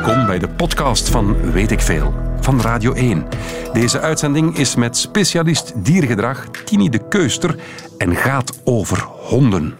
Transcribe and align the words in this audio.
Welkom 0.00 0.26
bij 0.26 0.38
de 0.38 0.48
podcast 0.48 1.08
van 1.08 1.52
Weet 1.52 1.70
ik 1.70 1.80
Veel 1.80 2.14
van 2.40 2.60
Radio 2.60 2.92
1. 2.92 3.28
Deze 3.72 4.00
uitzending 4.00 4.56
is 4.56 4.74
met 4.74 4.96
specialist 4.96 5.72
diergedrag 5.76 6.46
Tini 6.64 6.88
de 6.88 7.08
Keuster 7.08 7.56
en 7.98 8.16
gaat 8.16 8.60
over 8.64 9.02
honden. 9.02 9.74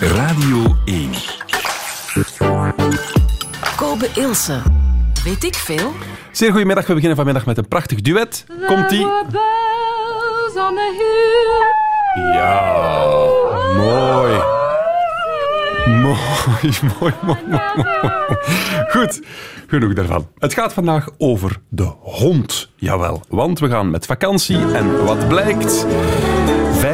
Radio 0.00 0.76
1. 0.84 1.10
Kobe 3.76 4.08
Ilse. 4.14 4.62
Weet 5.24 5.44
ik 5.44 5.54
veel? 5.54 5.92
Zeer 6.32 6.50
goedemiddag. 6.50 6.86
We 6.86 6.92
beginnen 6.92 7.16
vanmiddag 7.16 7.46
met 7.46 7.58
een 7.58 7.68
prachtig 7.68 8.00
duet. 8.00 8.44
Komt-ie? 8.66 9.06
Ja, 12.32 12.70
mooi. 13.76 14.57
Mooi, 15.88 16.72
mooi, 17.00 17.12
mooi, 17.22 17.38
mooi. 17.48 17.60
Goed, 18.88 19.20
genoeg 19.66 19.92
daarvan. 19.92 20.26
Het 20.38 20.54
gaat 20.54 20.72
vandaag 20.72 21.08
over 21.18 21.60
de 21.68 21.92
hond. 22.00 22.70
Jawel, 22.76 23.22
want 23.28 23.58
we 23.58 23.68
gaan 23.68 23.90
met 23.90 24.06
vakantie 24.06 24.72
en 24.74 25.04
wat 25.04 25.28
blijkt? 25.28 25.86
25.000 26.80 26.86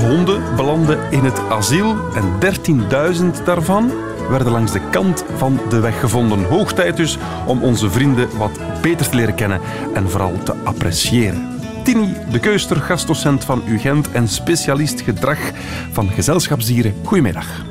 honden 0.00 0.56
belanden 0.56 0.98
in 1.10 1.24
het 1.24 1.40
asiel 1.48 1.96
en 2.14 2.24
13.000 3.38 3.44
daarvan 3.44 3.92
werden 4.30 4.52
langs 4.52 4.72
de 4.72 4.80
kant 4.90 5.24
van 5.36 5.60
de 5.68 5.80
weg 5.80 6.00
gevonden. 6.00 6.44
Hoog 6.44 6.72
tijd 6.72 6.96
dus 6.96 7.18
om 7.46 7.62
onze 7.62 7.90
vrienden 7.90 8.28
wat 8.36 8.60
beter 8.82 9.08
te 9.08 9.16
leren 9.16 9.34
kennen 9.34 9.60
en 9.94 10.10
vooral 10.10 10.32
te 10.42 10.54
appreciëren. 10.64 11.57
Tini 11.88 12.14
de 12.30 12.38
Keuster, 12.38 12.76
gastdocent 12.76 13.44
van 13.44 13.62
UGent 13.66 14.10
en 14.12 14.28
specialist 14.28 15.00
gedrag 15.00 15.38
van 15.92 16.08
gezelschapsdieren. 16.08 16.94
Goedemiddag. 17.04 17.64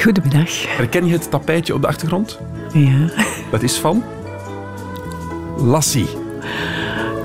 Goedemiddag. 0.00 0.76
Herken 0.76 1.06
je 1.06 1.12
het 1.12 1.30
tapijtje 1.30 1.74
op 1.74 1.80
de 1.80 1.86
achtergrond? 1.86 2.38
Ja. 2.72 3.10
Dat 3.50 3.62
is 3.62 3.76
van 3.78 4.02
Lassie. 5.56 6.06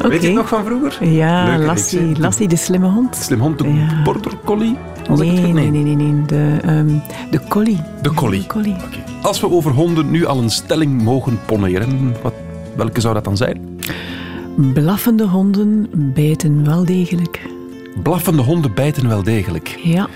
Weet 0.01 0.21
je 0.21 0.27
het 0.27 0.35
nog 0.35 0.47
van 0.47 0.65
vroeger? 0.65 1.07
Ja, 1.07 1.45
Leuke 1.45 1.63
Lassie, 1.65 2.05
reeks? 2.05 2.19
Lassie 2.19 2.47
de 2.47 2.55
slimme 2.55 2.87
hond. 2.87 3.15
Slim 3.15 3.39
hond, 3.39 3.57
de 3.57 3.73
Ja. 3.73 4.01
border 4.03 4.31
collie? 4.45 4.77
Nee, 5.09 5.31
nee, 5.53 5.71
nee, 5.71 5.83
nee, 5.83 5.95
nee. 5.95 6.25
De, 6.25 6.57
ehm, 6.61 6.97
de 7.31 7.39
collie. 7.47 7.79
De 8.01 8.13
collie. 8.13 8.41
De 8.41 8.47
collie. 8.47 8.75
Als 9.21 9.39
we 9.39 9.51
over 9.51 9.71
honden 9.71 10.11
nu 10.11 10.25
al 10.25 10.37
een 10.37 10.49
stelling 10.49 11.01
mogen 11.01 11.39
poneren, 11.45 12.15
wat, 12.21 12.33
welke 12.75 13.01
zou 13.01 13.13
dat 13.13 13.23
dan 13.23 13.37
zijn? 13.37 13.72
Blaffende 14.55 15.23
honden 15.23 15.89
bijten 15.93 16.65
wel 16.65 16.85
degelijk. 16.85 17.41
Blaffende 18.03 18.41
honden 18.41 18.73
bijten 18.73 19.07
wel 19.07 19.23
degelijk. 19.23 19.67
Ja. 19.83 20.07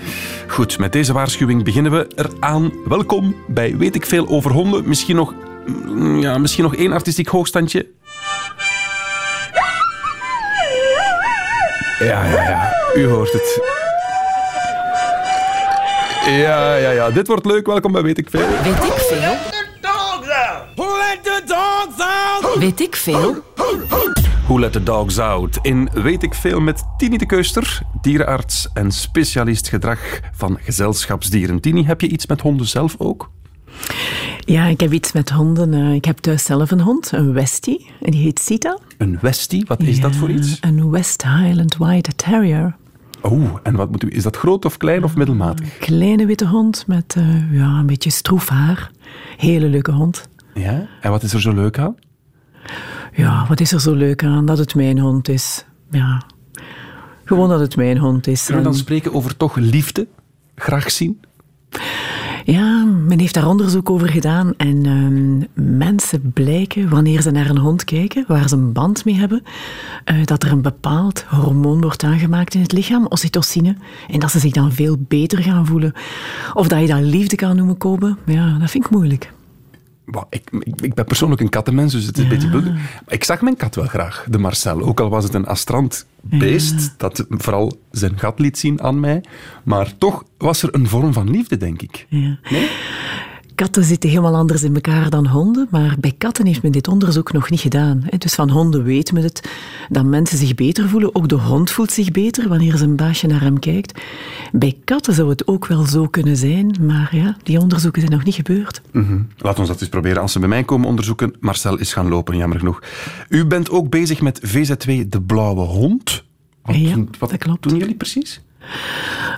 Goed, 0.46 0.78
met 0.78 0.92
deze 0.92 1.12
waarschuwing 1.12 1.64
beginnen 1.64 1.92
we 1.92 2.06
eraan. 2.14 2.72
Welkom 2.84 3.34
bij 3.46 3.76
Weet 3.76 3.94
ik 3.94 4.06
veel 4.06 4.28
over 4.28 4.50
honden. 4.50 4.88
Misschien 4.88 5.16
nog, 5.16 5.34
mm, 5.66 6.20
ja, 6.20 6.38
misschien 6.38 6.64
nog 6.64 6.74
één 6.74 6.92
artistiek 6.92 7.28
hoogstandje. 7.28 7.86
Ja, 11.98 12.24
ja, 12.24 12.42
ja. 12.42 12.72
U 12.94 13.06
hoort 13.06 13.32
het. 13.32 13.62
Ja, 16.26 16.76
ja, 16.76 16.90
ja. 16.90 17.10
Dit 17.10 17.26
wordt 17.26 17.46
leuk. 17.46 17.66
Welkom 17.66 17.92
bij 17.92 18.02
Weet 18.02 18.18
ik 18.18 18.30
veel. 18.30 18.48
Weet 18.62 18.84
ik 18.84 18.92
veel? 18.92 19.36
Weet 22.58 22.80
ik 22.80 22.96
veel? 22.96 23.42
Who 24.48 24.58
let 24.60 24.72
the 24.72 24.82
dogs 24.82 25.18
out? 25.18 25.58
In 25.62 25.88
Weet 25.92 26.22
ik 26.22 26.34
veel 26.34 26.60
met 26.60 26.82
Tini 26.96 27.16
de 27.16 27.26
Keuster, 27.26 27.80
dierenarts 28.00 28.68
en 28.72 28.90
specialist 28.92 29.68
gedrag 29.68 30.20
van 30.32 30.58
gezelschapsdieren. 30.60 31.60
Tini, 31.60 31.84
heb 31.84 32.00
je 32.00 32.08
iets 32.08 32.26
met 32.26 32.40
honden 32.40 32.66
zelf 32.66 32.94
ook? 32.98 33.30
Ja, 34.38 34.64
ik 34.64 34.80
heb 34.80 34.92
iets 34.92 35.12
met 35.12 35.30
honden. 35.30 35.74
Eh, 35.74 35.94
Ik 35.94 36.04
heb 36.04 36.18
thuis 36.18 36.44
zelf 36.44 36.70
een 36.70 36.80
hond, 36.80 37.12
een 37.12 37.32
Westie. 37.32 37.90
En 38.00 38.10
die 38.10 38.22
heet 38.22 38.38
Sita. 38.38 38.78
Een 38.98 39.18
Westie, 39.20 39.64
wat 39.66 39.82
is 39.82 40.00
dat 40.00 40.16
voor 40.16 40.30
iets? 40.30 40.58
Een 40.60 40.90
West 40.90 41.22
Highland 41.22 41.76
White 41.76 42.14
Terrier. 42.14 42.76
Oh, 43.22 43.56
en 43.62 43.74
wat 43.76 43.90
moet 43.90 44.02
u, 44.04 44.08
is 44.10 44.22
dat 44.22 44.36
groot 44.36 44.64
of 44.64 44.76
klein 44.76 45.04
of 45.04 45.16
middelmatig? 45.16 45.78
Kleine 45.78 46.26
witte 46.26 46.46
hond 46.46 46.84
met 46.86 47.14
eh, 47.16 47.52
ja, 47.52 47.78
een 47.78 47.86
beetje 47.86 48.10
stroef 48.10 48.48
haar. 48.48 48.90
Hele 49.36 49.66
leuke 49.68 49.92
hond. 49.92 50.28
Ja. 50.54 50.88
En 51.00 51.10
wat 51.10 51.22
is 51.22 51.32
er 51.32 51.40
zo 51.40 51.52
leuk 51.54 51.78
aan? 51.78 51.96
Ja, 53.18 53.44
wat 53.48 53.60
is 53.60 53.72
er 53.72 53.80
zo 53.80 53.94
leuk 53.94 54.24
aan 54.24 54.46
dat 54.46 54.58
het 54.58 54.74
mijn 54.74 54.98
hond 54.98 55.28
is? 55.28 55.64
Ja, 55.90 56.22
gewoon 57.24 57.48
dat 57.48 57.60
het 57.60 57.76
mijn 57.76 57.98
hond 57.98 58.26
is. 58.26 58.44
Kunnen 58.44 58.62
we 58.62 58.68
dan 58.68 58.78
En- 58.78 58.84
spreken 58.84 59.14
over 59.14 59.36
toch 59.36 59.56
liefde? 59.56 60.06
Graag 60.54 60.90
zien? 60.90 61.20
Ja, 62.44 62.84
men 62.84 63.18
heeft 63.18 63.34
daar 63.34 63.48
onderzoek 63.48 63.90
over 63.90 64.08
gedaan 64.08 64.54
en 64.56 64.86
ehm, 64.86 65.76
mensen 65.76 66.32
blijken, 66.32 66.88
wanneer 66.88 67.22
ze 67.22 67.30
naar 67.30 67.50
een 67.50 67.58
hond 67.58 67.84
kijken, 67.84 68.24
waar 68.28 68.48
ze 68.48 68.54
een 68.56 68.72
band 68.72 69.04
mee 69.04 69.14
hebben, 69.14 69.42
eh, 70.04 70.24
dat 70.24 70.42
er 70.42 70.52
een 70.52 70.62
bepaald 70.62 71.24
hormoon 71.28 71.80
wordt 71.80 72.02
aangemaakt 72.04 72.54
in 72.54 72.60
het 72.62 72.72
lichaam, 72.72 73.06
oxytocine, 73.06 73.76
en 74.08 74.20
dat 74.20 74.30
ze 74.30 74.38
zich 74.38 74.52
dan 74.52 74.72
veel 74.72 74.96
beter 75.08 75.42
gaan 75.42 75.66
voelen. 75.66 75.92
Of 76.54 76.68
dat 76.68 76.80
je 76.80 76.86
dat 76.86 77.00
liefde 77.00 77.36
kan 77.36 77.56
noemen, 77.56 77.76
Kobe, 77.78 78.16
ja, 78.26 78.58
dat 78.58 78.70
vind 78.70 78.84
ik 78.84 78.90
moeilijk. 78.90 79.32
Ik, 80.30 80.50
ik, 80.50 80.80
ik 80.80 80.94
ben 80.94 81.04
persoonlijk 81.04 81.40
een 81.40 81.48
kattenmens, 81.48 81.92
dus 81.92 82.04
het 82.06 82.18
is 82.18 82.22
een 82.22 82.28
beetje... 82.28 82.48
Maar 82.50 82.88
Ik 83.06 83.24
zag 83.24 83.40
mijn 83.40 83.56
kat 83.56 83.74
wel 83.74 83.86
graag, 83.86 84.26
de 84.30 84.38
Marcel. 84.38 84.82
Ook 84.82 85.00
al 85.00 85.08
was 85.08 85.24
het 85.24 85.34
een 85.34 85.46
astrant 85.46 86.06
beest, 86.22 86.94
dat 86.96 87.26
vooral 87.28 87.78
zijn 87.90 88.18
gat 88.18 88.38
liet 88.38 88.58
zien 88.58 88.82
aan 88.82 89.00
mij. 89.00 89.24
Maar 89.62 89.96
toch 89.98 90.24
was 90.38 90.62
er 90.62 90.74
een 90.74 90.88
vorm 90.88 91.12
van 91.12 91.30
liefde, 91.30 91.56
denk 91.56 91.82
ik. 91.82 92.06
Ja. 92.08 92.38
Nee? 92.50 92.70
Katten 93.58 93.84
zitten 93.84 94.08
helemaal 94.08 94.36
anders 94.36 94.62
in 94.62 94.74
elkaar 94.74 95.10
dan 95.10 95.26
honden, 95.26 95.66
maar 95.70 95.96
bij 96.00 96.14
katten 96.18 96.46
heeft 96.46 96.62
men 96.62 96.72
dit 96.72 96.88
onderzoek 96.88 97.32
nog 97.32 97.50
niet 97.50 97.60
gedaan. 97.60 98.04
Dus 98.18 98.34
van 98.34 98.50
honden 98.50 98.84
weet 98.84 99.12
men 99.12 99.22
het, 99.22 99.50
dat 99.88 100.04
mensen 100.04 100.38
zich 100.38 100.54
beter 100.54 100.88
voelen. 100.88 101.14
Ook 101.14 101.28
de 101.28 101.34
hond 101.34 101.70
voelt 101.70 101.90
zich 101.90 102.10
beter 102.10 102.48
wanneer 102.48 102.76
zijn 102.76 102.96
baasje 102.96 103.26
naar 103.26 103.40
hem 103.40 103.58
kijkt. 103.58 104.00
Bij 104.52 104.76
katten 104.84 105.14
zou 105.14 105.28
het 105.28 105.46
ook 105.46 105.66
wel 105.66 105.86
zo 105.86 106.06
kunnen 106.06 106.36
zijn, 106.36 106.76
maar 106.80 107.16
ja, 107.16 107.36
die 107.42 107.58
onderzoeken 107.60 108.00
zijn 108.00 108.12
nog 108.12 108.24
niet 108.24 108.34
gebeurd. 108.34 108.80
Mhm. 108.92 109.20
Laat 109.36 109.58
ons 109.58 109.68
dat 109.68 109.80
eens 109.80 109.90
proberen. 109.90 110.22
Als 110.22 110.32
ze 110.32 110.38
bij 110.38 110.48
mij 110.48 110.64
komen 110.64 110.88
onderzoeken, 110.88 111.34
Marcel 111.40 111.78
is 111.78 111.92
gaan 111.92 112.08
lopen, 112.08 112.36
jammer 112.36 112.58
genoeg. 112.58 112.82
U 113.28 113.46
bent 113.46 113.70
ook 113.70 113.90
bezig 113.90 114.20
met 114.20 114.40
VZ2 114.46 115.08
De 115.08 115.20
Blauwe 115.26 115.64
Hond. 115.64 116.24
Wat, 116.62 116.76
Ja, 116.76 116.96
wat 117.18 117.30
dat 117.30 117.38
klopt. 117.38 117.62
doen 117.68 117.78
jullie 117.78 117.94
precies? 117.96 118.40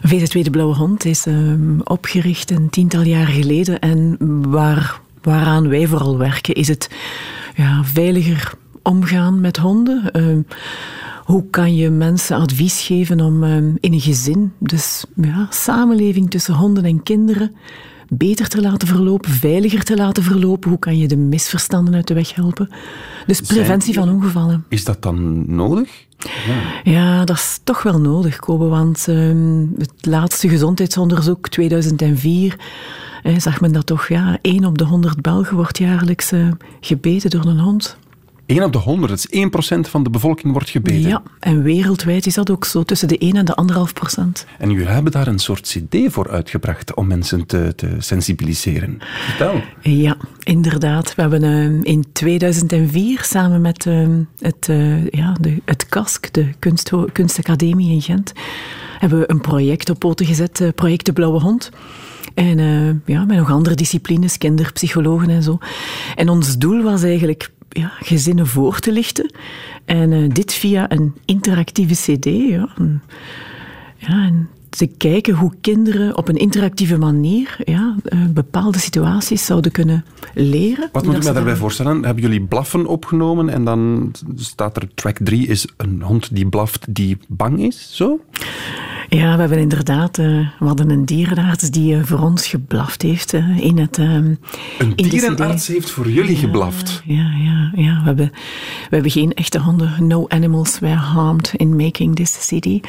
VZ2 0.06 0.40
De 0.42 0.50
Blauwe 0.50 0.74
Hond 0.74 1.04
is 1.04 1.26
ehm, 1.26 1.80
opgericht 1.84 2.50
een 2.50 2.70
tiental 2.70 3.02
jaar 3.02 3.26
geleden 3.26 3.80
en 3.80 4.16
waar, 4.50 5.00
waaraan 5.22 5.68
wij 5.68 5.86
vooral 5.86 6.18
werken 6.18 6.54
is 6.54 6.68
het 6.68 6.90
ja, 7.56 7.84
veiliger 7.84 8.52
omgaan 8.82 9.40
met 9.40 9.56
honden. 9.56 10.12
Ehm, 10.12 10.40
hoe 11.24 11.44
kan 11.50 11.76
je 11.76 11.90
mensen 11.90 12.36
advies 12.36 12.80
geven 12.80 13.20
om 13.20 13.44
ehm, 13.44 13.72
in 13.80 13.92
een 13.92 14.00
gezin, 14.00 14.52
dus 14.58 15.04
ja, 15.16 15.46
samenleving 15.50 16.30
tussen 16.30 16.54
honden 16.54 16.84
en 16.84 17.02
kinderen, 17.02 17.54
beter 18.12 18.48
te 18.48 18.60
laten 18.60 18.88
verlopen, 18.88 19.30
veiliger 19.30 19.84
te 19.84 19.96
laten 19.96 20.22
verlopen? 20.22 20.70
Hoe 20.70 20.78
kan 20.78 20.98
je 20.98 21.08
de 21.08 21.16
misverstanden 21.16 21.94
uit 21.94 22.06
de 22.06 22.14
weg 22.14 22.34
helpen? 22.34 22.70
Dus 23.26 23.40
preventie 23.40 23.94
van 23.94 24.10
ongevallen. 24.10 24.64
Is 24.68 24.84
dat 24.84 25.02
dan 25.02 25.54
nodig? 25.54 26.06
Ja, 26.84 27.24
dat 27.24 27.36
is 27.36 27.60
toch 27.64 27.82
wel 27.82 28.00
nodig, 28.00 28.36
Kobe, 28.36 28.64
want 28.64 29.08
ehm, 29.08 29.66
het 29.78 30.06
laatste 30.06 30.48
gezondheidsonderzoek 30.48 31.48
2004 31.48 32.56
eh, 33.22 33.38
zag 33.38 33.60
men 33.60 33.72
dat 33.72 33.86
toch 33.86 34.08
ja, 34.08 34.38
1 34.42 34.64
op 34.64 34.78
de 34.78 34.84
100 34.84 35.22
Belgen 35.22 35.56
wordt 35.56 35.78
jaarlijks 35.78 36.32
eh, 36.32 36.48
gebeten 36.80 37.30
door 37.30 37.44
een 37.44 37.58
hond. 37.58 37.96
1 38.50 38.62
op 38.62 38.72
de 38.72 38.78
100, 38.78 39.10
dat 39.10 39.26
is 39.30 39.76
1% 39.86 39.90
van 39.90 40.02
de 40.02 40.10
bevolking 40.10 40.52
wordt 40.52 40.70
gebeten. 40.70 41.08
Ja, 41.08 41.22
en 41.38 41.62
wereldwijd 41.62 42.26
is 42.26 42.34
dat 42.34 42.50
ook 42.50 42.64
zo 42.64 42.82
tussen 42.82 43.08
de 43.08 43.18
1 43.18 43.36
en 43.36 43.44
de 43.44 43.86
1,5 43.88 43.92
procent. 43.92 44.46
En 44.58 44.70
jullie 44.70 44.86
hebben 44.86 45.12
daar 45.12 45.26
een 45.26 45.38
soort 45.38 45.60
cd 45.60 46.12
voor 46.12 46.30
uitgebracht 46.30 46.94
om 46.94 47.06
mensen 47.06 47.46
te, 47.46 47.72
te 47.76 47.94
sensibiliseren. 47.98 48.98
Vertel. 49.00 49.60
Ja, 49.80 50.16
inderdaad. 50.42 51.14
We 51.14 51.20
hebben 51.20 51.42
ehm, 51.42 51.80
in 51.82 52.04
2004 52.12 53.22
samen 53.22 53.60
met 53.60 53.86
ehm, 53.86 54.22
het, 54.38 54.68
eh, 54.68 55.06
ja, 55.06 55.36
de, 55.40 55.62
het 55.64 55.86
KASK, 55.88 56.32
de 56.32 56.48
Kunstacademie 57.12 57.92
in 57.92 58.02
Gent, 58.02 58.32
hebben 58.98 59.18
we 59.18 59.30
een 59.30 59.40
project 59.40 59.90
op 59.90 59.98
poten 59.98 60.26
gezet, 60.26 60.60
eh, 60.60 60.68
project 60.74 61.06
De 61.06 61.12
Blauwe 61.12 61.40
Hond. 61.40 61.70
En 62.34 62.58
eh, 62.58 63.14
ja, 63.14 63.24
met 63.24 63.36
nog 63.36 63.50
andere 63.50 63.74
disciplines, 63.74 64.38
kinderpsychologen 64.38 65.30
en 65.30 65.42
zo. 65.42 65.58
En 66.16 66.28
ons 66.28 66.58
doel 66.58 66.82
was 66.82 67.02
eigenlijk 67.02 67.50
ja, 67.70 67.92
gezinnen 68.00 68.46
voor 68.46 68.78
te 68.78 68.92
lichten. 68.92 69.32
En 69.84 70.12
eh, 70.12 70.28
dit 70.28 70.52
via 70.52 70.90
een 70.90 71.14
interactieve 71.24 71.94
cd. 71.94 72.24
Ja, 72.24 72.68
ja, 73.96 74.24
en 74.26 74.48
te 74.68 74.86
kijken 74.86 75.34
hoe 75.34 75.52
kinderen 75.60 76.16
op 76.16 76.28
een 76.28 76.36
interactieve 76.36 76.98
manier 76.98 77.56
ja, 77.64 77.96
eh, 78.04 78.18
bepaalde 78.28 78.78
situaties 78.78 79.44
zouden 79.44 79.72
kunnen 79.72 80.04
leren. 80.34 80.88
Wat 80.92 81.04
moet 81.04 81.12
ik 81.14 81.18
me 81.18 81.24
daarbij 81.24 81.44
daar- 81.44 81.56
voorstellen? 81.56 82.04
Hebben 82.04 82.22
jullie 82.22 82.40
blaffen 82.42 82.86
opgenomen 82.86 83.48
en 83.48 83.64
dan 83.64 84.10
staat 84.36 84.76
er 84.76 84.88
track 84.94 85.16
3 85.22 85.46
is 85.46 85.66
een 85.76 86.02
hond 86.02 86.34
die 86.34 86.48
blaft 86.48 86.94
die 86.94 87.18
bang 87.28 87.60
is? 87.60 87.96
Zo? 87.96 88.20
Ja, 89.10 89.34
we 89.34 89.40
hebben 89.40 89.58
inderdaad 89.58 90.18
uh, 90.18 90.26
we 90.58 90.66
hadden 90.66 90.90
een 90.90 91.04
dierenarts 91.04 91.70
die 91.70 91.94
uh, 91.94 92.04
voor 92.04 92.18
ons 92.18 92.46
geblaft 92.46 93.02
heeft 93.02 93.32
uh, 93.32 93.58
in 93.58 93.78
het. 93.78 93.96
een 93.98 94.38
dierenarts 94.94 95.66
heeft 95.66 95.90
voor 95.90 96.10
jullie 96.10 96.36
geblaft? 96.36 97.02
Ja, 97.04 97.30
ja, 97.38 97.70
ja. 97.74 97.98
We, 98.00 98.06
hebben, 98.06 98.30
we 98.88 98.94
hebben 98.94 99.10
geen 99.10 99.32
echte 99.32 99.60
honden. 99.60 100.06
No 100.06 100.24
animals 100.28 100.78
were 100.78 100.94
harmed 100.94 101.52
in 101.56 101.76
making 101.76 102.16
this 102.16 102.46
city. 102.46 102.80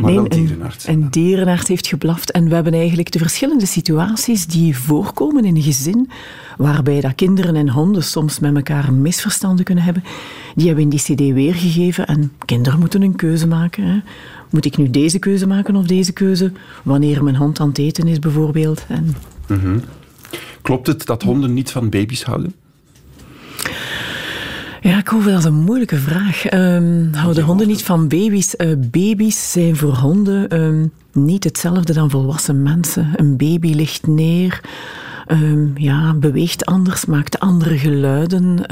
Maar 0.00 0.10
nee, 0.10 0.18
een 0.18 0.28
dierenarts. 0.28 0.86
Een, 0.86 1.02
een 1.02 1.10
dierenarts 1.10 1.68
heeft 1.68 1.86
geblaft. 1.86 2.30
En 2.30 2.48
we 2.48 2.54
hebben 2.54 2.74
eigenlijk 2.74 3.12
de 3.12 3.18
verschillende 3.18 3.66
situaties 3.66 4.46
die 4.46 4.76
voorkomen 4.76 5.44
in 5.44 5.56
een 5.56 5.62
gezin, 5.62 6.10
waarbij 6.56 7.00
dat 7.00 7.14
kinderen 7.14 7.56
en 7.56 7.68
honden 7.68 8.04
soms 8.04 8.38
met 8.38 8.56
elkaar 8.56 8.92
misverstanden 8.92 9.64
kunnen 9.64 9.84
hebben, 9.84 10.04
die 10.54 10.66
hebben 10.66 10.88
we 10.88 10.90
in 10.90 11.02
die 11.16 11.28
cd 11.30 11.34
weergegeven. 11.34 12.06
En 12.06 12.32
kinderen 12.44 12.78
moeten 12.78 13.02
een 13.02 13.16
keuze 13.16 13.46
maken. 13.46 13.84
Hè. 13.84 13.98
Moet 14.50 14.64
ik 14.64 14.76
nu 14.76 14.90
deze 14.90 15.18
keuze 15.18 15.46
maken 15.46 15.76
of 15.76 15.86
deze 15.86 16.12
keuze? 16.12 16.52
Wanneer 16.82 17.24
mijn 17.24 17.36
hond 17.36 17.60
aan 17.60 17.68
het 17.68 17.78
eten 17.78 18.08
is, 18.08 18.18
bijvoorbeeld. 18.18 18.84
En... 18.88 19.14
Mhm. 19.48 19.78
Klopt 20.62 20.86
het 20.86 21.06
dat 21.06 21.22
honden 21.22 21.54
niet 21.54 21.70
van 21.70 21.88
baby's 21.88 22.22
houden? 22.22 22.54
Ja, 24.80 24.98
ik 24.98 25.08
hoop 25.08 25.24
dat 25.24 25.38
is 25.38 25.44
een 25.44 25.54
moeilijke 25.54 25.96
vraag. 25.96 26.52
Um, 26.52 27.10
houden 27.14 27.44
honden 27.44 27.66
niet 27.66 27.82
van 27.82 28.08
baby's? 28.08 28.54
Uh, 28.58 28.72
baby's 28.78 29.52
zijn 29.52 29.76
voor 29.76 29.94
honden 29.94 30.60
um, 30.62 30.92
niet 31.12 31.44
hetzelfde 31.44 31.92
dan 31.92 32.10
volwassen 32.10 32.62
mensen. 32.62 33.10
Een 33.16 33.36
baby 33.36 33.72
ligt 33.72 34.06
neer, 34.06 34.60
um, 35.30 35.72
ja, 35.74 36.14
beweegt 36.14 36.66
anders, 36.66 37.04
maakt 37.04 37.38
andere 37.38 37.78
geluiden. 37.78 38.64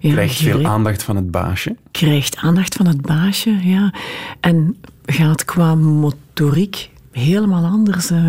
Ja, 0.00 0.12
krijgt 0.12 0.36
veel 0.36 0.66
aandacht 0.66 1.02
van 1.02 1.16
het 1.16 1.30
baasje. 1.30 1.76
Krijgt 1.90 2.36
aandacht 2.36 2.74
van 2.74 2.86
het 2.86 3.00
baasje, 3.02 3.58
ja. 3.62 3.94
En 4.40 4.76
gaat 5.04 5.44
qua 5.44 5.74
motoriek 5.74 6.90
helemaal 7.12 7.64
anders 7.64 8.10
uh, 8.10 8.28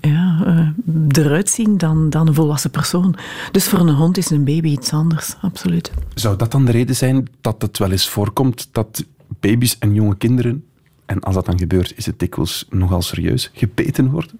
ja, 0.00 0.44
uh, 0.46 0.68
eruit 1.08 1.48
zien 1.48 1.78
dan, 1.78 2.10
dan 2.10 2.28
een 2.28 2.34
volwassen 2.34 2.70
persoon. 2.70 3.16
Dus 3.52 3.68
voor 3.68 3.78
een 3.78 3.94
hond 3.94 4.16
is 4.16 4.30
een 4.30 4.44
baby 4.44 4.68
iets 4.68 4.92
anders, 4.92 5.34
absoluut. 5.40 5.92
Zou 6.14 6.36
dat 6.36 6.50
dan 6.50 6.64
de 6.64 6.72
reden 6.72 6.96
zijn 6.96 7.28
dat 7.40 7.62
het 7.62 7.78
wel 7.78 7.90
eens 7.90 8.08
voorkomt 8.08 8.68
dat 8.72 9.04
baby's 9.40 9.78
en 9.78 9.94
jonge 9.94 10.16
kinderen, 10.16 10.64
en 11.06 11.20
als 11.20 11.34
dat 11.34 11.46
dan 11.46 11.58
gebeurt, 11.58 11.92
is 11.96 12.06
het 12.06 12.18
dikwijls 12.18 12.66
nogal 12.70 13.02
serieus, 13.02 13.50
gebeten 13.54 14.10
worden? 14.10 14.38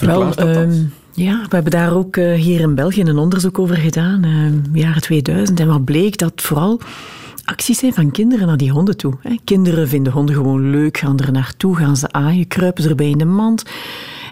Wel? 0.00 0.40
Um, 0.40 0.92
ja, 1.12 1.40
we 1.48 1.54
hebben 1.54 1.72
daar 1.72 1.94
ook 1.94 2.16
uh, 2.16 2.34
hier 2.34 2.60
in 2.60 2.74
België 2.74 3.00
een 3.00 3.18
onderzoek 3.18 3.58
over 3.58 3.76
gedaan, 3.76 4.24
uh, 4.24 4.82
jaren 4.82 5.02
2000. 5.02 5.60
En 5.60 5.68
wat 5.68 5.84
bleek 5.84 6.18
dat 6.18 6.32
vooral 6.36 6.80
acties 7.44 7.78
zijn 7.78 7.94
van 7.94 8.10
kinderen 8.10 8.46
naar 8.46 8.56
die 8.56 8.70
honden 8.70 8.96
toe. 8.96 9.14
Hè. 9.20 9.36
Kinderen 9.44 9.88
vinden 9.88 10.12
honden 10.12 10.34
gewoon 10.34 10.70
leuk, 10.70 10.98
gaan 10.98 11.18
er 11.18 11.32
naartoe, 11.32 11.76
gaan 11.76 11.96
ze 11.96 12.12
aaien, 12.12 12.46
kruipen 12.46 12.82
ze 12.82 12.88
erbij 12.88 13.10
in 13.10 13.18
de 13.18 13.24
mand. 13.24 13.64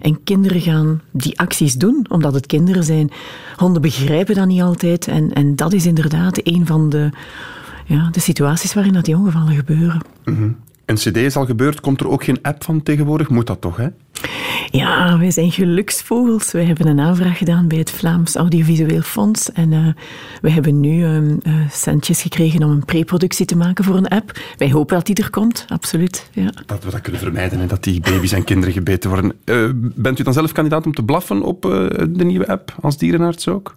En 0.01 0.25
kinderen 0.25 0.61
gaan 0.61 1.01
die 1.11 1.39
acties 1.39 1.75
doen, 1.75 2.07
omdat 2.09 2.35
het 2.35 2.47
kinderen 2.47 2.85
zijn. 2.85 3.11
Honden 3.57 3.83
begrijpen 3.83 4.35
dat 4.35 4.47
niet 4.47 4.63
altijd. 4.63 5.09
En, 5.09 5.33
en 5.33 5.57
dat 5.57 5.73
is 5.73 5.87
inderdaad 5.87 6.41
een 6.43 6.67
van 6.67 6.91
de, 6.91 7.11
ja, 7.87 8.09
de 8.11 8.21
situaties 8.21 8.75
waarin 8.75 8.93
dat 8.93 9.05
die 9.05 9.17
ongevallen 9.17 9.55
gebeuren. 9.55 10.01
Mm 10.25 10.57
Een 10.87 10.95
cd 10.95 11.17
is 11.17 11.37
al 11.37 11.47
gebeurd, 11.47 11.81
komt 11.81 12.01
er 12.01 12.09
ook 12.09 12.25
geen 12.25 12.39
app 12.43 12.65
van 12.65 12.83
tegenwoordig? 12.83 13.29
Moet 13.29 13.47
dat 13.47 13.61
toch, 13.61 13.77
hè? 13.77 13.89
Ja, 14.71 15.19
wij 15.19 15.31
zijn 15.31 15.51
geluksvogels. 15.51 16.53
Wij 16.53 16.65
hebben 16.65 16.87
een 16.87 17.01
aanvraag 17.01 17.39
gedaan 17.39 17.69
bij 17.69 17.79
het 17.79 17.91
Vlaams 17.91 18.35
Audiovisueel 18.35 19.01
Fonds. 19.01 19.53
En 19.53 19.73
uh, 19.73 19.89
we 20.41 20.51
hebben 20.51 20.81
nu 20.81 21.05
uh, 21.05 21.21
centjes 21.71 22.23
gekregen 22.23 22.63
om 22.63 22.71
een 22.71 22.85
preproductie 22.85 23.47
te 23.47 23.57
maken 23.57 23.85
voor 23.85 23.97
een 23.97 24.09
app. 24.09 24.39
Wij 24.57 24.71
hopen 24.71 24.97
dat 24.97 25.07
die 25.07 25.15
er 25.15 25.31
komt, 25.31 25.65
absoluut. 25.69 26.29
Ja. 26.33 26.53
Dat 26.67 26.85
we 26.85 26.91
dat 26.91 27.01
kunnen 27.01 27.21
vermijden, 27.21 27.61
en 27.61 27.69
dat 27.69 27.85
die 27.85 28.01
baby's 28.01 28.33
en 28.33 28.45
kinderen 28.45 28.75
gebeten 28.75 29.11
worden. 29.11 29.33
Uh, 29.45 29.71
bent 29.75 30.19
u 30.19 30.23
dan 30.23 30.33
zelf 30.33 30.53
kandidaat 30.53 30.87
om 30.87 30.95
te 30.95 31.03
blaffen 31.03 31.43
op 31.43 31.63
de 32.11 32.25
nieuwe 32.25 32.49
app, 32.49 32.75
als 32.81 32.99
dierenarts 32.99 33.49
ook? 33.49 33.77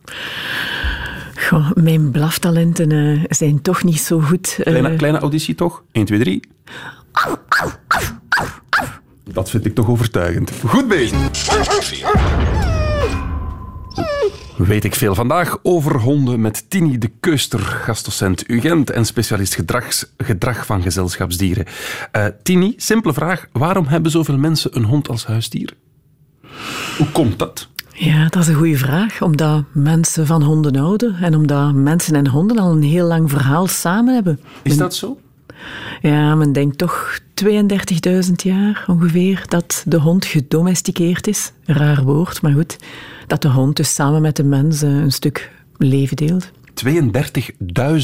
Goh, 1.37 1.71
mijn 1.73 2.11
blaftalenten 2.11 3.21
zijn 3.29 3.61
toch 3.61 3.83
niet 3.83 3.99
zo 3.99 4.19
goed. 4.19 4.57
Kleine, 4.61 4.95
kleine 4.95 5.19
auditie 5.19 5.55
toch? 5.55 5.83
1, 5.91 6.05
2, 6.05 6.19
3. 6.19 6.39
Dat 9.23 9.49
vind 9.49 9.65
ik 9.65 9.75
toch 9.75 9.89
overtuigend. 9.89 10.51
Goed 10.65 10.87
bezig. 10.87 11.17
Weet 14.57 14.83
ik 14.83 14.95
veel 14.95 15.15
vandaag 15.15 15.57
over 15.63 15.99
honden 15.99 16.41
met 16.41 16.69
Tini 16.69 16.97
de 16.97 17.11
Keuster, 17.19 17.59
gastdocent 17.59 18.49
UGent 18.49 18.89
en 18.89 19.05
specialist 19.05 19.57
gedrag 20.17 20.65
van 20.65 20.81
gezelschapsdieren. 20.81 21.65
Uh, 22.15 22.25
Tini, 22.43 22.73
simpele 22.77 23.13
vraag. 23.13 23.47
Waarom 23.51 23.87
hebben 23.87 24.11
zoveel 24.11 24.37
mensen 24.37 24.75
een 24.75 24.83
hond 24.83 25.09
als 25.09 25.25
huisdier? 25.25 25.73
Hoe 26.97 27.11
komt 27.11 27.39
dat? 27.39 27.69
Ja, 27.99 28.27
dat 28.27 28.41
is 28.41 28.47
een 28.47 28.55
goede 28.55 28.77
vraag. 28.77 29.21
Omdat 29.21 29.63
mensen 29.71 30.25
van 30.25 30.43
honden 30.43 30.75
houden 30.75 31.15
en 31.15 31.35
omdat 31.35 31.73
mensen 31.73 32.15
en 32.15 32.27
honden 32.27 32.57
al 32.57 32.71
een 32.71 32.83
heel 32.83 33.07
lang 33.07 33.29
verhaal 33.29 33.67
samen 33.67 34.13
hebben. 34.13 34.39
Is 34.61 34.77
dat 34.77 34.95
zo? 34.95 35.19
Ja, 36.01 36.35
men 36.35 36.51
denkt 36.51 36.77
toch 36.77 37.19
32.000 37.45 38.31
jaar 38.35 38.85
ongeveer 38.87 39.43
dat 39.47 39.83
de 39.85 39.99
hond 39.99 40.25
gedomesticeerd 40.25 41.27
is. 41.27 41.51
Raar 41.65 42.03
woord, 42.03 42.41
maar 42.41 42.51
goed. 42.51 42.77
Dat 43.27 43.41
de 43.41 43.49
hond 43.49 43.75
dus 43.75 43.93
samen 43.93 44.21
met 44.21 44.35
de 44.35 44.43
mens 44.43 44.81
eh, 44.81 44.89
een 44.89 45.11
stuk 45.11 45.51
leven 45.77 46.15
deelt. 46.15 46.51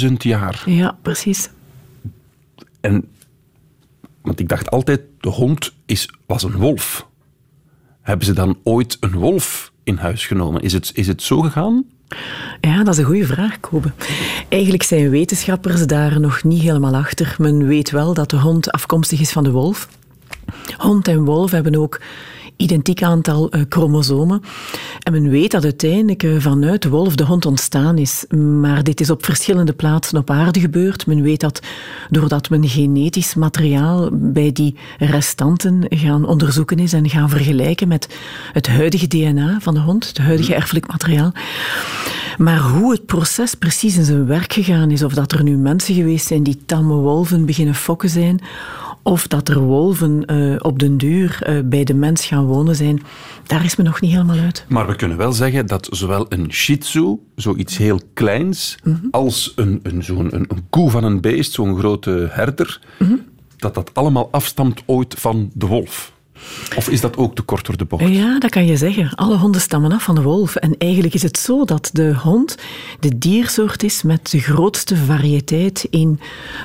32.000 0.07 0.13
jaar? 0.17 0.63
Ja, 0.65 0.97
precies. 1.01 1.49
En, 2.81 3.07
want 4.21 4.39
ik 4.39 4.49
dacht 4.49 4.69
altijd, 4.71 5.01
de 5.19 5.29
hond 5.29 5.73
is, 5.85 6.09
was 6.25 6.43
een 6.43 6.55
wolf. 6.55 7.07
Hebben 8.01 8.25
ze 8.25 8.33
dan 8.33 8.57
ooit 8.63 8.97
een 8.99 9.13
wolf 9.13 9.72
in 9.83 9.97
huis 9.97 10.25
genomen? 10.27 10.62
Is 10.62 10.74
het, 10.74 10.91
is 10.94 11.07
het 11.07 11.21
zo 11.21 11.41
gegaan? 11.41 11.85
Ja, 12.62 12.83
dat 12.83 12.94
is 12.94 13.00
een 13.00 13.06
goede 13.06 13.25
vraag, 13.25 13.59
Kobe. 13.59 13.91
Eigenlijk 14.50 14.83
zijn 14.83 15.09
wetenschappers 15.09 15.88
daar 15.88 16.19
nog 16.19 16.44
niet 16.44 16.62
helemaal 16.62 16.95
achter. 16.95 17.35
Men 17.39 17.68
weet 17.68 17.91
wel 17.91 18.13
dat 18.13 18.30
de 18.30 18.39
hond 18.39 18.71
afkomstig 18.71 19.19
is 19.19 19.31
van 19.31 19.44
de 19.44 19.51
wolf. 19.51 19.88
Hond 20.77 21.07
en 21.07 21.24
wolf 21.24 21.51
hebben 21.51 21.75
ook 21.75 22.00
identiek 22.63 23.04
aantal 23.04 23.56
uh, 23.56 23.62
chromosomen. 23.69 24.42
En 25.00 25.12
men 25.12 25.30
weet 25.30 25.51
dat 25.51 25.63
uiteindelijk 25.63 26.24
uh, 26.24 26.39
vanuit 26.39 26.81
de 26.81 26.89
wolf 26.89 27.15
de 27.15 27.24
hond 27.24 27.45
ontstaan 27.45 27.98
is. 27.98 28.25
Maar 28.62 28.83
dit 28.83 29.00
is 29.00 29.10
op 29.10 29.25
verschillende 29.25 29.74
plaatsen 29.74 30.18
op 30.18 30.30
aarde 30.30 30.60
gebeurd. 30.60 31.07
Men 31.07 31.21
weet 31.21 31.39
dat 31.39 31.62
doordat 32.10 32.50
men 32.50 32.68
genetisch 32.68 33.36
materiaal 33.36 34.10
bij 34.12 34.51
die 34.51 34.75
restanten 34.98 35.86
gaan 35.89 36.25
onderzoeken 36.25 36.80
is 36.80 36.94
en 36.94 37.10
gaan 37.10 37.30
vergelijken 37.30 37.88
met 37.88 38.07
het 38.54 38.68
huidige 38.68 39.07
DNA 39.07 39.57
van 39.60 39.74
de 39.74 39.80
hond, 39.80 40.07
het 40.07 40.18
huidige 40.18 40.55
erfelijk 40.55 40.88
materiaal. 40.88 41.32
Maar 42.38 42.60
hoe 42.60 42.91
het 42.91 43.05
proces 43.05 43.55
precies 43.55 43.98
in 43.98 44.03
zijn 44.03 44.25
werk 44.25 44.53
gegaan 44.53 44.91
is, 44.91 45.03
of 45.03 45.13
dat 45.13 45.32
er 45.32 45.43
nu 45.43 45.58
mensen 45.58 45.96
geweest 45.96 46.27
zijn 46.27 46.43
die 46.43 46.62
tamme 46.65 46.93
wolven 46.93 47.46
beginnen 47.46 47.75
fokken 47.75 48.10
zijn, 48.10 48.41
of 49.03 49.27
dat 49.27 49.50
er 49.50 49.60
wolven 49.60 50.24
uh, 50.31 50.55
op 50.60 50.79
den 50.79 50.98
duur 50.98 51.39
uh, 51.48 51.60
bij 51.65 51.83
de 51.83 51.93
mens 51.93 52.25
gaan 52.25 52.45
wonen 52.45 52.75
zijn, 52.75 53.01
daar 53.48 53.65
is 53.65 53.75
me 53.75 53.83
nog 53.83 54.01
niet 54.01 54.12
helemaal 54.12 54.38
uit. 54.38 54.65
Maar 54.69 54.88
we 54.88 54.95
kunnen 54.95 55.17
wel 55.17 55.33
zeggen 55.33 55.65
dat 55.65 55.88
zowel 55.91 56.25
een 56.29 56.53
shih 56.53 56.77
tzu, 56.77 57.15
zoiets 57.36 57.77
heel 57.77 58.00
kleins, 58.13 58.77
mm 58.83 58.98
-hmm. 59.01 59.07
als 59.12 59.53
een, 59.55 59.79
een, 59.83 60.03
zo'n 60.03 60.36
een, 60.36 60.45
een, 60.48 60.65
koe 60.69 60.89
van 60.89 61.03
een 61.03 61.22
beest, 61.22 61.51
zo'n 61.51 61.77
grote 61.77 62.27
herder, 62.31 62.79
mm 63.00 63.07
-hmm. 63.07 63.22
dat 63.57 63.74
dat 63.74 63.93
allemaal 63.93 64.27
afstamt 64.31 64.83
ooit 64.86 65.15
van 65.17 65.51
de 65.53 65.65
wolf. 65.65 66.13
Of 66.75 66.89
is 66.89 67.01
dat 67.01 67.17
ook 67.17 67.35
te 67.35 67.41
kort 67.41 67.65
door 67.65 67.77
de 67.77 67.85
bocht? 67.85 68.07
Ja, 68.07 68.39
dat 68.39 68.50
kan 68.50 68.65
je 68.65 68.77
zeggen. 68.77 69.15
Alle 69.15 69.38
honden 69.38 69.62
stammen 69.62 69.91
af 69.91 70.03
van 70.03 70.15
de 70.15 70.21
wolf. 70.21 70.55
En 70.55 70.75
eigenlijk 70.77 71.13
is 71.13 71.21
het 71.21 71.38
zo 71.38 71.65
dat 71.65 71.89
de 71.93 72.15
hond 72.15 72.57
de 73.00 73.17
diersoort 73.17 73.83
is 73.83 74.03
met 74.03 74.31
de 74.31 74.39
grootste 74.39 74.95
variëteit 74.95 75.88
in 75.89 76.19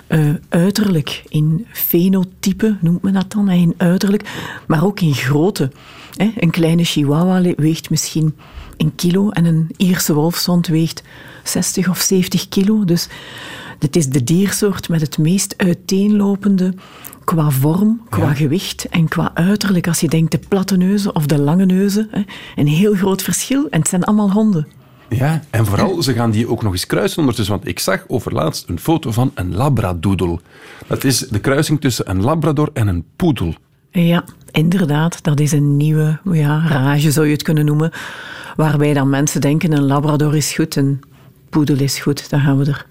uh, 0.09 0.31
uiterlijk, 0.49 1.23
in 1.29 1.67
fenotype 1.73 2.77
noemt 2.81 3.03
men 3.03 3.13
dat 3.13 3.33
dan, 3.33 3.51
in 3.51 3.75
uiterlijk, 3.77 4.31
maar 4.67 4.85
ook 4.85 5.01
in 5.01 5.15
grootte. 5.15 5.71
Een 6.17 6.51
kleine 6.51 6.85
chihuahua 6.85 7.55
weegt 7.57 7.91
misschien 7.91 8.35
een 8.77 8.95
kilo 8.95 9.31
en 9.31 9.45
een 9.45 9.71
Ierse 9.77 10.15
wolfshond 10.15 10.67
weegt 10.67 11.03
60 11.43 11.89
of 11.89 11.99
70 11.99 12.49
kilo. 12.49 12.85
Dus 12.85 13.09
het 13.79 13.97
is 13.97 14.09
de 14.09 14.25
diersoort 14.25 14.89
met 14.89 15.01
het 15.01 15.19
meest 15.19 15.55
uiteenlopende 15.57 16.75
qua 17.25 17.51
vorm, 17.51 18.01
qua 18.09 18.29
ja. 18.29 18.35
gewicht 18.35 18.85
en 18.89 19.09
qua 19.09 19.31
uiterlijk. 19.35 19.87
Als 19.89 20.01
je 20.01 20.09
denkt 20.09 20.31
de 20.31 20.41
platte 20.49 20.77
neuzen 20.77 21.15
of 21.15 21.27
de 21.27 21.39
lange 21.39 21.67
neuzen, 21.67 22.09
hè, 22.11 22.23
een 22.57 22.67
heel 22.67 22.95
groot 22.95 23.23
verschil. 23.23 23.69
En 23.71 23.79
het 23.79 23.89
zijn 23.89 24.05
allemaal 24.05 24.33
honden. 24.33 24.67
Ja, 25.09 25.43
en 25.51 25.67
vooral, 25.67 26.03
ze 26.03 26.13
gaan 26.13 26.31
die 26.31 26.49
ook 26.49 26.63
nog 26.63 26.73
eens 26.73 26.87
kruisen 26.87 27.19
ondertussen. 27.19 27.55
Want 27.55 27.69
ik 27.69 27.79
zag 27.79 28.05
overlaatst 28.07 28.69
een 28.69 28.79
foto 28.79 29.11
van 29.11 29.31
een 29.35 29.55
labradoodle. 29.55 30.41
Dat 30.87 31.05
is 31.05 31.19
de 31.19 31.39
kruising 31.39 31.81
tussen 31.81 32.11
een 32.11 32.23
labrador 32.23 32.71
en 32.73 32.89
een 32.89 33.05
poedel. 33.17 33.55
Ja, 33.91 34.25
inderdaad. 34.51 35.23
Dat 35.23 35.41
is 35.41 35.53
een 35.53 35.77
nieuwe 35.77 36.19
ja, 36.33 36.67
rage, 36.69 37.13
zou 37.13 37.27
je 37.27 37.33
het 37.33 37.43
kunnen 37.43 37.65
noemen. 37.65 37.91
Waarbij 38.57 38.95
dan 38.95 39.11
mensen 39.11 39.41
denken, 39.41 39.73
een 39.73 39.87
labrador 39.87 40.37
is 40.37 40.55
goed, 40.55 40.77
een 40.77 41.01
poedel 41.51 41.79
is 41.79 41.99
goed. 41.99 42.31
Dan 42.31 42.41
gaan 42.41 42.59
we 42.59 42.65
er 42.65 42.87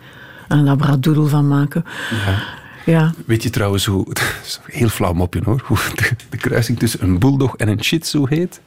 een 0.47 0.63
labradoodle 0.63 1.27
van 1.27 1.47
maken. 1.47 1.83
Ja. 2.25 2.43
Ja. 2.85 3.13
Weet 3.25 3.43
je 3.43 3.49
trouwens 3.49 3.85
hoe, 3.85 4.05
heel 4.65 4.87
flauw 4.89 5.13
mopje 5.13 5.41
hoor, 5.43 5.61
hoe 5.65 5.77
de, 5.95 6.09
de 6.29 6.37
kruising 6.37 6.79
tussen 6.79 7.03
een 7.03 7.19
bulldog 7.19 7.55
en 7.55 7.67
een 7.67 7.83
shih 7.83 7.99
tzu 7.99 8.21
heet? 8.29 8.61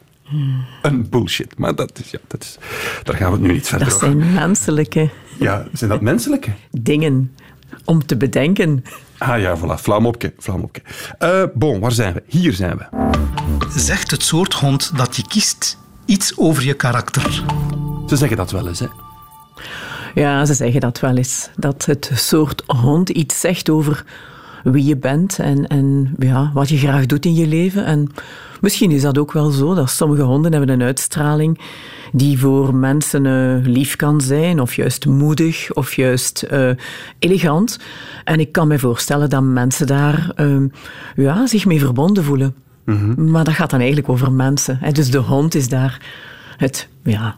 Een 0.82 1.08
bullshit. 1.08 1.58
Maar 1.58 1.74
dat 1.74 1.98
is, 2.04 2.10
ja, 2.10 2.18
dat 2.26 2.42
is, 2.42 2.56
daar 3.02 3.16
gaan 3.16 3.26
we 3.32 3.36
het 3.36 3.46
nu 3.46 3.52
niet 3.52 3.66
verder 3.68 3.88
Dat 3.88 3.96
over. 3.96 4.06
zijn 4.08 4.32
menselijke 4.34 5.10
Ja, 5.38 5.66
zijn 5.72 5.90
dat 5.90 6.00
menselijke? 6.00 6.50
dingen 6.70 7.34
om 7.84 8.06
te 8.06 8.16
bedenken. 8.16 8.84
Ah 9.18 9.40
ja, 9.40 9.56
voilà. 9.58 9.80
Flauw 9.80 10.00
mopje. 10.00 10.32
Flauw 10.38 10.58
mopje. 10.58 10.82
Eh, 11.18 11.42
bon, 11.54 11.80
waar 11.80 11.92
zijn 11.92 12.14
we? 12.14 12.22
Hier 12.26 12.52
zijn 12.52 12.76
we. 12.76 12.84
Zegt 13.80 14.10
het 14.10 14.22
soort 14.22 14.54
hond 14.54 14.96
dat 14.96 15.16
je 15.16 15.22
kiest 15.28 15.78
iets 16.04 16.36
over 16.38 16.64
je 16.64 16.74
karakter? 16.74 17.42
Ze 18.06 18.16
zeggen 18.16 18.36
dat 18.36 18.50
wel 18.50 18.68
eens, 18.68 18.78
hè. 18.80 18.86
Ja, 20.14 20.44
ze 20.44 20.54
zeggen 20.54 20.80
dat 20.80 21.00
wel 21.00 21.16
eens. 21.16 21.50
Dat 21.56 21.84
het 21.84 22.10
soort 22.14 22.62
hond 22.66 23.08
iets 23.08 23.40
zegt 23.40 23.70
over 23.70 24.04
wie 24.64 24.84
je 24.84 24.96
bent 24.96 25.38
en, 25.38 25.66
en 25.66 26.14
ja, 26.18 26.50
wat 26.54 26.68
je 26.68 26.78
graag 26.78 27.06
doet 27.06 27.24
in 27.24 27.34
je 27.34 27.46
leven. 27.46 27.84
En 27.84 28.08
misschien 28.60 28.90
is 28.90 29.02
dat 29.02 29.18
ook 29.18 29.32
wel 29.32 29.50
zo, 29.50 29.74
dat 29.74 29.90
sommige 29.90 30.22
honden 30.22 30.52
hebben 30.52 30.70
een 30.70 30.82
uitstraling 30.82 31.60
die 32.12 32.38
voor 32.38 32.74
mensen 32.74 33.26
eh, 33.26 33.66
lief 33.72 33.96
kan 33.96 34.20
zijn, 34.20 34.60
of 34.60 34.74
juist 34.74 35.06
moedig, 35.06 35.72
of 35.72 35.94
juist 35.94 36.42
eh, 36.42 36.70
elegant. 37.18 37.78
En 38.24 38.40
ik 38.40 38.52
kan 38.52 38.68
me 38.68 38.78
voorstellen 38.78 39.30
dat 39.30 39.42
mensen 39.42 39.86
daar 39.86 40.32
eh, 40.34 40.56
ja, 41.16 41.46
zich 41.46 41.66
mee 41.66 41.78
verbonden 41.78 42.24
voelen. 42.24 42.54
Maar 43.16 43.44
dat 43.44 43.54
gaat 43.54 43.70
dan 43.70 43.78
eigenlijk 43.78 44.08
over 44.08 44.32
mensen. 44.32 44.78
Hè. 44.80 44.92
Dus 44.92 45.10
de 45.10 45.18
hond 45.18 45.54
is 45.54 45.68
daar 45.68 46.00
het, 46.56 46.88
ja, 47.02 47.36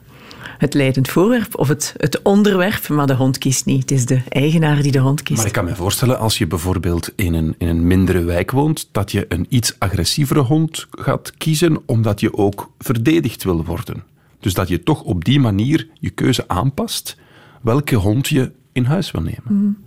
het 0.59 0.75
leidend 0.75 1.09
voorwerp 1.09 1.59
of 1.59 1.69
het, 1.69 1.95
het 1.97 2.23
onderwerp, 2.23 2.89
maar 2.89 3.07
de 3.07 3.15
hond 3.15 3.39
kiest 3.39 3.65
niet. 3.65 3.81
Het 3.81 3.91
is 3.91 4.07
de 4.07 4.21
eigenaar 4.29 4.83
die 4.83 4.93
de 4.93 4.99
hond 4.99 5.23
kiest. 5.23 5.39
Maar 5.39 5.47
ik 5.47 5.53
kan 5.53 5.65
me 5.65 5.75
voorstellen, 5.75 6.19
als 6.19 6.39
je 6.39 6.47
bijvoorbeeld 6.47 7.13
in 7.17 7.35
een, 7.35 7.55
in 7.59 7.69
een 7.69 7.87
mindere 7.87 8.25
wijk 8.25 8.51
woont, 8.51 8.89
dat 8.93 9.13
je 9.13 9.27
een 9.29 9.47
iets 9.49 9.75
agressievere 9.79 10.41
hond 10.41 10.87
gaat 10.91 11.33
kiezen, 11.37 11.83
omdat 11.87 12.21
je 12.21 12.35
ook 12.35 12.71
verdedigd 12.79 13.45
wil 13.45 13.65
worden. 13.65 14.05
Dus 14.41 14.55
dat 14.55 14.69
je 14.69 14.83
toch 14.83 15.03
op 15.03 15.25
die 15.25 15.41
manier 15.41 15.89
je 16.01 16.11
keuze 16.11 16.49
aanpast, 16.49 17.17
welke 17.61 17.95
hond 17.95 18.29
je 18.29 18.53
in 18.73 18.85
huis 18.85 19.11
wil 19.11 19.23
nemen. 19.23 19.85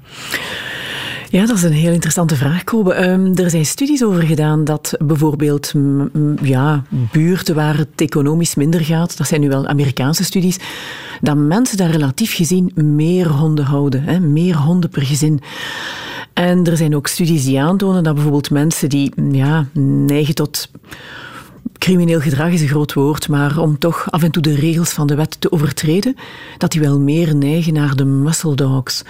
Ja, 1.35 1.45
dat 1.45 1.55
is 1.55 1.63
een 1.63 1.71
heel 1.71 1.91
interessante 1.91 2.35
vraag, 2.35 2.63
Kobe. 2.63 2.93
Ehm, 2.93 3.33
er 3.33 3.49
zijn 3.49 3.65
studies 3.65 4.03
over 4.03 4.23
gedaan 4.23 4.63
dat 4.63 4.93
bijvoorbeeld 4.99 5.73
ja, 6.41 6.83
buurten 7.11 7.55
waar 7.55 7.77
het 7.77 7.87
economisch 7.95 8.55
minder 8.55 8.81
gaat, 8.81 9.17
dat 9.17 9.27
zijn 9.27 9.41
nu 9.41 9.49
wel 9.49 9.67
Amerikaanse 9.67 10.23
studies, 10.23 10.57
dat 11.21 11.37
mensen 11.37 11.77
daar 11.77 11.89
relatief 11.89 12.35
gezien 12.35 12.71
meer 12.75 13.27
honden 13.27 13.65
houden. 13.65 14.03
Hè, 14.03 14.19
meer 14.19 14.55
honden 14.55 14.89
per 14.89 15.01
gezin. 15.01 15.41
En 16.33 16.63
er 16.65 16.77
zijn 16.77 16.95
ook 16.95 17.07
studies 17.07 17.45
die 17.45 17.61
aantonen 17.61 18.03
dat 18.03 18.13
bijvoorbeeld 18.13 18.51
mensen 18.51 18.89
die 18.89 19.13
ja, 19.31 19.65
neigen 20.07 20.35
tot 20.35 20.69
crimineel 21.77 22.19
gedrag 22.19 22.51
is 22.51 22.61
een 22.61 22.67
groot 22.67 22.93
woord, 22.93 23.29
maar 23.29 23.57
om 23.57 23.77
toch 23.79 24.11
af 24.11 24.23
en 24.23 24.31
toe 24.31 24.41
de 24.41 24.55
regels 24.55 24.89
van 24.89 25.07
de 25.07 25.15
wet 25.15 25.41
te 25.41 25.51
overtreden, 25.51 26.15
dat 26.57 26.71
die 26.71 26.81
wel 26.81 26.99
meer 26.99 27.35
neigen 27.35 27.73
naar 27.73 27.95
de 27.95 28.05
muscle 28.05 28.55
dogs. 28.55 29.03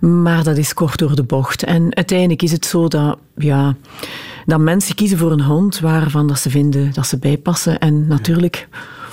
Maar 0.00 0.44
dat 0.44 0.56
is 0.56 0.74
kort 0.74 0.98
door 0.98 1.16
de 1.16 1.22
bocht. 1.22 1.62
En 1.62 1.96
uiteindelijk 1.96 2.42
is 2.42 2.52
het 2.52 2.64
zo 2.64 2.88
dat, 2.88 3.18
ja, 3.36 3.76
dat 4.46 4.60
mensen 4.60 4.94
kiezen 4.94 5.18
voor 5.18 5.32
een 5.32 5.42
hond 5.42 5.80
waarvan 5.80 6.26
dat 6.26 6.38
ze 6.38 6.50
vinden 6.50 6.92
dat 6.92 7.06
ze 7.06 7.18
bijpassen. 7.18 7.78
En 7.78 8.06
natuurlijk, 8.06 8.68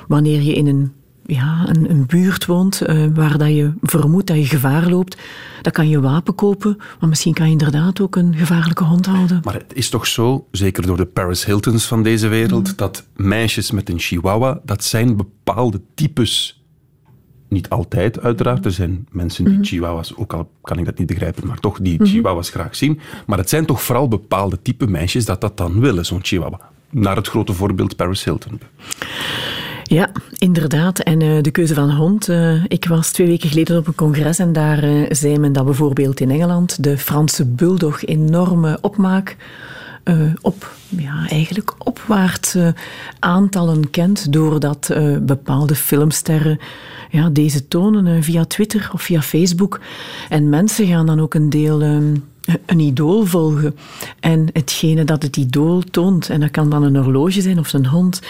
wanneer 0.08 0.42
je 0.42 0.54
in 0.54 0.68
een, 0.68 0.92
ja, 1.26 1.66
een, 1.68 1.90
een 1.90 2.06
buurt 2.06 2.46
woont 2.46 2.82
eh, 2.82 3.06
waar 3.14 3.38
dat 3.38 3.48
je 3.48 3.74
vermoedt 3.82 4.28
dat 4.28 4.38
je 4.38 4.46
gevaar 4.46 4.90
loopt, 4.90 5.18
dan 5.62 5.72
kan 5.72 5.90
je 5.90 6.00
wapen 6.00 6.36
kopen, 6.36 6.78
maar 7.00 7.10
misschien 7.10 7.34
kan 7.34 7.46
je 7.46 7.52
inderdaad 7.52 8.02
ook 8.02 8.16
een 8.16 8.36
gevaarlijke 8.36 8.84
hond 8.84 9.06
houden. 9.06 9.40
Maar 9.44 9.54
het 9.54 9.74
is 9.74 9.90
toch 9.90 10.08
zo, 10.08 10.48
zeker 10.52 10.86
door 10.86 10.98
de 10.98 11.06
Paris 11.06 11.46
Hiltons 11.46 11.86
van 11.86 12.04
deze 12.04 12.28
wereld, 12.28 12.78
dat 12.78 13.06
meisjes 13.16 13.72
met 13.72 13.90
een 13.90 14.00
chihuahua, 14.00 14.60
dat 14.64 14.84
zijn 14.84 15.16
bepaalde 15.16 15.82
types. 15.94 16.62
Niet 17.48 17.70
altijd, 17.70 18.20
uiteraard. 18.22 18.66
Er 18.66 18.72
zijn 18.72 19.08
mensen 19.12 19.46
die 19.46 19.58
chihuahuas, 19.62 20.16
ook 20.16 20.34
al 20.34 20.52
kan 20.62 20.78
ik 20.78 20.86
dat 20.86 20.98
niet 20.98 21.08
begrijpen, 21.08 21.48
maar 21.48 21.60
toch 21.60 21.80
die 21.80 22.06
chihuahuas 22.06 22.50
graag 22.50 22.76
zien. 22.76 23.00
Maar 23.26 23.38
het 23.38 23.50
zijn 23.50 23.66
toch 23.66 23.82
vooral 23.82 24.08
bepaalde 24.08 24.62
type 24.62 24.88
meisjes 24.88 25.26
dat 25.26 25.42
dat 25.42 25.58
dan 25.58 25.80
willen, 25.80 26.06
zo'n 26.06 26.24
chihuahua. 26.24 26.60
Naar 26.90 27.16
het 27.16 27.28
grote 27.28 27.54
voorbeeld 27.54 27.96
Paris 27.96 28.24
Hilton. 28.24 28.60
Ja, 29.84 30.12
inderdaad. 30.38 31.00
En 31.00 31.22
uh, 31.22 31.42
de 31.42 31.52
keuze 31.52 31.74
van 31.74 31.92
hond. 31.92 32.30
Uh, 32.30 32.64
ik 32.68 32.86
was 32.86 33.12
twee 33.12 33.28
weken 33.28 33.50
geleden 33.50 33.78
op 33.78 33.88
een 33.88 33.96
congres 33.96 34.40
en 34.40 34.54
daar 34.54 34.84
uh, 34.84 35.06
zei 35.10 35.38
men 35.38 35.54
dat 35.54 35.66
bijvoorbeeld 35.66 36.20
in 36.20 36.32
Engeland 36.32 36.84
de 36.84 36.98
Franse 36.98 37.46
bulldog 37.46 38.06
enorme 38.06 38.78
opmaak 38.82 39.36
op, 40.42 40.72
ja, 40.90 41.28
eigenlijk 41.28 41.74
opwaartse 41.78 42.76
aantallen 43.20 43.90
kent, 43.90 44.34
doordat 44.34 44.96
bepaalde 45.22 45.76
filmsterren 45.76 46.60
ja, 47.10 47.30
deze 47.30 47.68
tonen 47.68 48.24
via 48.24 48.46
Twitter 48.46 48.90
of 48.94 49.02
via 49.02 49.22
Facebook. 49.22 49.80
En 50.30 50.50
mensen 50.50 50.88
gaan 50.88 51.06
dan 51.06 51.20
ook 51.20 51.34
een 51.34 51.50
deel 51.50 51.82
een 52.66 52.80
idool 52.80 53.26
volgen. 53.26 53.76
En 54.20 54.50
hetgene 54.54 55.04
dat 55.04 55.24
het 55.24 55.38
idool 55.38 55.82
toont, 55.82 56.30
en 56.30 56.40
dat 56.40 56.52
kan 56.52 56.70
dan 56.70 56.84
een 56.84 56.96
horloge 56.96 57.42
zijn 57.42 57.60
of 57.60 57.74
een 57.74 57.86
hond. 57.86 58.22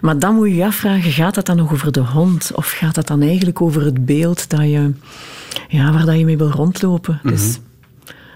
Maar 0.00 0.18
dan 0.18 0.34
moet 0.34 0.48
je 0.48 0.54
je 0.54 0.64
afvragen, 0.64 1.10
gaat 1.10 1.34
dat 1.34 1.46
dan 1.46 1.56
nog 1.56 1.72
over 1.72 1.92
de 1.92 2.00
hond? 2.00 2.50
Of 2.54 2.70
gaat 2.70 2.94
dat 2.94 3.06
dan 3.06 3.22
eigenlijk 3.22 3.60
over 3.60 3.84
het 3.84 4.06
beeld 4.06 4.50
dat 4.50 4.60
je, 4.60 4.92
ja, 5.68 5.92
waar 5.92 6.06
dat 6.06 6.18
je 6.18 6.24
mee 6.24 6.38
wil 6.38 6.50
rondlopen? 6.50 7.12
Mm 7.12 7.20
-hmm. 7.22 7.30
Dus 7.30 7.58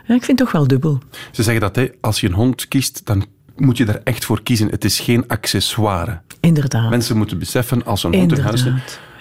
ja, 0.07 0.15
ik 0.15 0.25
vind 0.25 0.39
het 0.39 0.49
toch 0.49 0.53
wel 0.53 0.67
dubbel. 0.67 0.99
Ze 1.33 1.43
zeggen 1.43 1.63
dat 1.63 1.77
hè, 1.77 1.89
als 2.01 2.21
je 2.21 2.27
een 2.27 2.33
hond 2.33 2.69
kiest, 2.69 3.01
dan 3.05 3.25
moet 3.57 3.77
je 3.77 3.85
er 3.85 4.01
echt 4.05 4.25
voor 4.25 4.43
kiezen. 4.43 4.69
Het 4.69 4.85
is 4.85 5.01
geen 5.01 5.29
accessoire. 5.29 6.21
Inderdaad. 6.41 6.91
Mensen 6.91 7.17
moeten 7.17 7.39
beseffen, 7.39 7.85
als 7.85 8.05
een 8.05 8.15
hond 8.15 8.33
in 8.33 8.41
huis. 8.41 8.65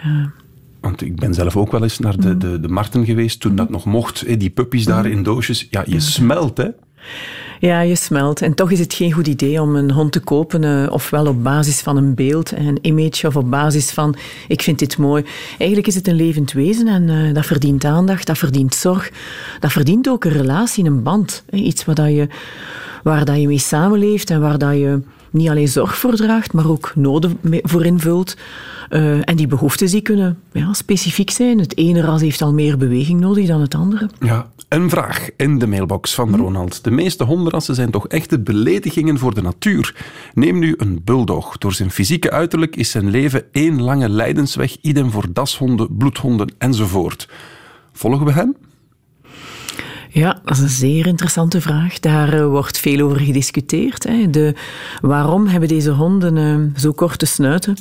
Ja. 0.04 0.32
Want 0.86 1.02
ik 1.02 1.16
ben 1.16 1.34
zelf 1.34 1.58
ook 1.58 1.72
wel 1.72 1.84
eens 1.84 2.00
naar 2.00 2.18
de, 2.18 2.38
de, 2.38 2.60
de 2.60 2.68
markten 2.68 3.06
geweest 3.06 3.40
toen 3.40 3.56
dat 3.56 3.70
nog 3.70 3.86
mocht. 3.86 4.40
Die 4.40 4.50
puppies 4.50 4.86
daar 4.86 5.06
in 5.06 5.24
doosjes. 5.24 5.68
Ja, 5.70 5.84
je 5.86 6.00
smelt, 6.00 6.58
hè? 6.58 6.68
Ja, 7.60 7.82
je 7.82 7.96
smelt. 7.96 8.42
En 8.42 8.54
toch 8.54 8.72
is 8.72 8.80
het 8.80 8.94
geen 8.94 9.12
goed 9.12 9.28
idee 9.28 9.62
om 9.62 9.76
een 9.76 9.92
hond 9.92 10.12
te 10.12 10.20
kopen, 10.20 10.64
uh, 10.64 10.88
ofwel 10.92 11.28
op 11.28 11.44
basis 11.44 11.82
van 11.82 11.98
een 11.98 12.16
beeld, 12.16 12.52
een 12.52 12.80
image, 12.82 13.28
of 13.28 13.36
op 13.36 13.50
basis 13.50 13.92
van 13.92 14.16
ik 14.48 14.62
vind 14.62 14.80
dit 14.80 14.98
mooi. 14.98 15.24
Eigenlijk 15.58 15.88
is 15.88 15.96
het 15.96 16.08
een 16.08 16.16
levend 16.16 16.52
wezen 16.52 16.88
en 16.88 17.08
uh, 17.08 17.34
dat 17.34 17.46
verdient 17.46 17.86
aandacht, 17.86 18.28
dat 18.28 18.38
verdient 18.38 18.76
zorg. 18.76 19.12
Dat 19.60 19.72
verdient 19.72 20.10
ook 20.10 20.24
een 20.24 20.32
relatie, 20.32 20.86
een 20.86 21.04
band. 21.04 21.44
Iets 21.50 21.86
waar, 21.86 21.96
dat 21.96 22.10
je, 22.10 22.28
waar 23.04 23.26
dat 23.26 23.42
je 23.42 23.48
mee 23.48 23.58
samenleeft 23.58 24.30
en 24.30 24.42
waar 24.42 24.58
dat 24.58 24.74
je 24.74 25.02
niet 25.32 25.50
alleen 25.50 25.68
zorg 25.68 25.98
voor 25.98 26.16
draagt, 26.16 26.54
maar 26.54 26.70
ook 26.70 26.92
noden 26.96 27.40
voor 27.64 27.86
invult. 27.86 28.36
Uh, 28.90 29.30
en 29.30 29.36
die 29.36 29.48
behoeftes 29.48 29.92
die 29.92 30.02
kunnen 30.02 30.40
ja, 30.52 30.74
specifiek 30.74 31.30
zijn. 31.30 31.60
Het 31.60 31.78
ene 31.78 32.02
ras 32.02 32.22
heeft 32.22 32.42
al 32.42 32.54
meer 32.54 32.78
beweging 32.78 33.20
nodig 33.20 33.48
dan 33.48 33.62
het 33.62 33.76
andere. 33.76 34.10
Ja, 34.20 34.50
een 34.70 34.90
vraag 34.90 35.30
in 35.38 35.60
de 35.60 35.68
mailbox 35.68 36.14
van 36.14 36.36
Ronald. 36.36 36.84
De 36.84 36.92
meeste 36.92 37.24
hondenrassen 37.24 37.76
zijn 37.76 37.92
toch 37.92 38.08
echte 38.08 38.40
beledigingen 38.40 39.18
voor 39.18 39.34
de 39.34 39.42
natuur. 39.42 39.96
Neem 40.34 40.60
nu 40.60 40.74
een 40.78 41.02
bulldog. 41.04 41.58
Door 41.58 41.74
zijn 41.74 41.92
fysieke 41.92 42.32
uiterlijk 42.32 42.76
is 42.76 42.92
zijn 42.92 43.10
leven 43.10 43.44
één 43.52 43.82
lange 43.82 44.10
lijdensweg. 44.10 44.78
Idem 44.82 45.12
voor 45.12 45.26
dashonden, 45.34 45.98
bloedhonden 45.98 46.50
enzovoort. 46.58 47.30
Volgen 47.94 48.26
we 48.26 48.32
hem? 48.32 48.56
Ja, 50.16 50.40
dat 50.44 50.56
is 50.56 50.62
een 50.64 50.70
zeer 50.70 51.08
interessante 51.08 51.62
vraag. 51.62 52.00
Daar 52.00 52.34
uh, 52.34 52.46
wordt 52.46 52.78
veel 52.78 53.06
over 53.06 53.20
gediscuteerd. 53.20 54.04
Hè. 54.04 54.30
De, 54.30 54.56
waarom 55.02 55.48
hebben 55.48 55.70
deze 55.70 55.92
honden 55.92 56.36
uh, 56.38 56.80
zo 56.80 56.92
korte 56.92 57.26
snuiten? 57.26 57.78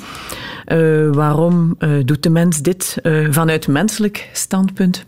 Uh, 0.66 1.10
waarom 1.12 1.76
doet 2.04 2.22
de 2.22 2.30
mens 2.30 2.58
dit 2.62 2.96
vanuit 3.30 3.68
menselijk 3.68 4.28
standpunt? 4.32 5.04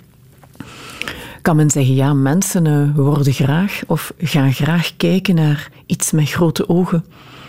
Kan 1.43 1.57
men 1.57 1.71
zeggen, 1.71 1.95
ja, 1.95 2.15
mensen 2.15 2.95
worden 2.95 3.33
graag 3.33 3.81
of 3.87 4.13
gaan 4.19 4.53
graag 4.53 4.97
kijken 4.97 5.35
naar 5.35 5.71
iets 5.87 6.13
met 6.13 6.31
grote 6.31 6.69
ogen. 6.69 7.05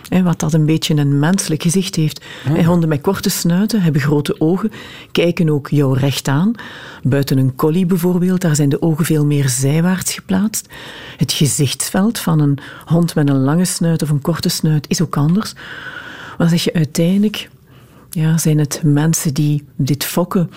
Hè, 0.10 0.24
wat 0.24 0.40
dat 0.40 0.54
een 0.54 0.66
beetje 0.66 0.96
een 0.96 1.20
menselijk 1.20 1.62
gezicht 1.62 1.96
heeft. 1.96 2.26
Ja. 2.56 2.64
Honden 2.64 2.90
met 2.90 3.02
korte 3.02 3.30
snuiten 3.30 3.82
hebben 3.82 4.02
grote 4.02 4.42
ogen, 4.42 4.72
kijken 5.12 5.50
ook 5.50 5.70
jou 5.70 5.98
recht 5.98 6.28
aan. 6.28 6.54
Buiten 7.04 7.38
een 7.38 7.56
collie 7.56 7.86
bijvoorbeeld, 7.86 8.42
daar 8.42 8.56
zijn 8.56 8.70
de 8.70 8.82
ogen 8.82 9.06
veel 9.06 9.26
meer 9.26 9.50
zijwaarts 9.50 10.14
geplaatst. 10.14 10.68
Het 11.18 11.32
gezichtsveld 11.32 12.20
van 12.20 12.40
een 12.40 12.58
hond 12.86 13.16
met 13.16 13.30
een 13.30 13.44
lange 13.44 13.66
snuit 13.66 14.02
of 14.02 14.10
een 14.10 14.22
korte 14.22 14.50
snuit 14.50 14.86
is 14.90 15.02
ook 15.02 15.18
anders. 15.18 15.54
Maar 16.38 16.50
zeg 16.50 16.64
je 16.64 16.74
uiteindelijk, 16.74 17.50
ja, 18.10 18.38
zijn 18.38 18.58
het 18.60 18.82
mensen 18.84 19.34
die 19.34 19.64
dit 19.76 20.06
fokken 20.06 20.50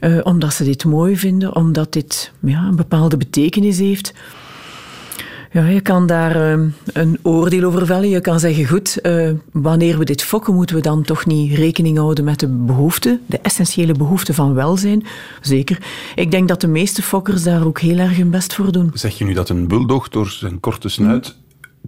uh, 0.00 0.20
omdat 0.22 0.54
ze 0.54 0.64
dit 0.64 0.84
mooi 0.84 1.16
vinden, 1.16 1.56
omdat 1.56 1.92
dit 1.92 2.32
ja, 2.40 2.64
een 2.64 2.76
bepaalde 2.76 3.16
betekenis 3.16 3.78
heeft. 3.78 4.14
Ja, 5.52 5.66
je 5.66 5.80
kan 5.80 6.06
daar 6.06 6.58
uh, 6.58 6.66
een 6.92 7.18
oordeel 7.22 7.64
over 7.64 7.86
vellen. 7.86 8.08
Je 8.08 8.20
kan 8.20 8.40
zeggen, 8.40 8.66
goed, 8.66 8.98
uh, 9.02 9.30
wanneer 9.52 9.98
we 9.98 10.04
dit 10.04 10.22
fokken, 10.22 10.54
moeten 10.54 10.76
we 10.76 10.82
dan 10.82 11.02
toch 11.02 11.26
niet 11.26 11.54
rekening 11.54 11.98
houden 11.98 12.24
met 12.24 12.40
de 12.40 12.48
behoeften, 12.48 13.20
de 13.26 13.38
essentiële 13.38 13.92
behoeften 13.92 14.34
van 14.34 14.54
welzijn? 14.54 15.06
Zeker. 15.40 15.78
Ik 16.14 16.30
denk 16.30 16.48
dat 16.48 16.60
de 16.60 16.68
meeste 16.68 17.02
fokkers 17.02 17.42
daar 17.42 17.66
ook 17.66 17.80
heel 17.80 17.98
erg 17.98 18.16
hun 18.16 18.30
best 18.30 18.54
voor 18.54 18.72
doen. 18.72 18.90
Zeg 18.94 19.18
je 19.18 19.24
nu 19.24 19.32
dat 19.32 19.48
een 19.48 19.68
bulldog 19.68 20.08
door 20.08 20.28
zijn 20.28 20.60
korte 20.60 20.88
snuit 20.88 21.36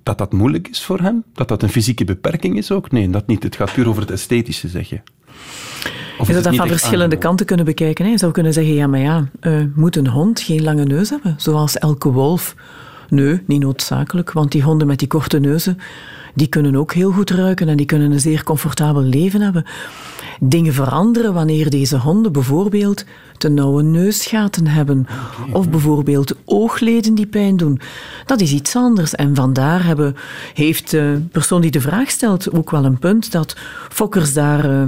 dat 0.02 0.19
dat 0.19 0.33
moeilijk 0.33 0.69
is 0.69 0.85
voor 0.85 1.00
hem? 1.00 1.25
Dat 1.33 1.49
dat 1.49 1.62
een 1.62 1.69
fysieke 1.69 2.05
beperking 2.05 2.57
is 2.57 2.71
ook? 2.71 2.90
Nee, 2.90 3.11
dat 3.11 3.26
niet. 3.26 3.43
Het 3.43 3.57
gaat 3.57 3.73
puur 3.73 3.88
over 3.88 4.00
het 4.00 4.11
esthetische, 4.11 4.69
zeg 4.69 4.88
je. 4.88 5.00
Of 6.19 6.26
je 6.26 6.33
zou 6.33 6.45
dat 6.45 6.57
van 6.57 6.69
verschillende 6.69 7.17
kanten 7.17 7.47
kunnen 7.47 7.64
bekijken. 7.64 8.05
Hè. 8.05 8.11
Je 8.11 8.19
zou 8.19 8.33
kunnen 8.33 8.52
zeggen, 8.52 8.75
ja, 8.75 8.87
maar 8.87 9.00
ja, 9.00 9.29
uh, 9.40 9.64
moet 9.75 9.97
een 9.97 10.09
hond 10.09 10.40
geen 10.40 10.62
lange 10.62 10.85
neus 10.85 11.11
hebben? 11.11 11.35
Zoals 11.38 11.79
elke 11.79 12.11
wolf. 12.11 12.55
Nee, 13.11 13.40
niet 13.47 13.61
noodzakelijk, 13.61 14.33
want 14.33 14.52
die 14.52 14.62
honden 14.62 14.87
met 14.87 14.99
die 14.99 15.09
korte 15.09 15.38
neuzen, 15.38 15.79
die 16.35 16.47
kunnen 16.47 16.76
ook 16.76 16.93
heel 16.93 17.11
goed 17.11 17.31
ruiken 17.31 17.69
en 17.69 17.76
die 17.76 17.87
kunnen 17.87 18.12
een 18.12 18.21
zeer 18.21 18.45
comfortabel 18.45 19.02
leven 19.02 19.40
hebben. 19.40 19.64
Dingen 20.40 20.73
veranderen 20.73 21.35
wanneer 21.35 21.71
deze 21.71 21.99
honden 21.99 22.33
bijvoorbeeld 22.33 23.05
te 23.37 23.49
nauwe 23.49 23.83
neusgaten 23.83 24.67
hebben 24.67 25.07
of 25.52 25.71
bijvoorbeeld 25.71 26.35
oogleden 26.45 27.14
die 27.14 27.26
pijn 27.26 27.57
doen. 27.57 27.81
Dat 28.26 28.40
is 28.40 28.52
iets 28.52 28.76
anders. 28.76 29.14
En 29.14 29.35
vandaar 29.35 29.85
hebben, 29.85 30.17
heeft 30.55 30.90
de 30.90 31.23
persoon 31.33 31.61
die 31.61 31.71
de 31.71 31.81
vraag 31.81 32.11
stelt 32.11 32.52
ook 32.52 32.71
wel 32.71 32.85
een 32.85 32.99
punt 32.99 33.33
dat 33.33 33.57
fokkers 33.88 34.33
daar 34.33 34.71
uh, 34.71 34.83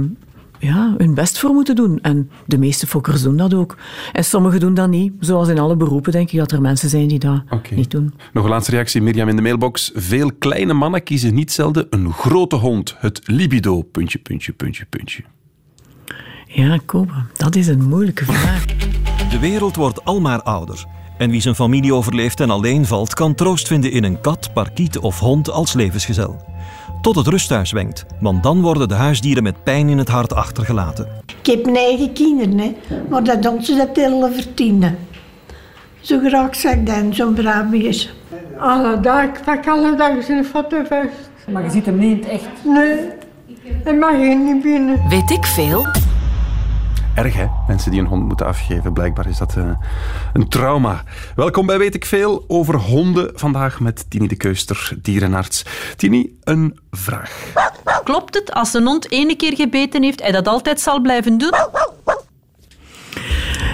ja, 0.63 0.93
hun 0.97 1.13
best 1.13 1.39
voor 1.39 1.53
moeten 1.53 1.75
doen. 1.75 1.99
En 2.01 2.29
de 2.45 2.57
meeste 2.57 2.87
fokkers 2.87 3.21
doen 3.21 3.37
dat 3.37 3.53
ook. 3.53 3.77
En 4.11 4.25
sommigen 4.25 4.59
doen 4.59 4.73
dat 4.73 4.89
niet. 4.89 5.13
Zoals 5.19 5.47
in 5.47 5.59
alle 5.59 5.75
beroepen 5.75 6.11
denk 6.11 6.31
ik 6.31 6.39
dat 6.39 6.51
er 6.51 6.61
mensen 6.61 6.89
zijn 6.89 7.07
die 7.07 7.19
dat 7.19 7.41
niet 7.75 7.91
doen. 7.91 8.13
Nog 8.33 8.43
een 8.43 8.49
laatste 8.49 8.71
reactie, 8.71 9.01
Mirjam, 9.01 9.29
in 9.29 9.35
de 9.35 9.41
mailbox. 9.41 9.91
Veel 9.93 10.31
kleine 10.39 10.73
mannen 10.73 11.03
kiezen 11.03 11.33
niet 11.33 11.51
zelden 11.51 11.87
een 11.89 12.13
grote 12.13 12.55
hond. 12.55 12.95
Het 12.99 13.21
libido, 13.23 13.81
puntje, 13.81 14.19
puntje, 14.19 14.51
puntje, 14.53 14.85
puntje. 14.89 15.23
Ja, 16.47 16.79
dat 17.33 17.55
is 17.55 17.67
een 17.67 17.87
moeilijke 17.87 18.25
vraag. 18.25 18.65
De 19.29 19.39
wereld 19.39 19.75
wordt 19.75 20.05
almaar 20.05 20.41
ouder. 20.41 20.85
En 21.17 21.29
wie 21.29 21.41
zijn 21.41 21.55
familie 21.55 21.93
overleeft 21.93 22.39
en 22.39 22.49
alleen 22.49 22.85
valt, 22.85 23.13
kan 23.13 23.35
troost 23.35 23.67
vinden 23.67 23.91
in 23.91 24.03
een 24.03 24.21
kat, 24.21 24.53
parkiet 24.53 24.97
of 24.97 25.19
hond 25.19 25.49
als 25.49 25.73
levensgezel 25.73 26.52
tot 27.03 27.15
het 27.15 27.27
rusthuis 27.27 27.71
wenkt. 27.71 28.05
Want 28.19 28.43
dan 28.43 28.61
worden 28.61 28.87
de 28.87 28.93
huisdieren 28.93 29.43
met 29.43 29.63
pijn 29.63 29.89
in 29.89 29.97
het 29.97 30.07
hart 30.07 30.33
achtergelaten. 30.33 31.07
Ik 31.41 31.45
heb 31.45 31.63
mijn 31.63 31.75
eigen 31.75 32.13
kinderen, 32.13 32.57
hè, 32.57 32.75
maar 33.09 33.23
dat 33.23 33.43
doen 33.43 33.63
ze 33.63 33.75
dat 33.75 33.93
tellen 33.93 34.33
verdienen. 34.33 34.97
Zo 35.99 36.19
graag 36.23 36.55
zeg 36.55 36.73
ik 36.73 36.85
dan, 36.85 37.13
zo'n 37.13 37.33
braaf 37.33 37.71
is. 37.71 38.13
Alle 38.59 38.99
dag, 38.99 39.23
ik 39.23 39.41
pak 39.45 39.67
alle 39.67 39.95
dag 39.95 40.23
zijn 40.23 40.45
foto 40.45 40.83
vast. 40.83 41.29
Maar 41.51 41.63
je 41.63 41.69
ziet 41.69 41.85
hem 41.85 41.97
niet 41.97 42.27
echt? 42.27 42.47
Nee, 42.63 42.95
hij 43.83 43.95
mag 43.95 44.15
hier 44.15 44.37
niet 44.37 44.61
binnen. 44.61 45.09
Weet 45.09 45.29
ik 45.29 45.45
veel? 45.45 45.85
Erg, 47.15 47.33
hè? 47.33 47.45
Mensen 47.67 47.91
die 47.91 47.99
een 47.99 48.05
hond 48.05 48.27
moeten 48.27 48.45
afgeven. 48.45 48.93
Blijkbaar 48.93 49.27
is 49.27 49.37
dat 49.37 49.55
uh, 49.57 49.69
een 50.33 50.47
trauma. 50.47 51.03
Welkom 51.35 51.65
bij 51.65 51.77
Weet 51.77 51.95
ik 51.95 52.05
Veel 52.05 52.45
over 52.47 52.75
honden. 52.75 53.31
Vandaag 53.35 53.79
met 53.79 54.05
Tini 54.09 54.27
de 54.27 54.35
Keuster, 54.35 54.97
dierenarts. 55.01 55.65
Tini, 55.95 56.37
een 56.43 56.79
vraag. 56.91 57.31
Klopt 58.03 58.33
het 58.33 58.53
als 58.53 58.73
een 58.73 58.85
hond 58.85 59.11
ene 59.11 59.35
keer 59.35 59.55
gebeten 59.55 60.03
heeft, 60.03 60.21
hij 60.21 60.31
dat 60.31 60.47
altijd 60.47 60.79
zal 60.79 61.01
blijven 61.01 61.37
doen? 61.37 61.53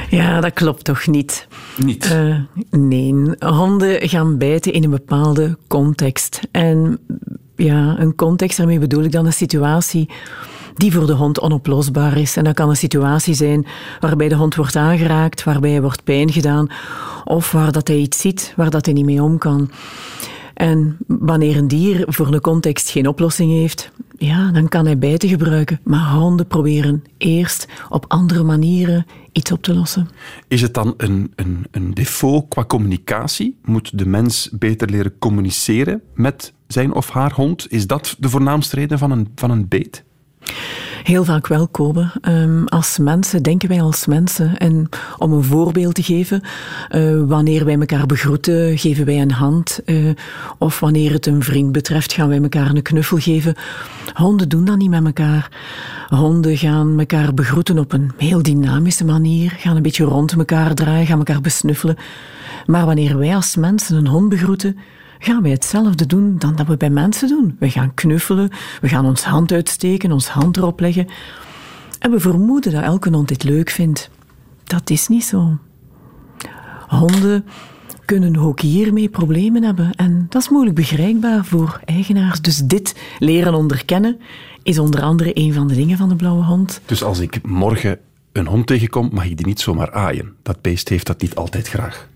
Ja, 0.09 0.41
dat 0.41 0.53
klopt 0.53 0.83
toch 0.83 1.07
niet? 1.07 1.47
Niet? 1.75 2.11
Uh, 2.11 2.35
nee, 2.69 3.13
honden 3.39 4.09
gaan 4.09 4.37
bijten 4.37 4.73
in 4.73 4.83
een 4.83 4.89
bepaalde 4.89 5.57
context. 5.67 6.39
En 6.51 6.99
ja, 7.55 7.95
een 7.99 8.15
context, 8.15 8.57
daarmee 8.57 8.79
bedoel 8.79 9.03
ik 9.03 9.11
dan 9.11 9.25
een 9.25 9.33
situatie 9.33 10.09
die 10.79 10.93
voor 10.93 11.05
de 11.05 11.13
hond 11.13 11.39
onoplosbaar 11.39 12.17
is. 12.17 12.37
En 12.37 12.43
dat 12.43 12.53
kan 12.55 12.69
een 12.69 12.75
situatie 12.75 13.33
zijn 13.33 13.65
waarbij 13.99 14.29
de 14.29 14.35
hond 14.35 14.55
wordt 14.55 14.75
aangeraakt, 14.75 15.43
waarbij 15.43 15.69
hij 15.69 15.81
wordt 15.81 16.03
pijn 16.03 16.31
gedaan, 16.31 16.67
of 17.23 17.51
waar 17.51 17.71
dat 17.71 17.87
hij 17.87 17.97
iets 17.97 18.19
ziet 18.19 18.53
waar 18.55 18.69
dat 18.69 18.85
hij 18.85 18.93
niet 18.93 19.05
mee 19.05 19.23
om 19.23 19.37
kan. 19.37 19.71
En 20.53 20.97
wanneer 21.07 21.57
een 21.57 21.67
dier 21.67 22.03
voor 22.07 22.33
een 22.33 22.41
context 22.41 22.89
geen 22.89 23.07
oplossing 23.07 23.51
heeft, 23.51 23.91
ja, 24.17 24.51
dan 24.51 24.67
kan 24.67 24.85
hij 24.85 24.97
bijten 24.97 25.29
gebruiken. 25.29 25.79
Maar 25.83 26.11
honden 26.11 26.47
proberen 26.47 27.03
eerst 27.17 27.67
op 27.89 28.05
andere 28.07 28.43
manieren 28.43 29.05
iets 29.31 29.51
op 29.51 29.63
te 29.63 29.73
lossen. 29.73 30.09
Is 30.47 30.61
het 30.61 30.73
dan 30.73 30.93
een, 30.97 31.31
een, 31.35 31.65
een 31.71 31.93
default 31.93 32.47
qua 32.47 32.65
communicatie? 32.65 33.57
Moet 33.63 33.97
de 33.97 34.05
mens 34.05 34.49
beter 34.51 34.89
leren 34.89 35.17
communiceren 35.19 36.01
met 36.13 36.53
zijn 36.67 36.93
of 36.93 37.09
haar 37.09 37.33
hond? 37.33 37.71
Is 37.71 37.87
dat 37.87 38.15
de 38.19 38.29
voornaamste 38.29 38.75
reden 38.75 38.99
van 38.99 39.11
een, 39.11 39.27
van 39.35 39.51
een 39.51 39.67
beet? 39.67 40.03
Heel 41.03 41.23
vaak 41.23 41.47
wel 41.47 41.67
komen. 41.67 42.11
Um, 42.21 42.67
als 42.67 42.97
mensen 42.97 43.43
denken 43.43 43.69
wij 43.69 43.81
als 43.81 44.05
mensen. 44.05 44.57
En 44.57 44.89
om 45.17 45.33
een 45.33 45.43
voorbeeld 45.43 45.95
te 45.95 46.03
geven, 46.03 46.41
uh, 46.91 47.21
wanneer 47.27 47.65
wij 47.65 47.79
elkaar 47.79 48.05
begroeten, 48.05 48.77
geven 48.77 49.05
wij 49.05 49.21
een 49.21 49.31
hand. 49.31 49.79
Uh, 49.85 50.09
of 50.57 50.79
wanneer 50.79 51.11
het 51.11 51.25
een 51.25 51.43
vriend 51.43 51.71
betreft, 51.71 52.13
gaan 52.13 52.27
wij 52.27 52.41
elkaar 52.41 52.69
een 52.69 52.81
knuffel 52.81 53.17
geven. 53.17 53.55
Honden 54.13 54.49
doen 54.49 54.65
dat 54.65 54.77
niet 54.77 54.89
met 54.89 55.05
elkaar. 55.05 55.51
Honden 56.07 56.57
gaan 56.57 56.99
elkaar 56.99 57.33
begroeten 57.33 57.79
op 57.79 57.93
een 57.93 58.11
heel 58.17 58.43
dynamische 58.43 59.05
manier, 59.05 59.55
gaan 59.57 59.75
een 59.75 59.81
beetje 59.81 60.03
rond 60.03 60.31
elkaar 60.31 60.73
draaien, 60.73 61.07
gaan 61.07 61.17
elkaar 61.17 61.41
besnuffelen. 61.41 61.97
Maar 62.65 62.85
wanneer 62.85 63.17
wij 63.17 63.35
als 63.35 63.55
mensen 63.55 63.97
een 63.97 64.07
hond 64.07 64.29
begroeten, 64.29 64.77
gaan 65.19 65.41
wij 65.41 65.51
hetzelfde 65.51 66.05
doen 66.05 66.37
dan 66.37 66.55
dat 66.55 66.67
we 66.67 66.77
bij 66.77 66.89
mensen 66.89 67.27
doen. 67.27 67.55
We 67.59 67.69
gaan 67.69 67.93
knuffelen, 67.93 68.49
we 68.81 68.87
gaan 68.87 69.05
ons 69.05 69.23
hand 69.23 69.51
uitsteken, 69.51 70.11
ons 70.11 70.27
hand 70.27 70.57
erop 70.57 70.79
leggen. 70.79 71.07
En 71.99 72.11
we 72.11 72.19
vermoeden 72.19 72.71
dat 72.71 72.83
elke 72.83 73.09
hond 73.09 73.27
dit 73.27 73.43
leuk 73.43 73.69
vindt. 73.69 74.09
Dat 74.63 74.89
is 74.89 75.07
niet 75.07 75.23
zo. 75.23 75.57
Honden 76.87 77.45
kunnen 78.05 78.37
ook 78.37 78.59
hiermee 78.59 79.09
problemen 79.09 79.63
hebben. 79.63 79.91
En 79.91 80.25
dat 80.29 80.41
is 80.41 80.49
moeilijk 80.49 80.75
begrijpbaar 80.75 81.45
voor 81.45 81.79
eigenaars. 81.85 82.41
Dus 82.41 82.57
dit 82.57 82.95
leren 83.19 83.53
onderkennen 83.53 84.19
is 84.63 84.79
onder 84.79 85.01
andere 85.01 85.31
een 85.33 85.53
van 85.53 85.67
de 85.67 85.75
dingen 85.75 85.97
van 85.97 86.09
de 86.09 86.15
blauwe 86.15 86.43
hond. 86.43 86.81
Dus 86.85 87.03
als 87.03 87.19
ik 87.19 87.47
morgen 87.47 87.99
een 88.31 88.47
hond 88.47 88.67
tegenkom, 88.67 89.09
mag 89.13 89.25
ik 89.25 89.37
die 89.37 89.45
niet 89.45 89.59
zomaar 89.59 89.91
aaien. 89.91 90.33
Dat 90.43 90.61
beest 90.61 90.89
heeft 90.89 91.07
dat 91.07 91.21
niet 91.21 91.35
altijd 91.35 91.67
graag. 91.67 92.07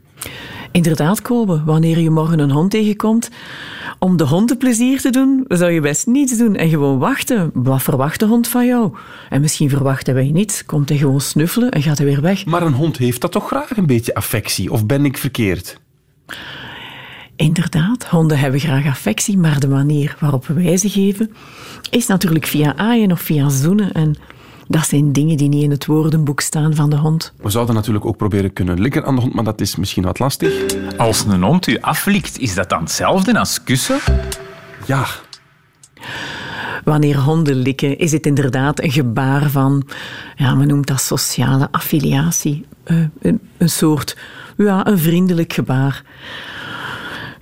Inderdaad, 0.73 1.21
Kobe. 1.21 1.63
Wanneer 1.65 1.99
je 1.99 2.09
morgen 2.09 2.39
een 2.39 2.51
hond 2.51 2.71
tegenkomt, 2.71 3.29
om 3.99 4.17
de 4.17 4.23
hond 4.23 4.51
een 4.51 4.57
plezier 4.57 5.01
te 5.01 5.09
doen, 5.09 5.45
zou 5.47 5.71
je 5.71 5.81
best 5.81 6.07
niets 6.07 6.37
doen 6.37 6.55
en 6.55 6.69
gewoon 6.69 6.97
wachten. 6.97 7.51
Wat 7.53 7.81
verwacht 7.81 8.19
de 8.19 8.25
hond 8.25 8.47
van 8.47 8.65
jou? 8.65 8.93
En 9.29 9.41
misschien 9.41 9.69
verwacht 9.69 10.07
hij 10.07 10.31
niets, 10.31 10.65
komt 10.65 10.89
hij 10.89 10.97
gewoon 10.97 11.21
snuffelen 11.21 11.71
en 11.71 11.81
gaat 11.81 11.97
hij 11.97 12.07
weer 12.07 12.21
weg. 12.21 12.45
Maar 12.45 12.61
een 12.61 12.73
hond 12.73 12.97
heeft 12.97 13.21
dat 13.21 13.31
toch 13.31 13.47
graag 13.47 13.77
een 13.77 13.85
beetje 13.85 14.13
affectie, 14.13 14.71
of 14.71 14.85
ben 14.85 15.05
ik 15.05 15.17
verkeerd? 15.17 15.79
Inderdaad, 17.35 18.05
honden 18.05 18.39
hebben 18.39 18.59
graag 18.59 18.85
affectie, 18.85 19.37
maar 19.37 19.59
de 19.59 19.67
manier 19.67 20.15
waarop 20.19 20.47
wij 20.47 20.77
ze 20.77 20.89
geven 20.89 21.31
is 21.89 22.07
natuurlijk 22.07 22.45
via 22.45 22.75
aaien 22.75 23.11
of 23.11 23.21
via 23.21 23.49
zoenen. 23.49 23.91
En 23.91 24.15
dat 24.67 24.85
zijn 24.85 25.11
dingen 25.11 25.37
die 25.37 25.49
niet 25.49 25.63
in 25.63 25.71
het 25.71 25.85
woordenboek 25.85 26.41
staan 26.41 26.75
van 26.75 26.89
de 26.89 26.95
hond. 26.95 27.33
We 27.37 27.49
zouden 27.49 27.75
natuurlijk 27.75 28.05
ook 28.05 28.17
proberen 28.17 28.53
kunnen 28.53 28.81
likken 28.81 29.05
aan 29.05 29.15
de 29.15 29.21
hond, 29.21 29.33
maar 29.33 29.43
dat 29.43 29.61
is 29.61 29.75
misschien 29.75 30.03
wat 30.03 30.19
lastig. 30.19 30.53
Als 30.97 31.25
een 31.25 31.43
hond 31.43 31.67
u 31.67 31.77
aflikt, 31.79 32.39
is 32.39 32.55
dat 32.55 32.69
dan 32.69 32.79
hetzelfde 32.79 33.39
als 33.39 33.63
kussen? 33.63 33.99
Ja. 34.85 35.05
Wanneer 36.83 37.17
honden 37.17 37.55
likken, 37.55 37.97
is 37.97 38.11
het 38.11 38.25
inderdaad 38.25 38.81
een 38.81 38.91
gebaar 38.91 39.49
van, 39.49 39.87
ja, 40.35 40.55
men 40.55 40.67
noemt 40.67 40.87
dat 40.87 41.01
sociale 41.01 41.67
affiliatie. 41.71 42.65
Uh, 42.85 43.05
een, 43.21 43.39
een 43.57 43.69
soort, 43.69 44.17
ja, 44.57 44.87
een 44.87 44.99
vriendelijk 44.99 45.53
gebaar. 45.53 46.03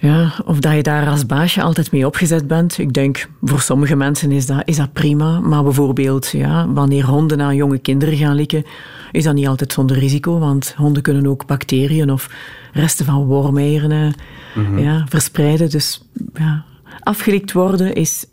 Ja, 0.02 0.34
of 0.46 0.60
dat 0.60 0.74
je 0.74 0.84
daar 0.84 1.08
als 1.08 1.26
baasje 1.26 1.62
altijd 1.62 1.92
mee 1.92 2.06
opgezet 2.06 2.48
bent. 2.48 2.78
Ik 2.78 2.94
denk, 2.94 3.28
voor 3.42 3.60
sommige 3.60 3.96
mensen 3.96 4.32
is 4.32 4.46
dat, 4.46 4.62
is 4.66 4.78
dat 4.78 4.94
prima. 4.94 5.40
Maar 5.40 5.64
bijvoorbeeld, 5.64 6.28
ja, 6.28 6.72
wanneer 6.74 7.06
honden 7.06 7.42
aan 7.42 7.56
jonge 7.56 7.78
kinderen 7.78 8.18
gaan 8.18 8.36
likken, 8.36 8.64
is 9.12 9.24
dat 9.24 9.34
niet 9.34 9.48
altijd 9.48 9.74
zonder 9.74 9.98
risico. 9.98 10.40
Want 10.40 10.74
honden 10.78 11.02
kunnen 11.02 11.28
ook 11.28 11.46
bacteriën 11.46 12.12
of 12.12 12.30
resten 12.74 13.06
van 13.06 13.26
wormeieren 13.26 14.14
mm 14.56 14.80
ja, 14.80 15.06
verspreiden. 15.10 15.70
Dus 15.70 16.02
ja, 16.34 16.66
afgelikt 17.00 17.52
worden 17.52 17.94
is 17.94 18.26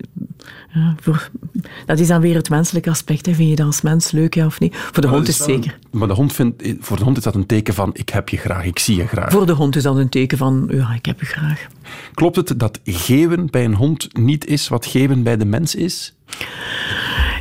ja, 0.75 0.95
voor, 1.01 1.31
dat 1.87 1.99
is 1.99 2.07
dan 2.07 2.21
weer 2.21 2.35
het 2.35 2.51
menselijke 2.51 2.91
aspect. 2.91 3.27
Hè. 3.27 3.35
Vind 3.35 3.49
je 3.49 3.57
dat 3.57 3.67
als 3.67 3.81
mens 3.81 4.11
leuk, 4.11 4.35
ja 4.35 4.47
of 4.47 4.61
niet? 4.61 4.77
Voor 4.77 5.03
de 5.03 5.09
hond 5.09 5.29
is, 5.29 5.39
het 5.39 5.47
zeker. 5.47 5.79
Maar 5.91 6.09
de 6.09 6.15
hond 6.15 6.33
vindt, 6.33 6.63
voor 6.81 6.97
de 6.97 7.05
hond 7.05 7.17
is 7.17 7.23
dat 7.23 7.35
een 7.35 7.47
teken 7.47 7.75
van 7.75 7.91
ik 7.93 8.09
heb 8.09 8.29
je 8.29 8.37
graag, 8.37 8.65
ik 8.65 8.79
zie 8.79 8.97
je 8.97 9.07
graag. 9.07 9.31
Voor 9.33 9.47
de 9.47 9.53
hond 9.53 9.77
is 9.77 9.83
dat 9.83 9.97
een 9.97 10.09
teken 10.09 10.39
van 10.39 10.69
ja, 10.71 10.95
ik 10.95 11.07
heb 11.07 11.21
je 11.21 11.27
graag. 11.27 11.67
Klopt 12.15 12.37
het 12.37 12.53
dat 12.57 12.81
geven 12.85 13.51
bij 13.51 13.65
een 13.65 13.75
hond 13.75 14.19
niet 14.19 14.47
is 14.47 14.69
wat 14.69 14.87
geven 14.87 15.23
bij 15.23 15.37
de 15.37 15.45
mens 15.45 15.75
is? 15.75 16.15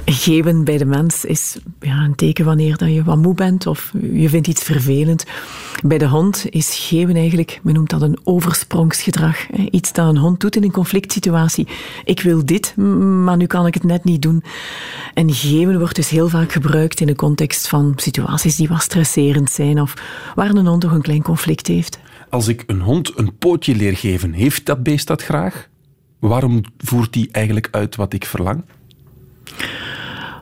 Geven 0.09 0.63
bij 0.63 0.77
de 0.77 0.85
mens 0.85 1.25
is 1.25 1.57
ja, 1.79 2.03
een 2.03 2.15
teken 2.15 2.45
wanneer 2.45 2.77
dat 2.77 2.93
je 2.93 3.03
wat 3.03 3.17
moe 3.17 3.33
bent 3.33 3.67
of 3.67 3.93
je 4.11 4.29
vindt 4.29 4.47
iets 4.47 4.63
vervelend. 4.63 5.25
Bij 5.83 5.97
de 5.97 6.07
hond 6.07 6.45
is 6.49 6.75
geven 6.75 7.15
eigenlijk, 7.15 7.59
men 7.63 7.73
noemt 7.73 7.89
dat 7.89 8.01
een 8.01 8.17
oversprongsgedrag. 8.23 9.49
Iets 9.71 9.93
dat 9.93 10.07
een 10.07 10.17
hond 10.17 10.39
doet 10.39 10.55
in 10.55 10.63
een 10.63 10.71
conflict 10.71 11.11
situatie. 11.11 11.67
Ik 12.05 12.21
wil 12.21 12.45
dit, 12.45 12.75
maar 12.75 13.37
nu 13.37 13.45
kan 13.45 13.65
ik 13.65 13.73
het 13.73 13.83
net 13.83 14.03
niet 14.03 14.21
doen. 14.21 14.43
En 15.13 15.33
geven 15.33 15.79
wordt 15.79 15.95
dus 15.95 16.09
heel 16.09 16.29
vaak 16.29 16.51
gebruikt 16.51 16.99
in 16.99 17.07
de 17.07 17.15
context 17.15 17.67
van 17.67 17.93
situaties 17.95 18.55
die 18.55 18.67
wat 18.67 18.81
stresserend 18.81 19.51
zijn 19.51 19.81
of 19.81 19.93
waar 20.35 20.49
een 20.49 20.67
hond 20.67 20.81
toch 20.81 20.91
een 20.91 21.01
klein 21.01 21.23
conflict 21.23 21.67
heeft. 21.67 21.99
Als 22.29 22.47
ik 22.47 22.63
een 22.67 22.81
hond 22.81 23.17
een 23.17 23.37
pootje 23.37 23.75
leer 23.75 23.97
geven, 23.97 24.31
heeft 24.33 24.65
dat 24.65 24.83
beest 24.83 25.07
dat 25.07 25.23
graag? 25.23 25.67
Waarom 26.19 26.61
voert 26.77 27.15
hij 27.15 27.27
eigenlijk 27.31 27.67
uit 27.71 27.95
wat 27.95 28.13
ik 28.13 28.25
verlang? 28.25 28.63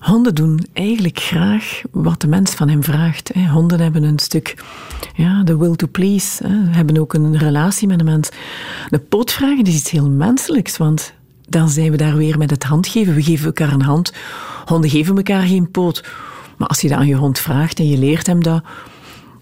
Honden 0.06 0.36
doen 0.36 0.60
eigenlijk 0.74 1.20
graag 1.20 1.82
wat 1.92 2.22
de 2.22 2.28
mens 2.28 2.52
van 2.52 2.70
hem 2.70 2.84
vraagt. 2.84 3.32
Honden 3.52 3.80
hebben 3.80 4.04
een 4.04 4.20
stuk 4.20 4.64
ja, 5.16 5.44
de 5.44 5.58
will 5.58 5.76
to 5.76 5.88
please, 5.88 6.48
hebben 6.48 6.98
ook 6.98 7.14
een 7.14 7.38
relatie 7.38 7.88
met 7.88 7.98
de 7.98 8.04
mens. 8.04 8.30
De 8.90 9.00
pootvragen 9.00 9.64
is 9.64 9.76
iets 9.76 9.92
heel 9.92 10.10
menselijks, 10.10 10.78
want 10.78 11.14
dan 11.50 11.70
zijn 11.70 11.92
we 11.92 11.98
daar 11.98 12.18
weer 12.18 12.38
met 12.38 12.50
het 12.50 12.64
handgeven. 12.64 13.16
We 13.16 13.24
geven 13.24 13.46
elkaar 13.46 13.74
een 13.74 13.82
hand. 13.82 14.14
Honden 14.66 14.90
geven 14.90 15.16
elkaar 15.16 15.42
geen 15.42 15.72
poot. 15.72 16.04
Maar 16.58 16.68
als 16.68 16.82
je 16.82 16.88
dat 16.90 16.98
aan 16.98 17.08
je 17.08 17.16
hond 17.16 17.40
vraagt 17.40 17.80
en 17.80 17.88
je 17.88 17.98
leert 17.98 18.28
hem 18.28 18.44
dat, 18.44 18.64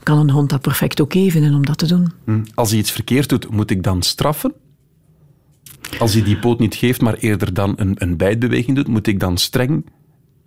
kan 0.03 0.17
een 0.17 0.29
hond 0.29 0.49
dat 0.49 0.61
perfect 0.61 0.99
oké 0.99 1.29
vinden 1.29 1.53
om 1.53 1.65
dat 1.65 1.77
te 1.77 1.87
doen. 1.87 2.11
Hm. 2.25 2.41
Als 2.53 2.69
hij 2.69 2.79
iets 2.79 2.91
verkeerd 2.91 3.29
doet, 3.29 3.49
moet 3.49 3.71
ik 3.71 3.83
dan 3.83 4.01
straffen? 4.01 4.53
Als 5.99 6.13
hij 6.13 6.23
die 6.23 6.39
poot 6.39 6.59
niet 6.59 6.75
geeft, 6.75 7.01
maar 7.01 7.13
eerder 7.13 7.53
dan 7.53 7.73
een, 7.75 7.95
een 7.95 8.17
bijtbeweging 8.17 8.75
doet, 8.75 8.87
moet 8.87 9.07
ik 9.07 9.19
dan 9.19 9.37
streng, 9.37 9.85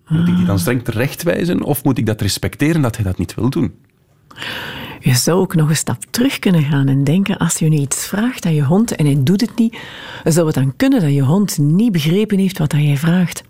moet 0.08 0.28
ik 0.28 0.36
die 0.36 0.46
dan 0.46 0.58
streng 0.58 0.84
terechtwijzen 0.84 1.62
of 1.62 1.84
moet 1.84 1.98
ik 1.98 2.06
dat 2.06 2.20
respecteren 2.20 2.82
dat 2.82 2.96
hij 2.96 3.04
dat 3.04 3.18
niet 3.18 3.34
wil 3.34 3.50
doen? 3.50 3.74
Je 5.00 5.14
zou 5.14 5.40
ook 5.40 5.54
nog 5.54 5.68
een 5.68 5.76
stap 5.76 6.04
terug 6.10 6.38
kunnen 6.38 6.62
gaan 6.62 6.88
en 6.88 7.04
denken, 7.04 7.36
als 7.36 7.58
je 7.58 7.68
nu 7.68 7.76
iets 7.76 8.06
vraagt 8.06 8.46
aan 8.46 8.54
je 8.54 8.64
hond 8.64 8.94
en 8.94 9.04
hij 9.04 9.22
doet 9.22 9.40
het 9.40 9.56
niet, 9.56 9.78
zou 10.24 10.46
het 10.46 10.54
dan 10.54 10.76
kunnen 10.76 11.00
dat 11.00 11.12
je 11.12 11.22
hond 11.22 11.58
niet 11.58 11.92
begrepen 11.92 12.38
heeft 12.38 12.58
wat 12.58 12.72
hij 12.72 12.96
vraagt. 12.96 13.42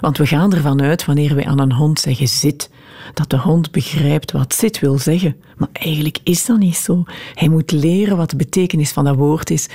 Want 0.00 0.18
we 0.18 0.26
gaan 0.26 0.52
ervan 0.52 0.82
uit, 0.82 1.04
wanneer 1.04 1.34
wij 1.34 1.46
aan 1.46 1.60
een 1.60 1.72
hond 1.72 2.00
zeggen 2.00 2.28
zit, 2.28 2.70
dat 3.14 3.30
de 3.30 3.38
hond 3.38 3.70
begrijpt 3.70 4.32
wat 4.32 4.54
zit 4.54 4.80
wil 4.80 4.98
zeggen. 4.98 5.36
Maar 5.56 5.68
eigenlijk 5.72 6.18
is 6.22 6.46
dat 6.46 6.58
niet 6.58 6.76
zo. 6.76 7.04
Hij 7.34 7.48
moet 7.48 7.70
leren 7.70 8.16
wat 8.16 8.30
de 8.30 8.36
betekenis 8.36 8.92
van 8.92 9.04
dat 9.04 9.16
woord 9.16 9.50
is. 9.50 9.68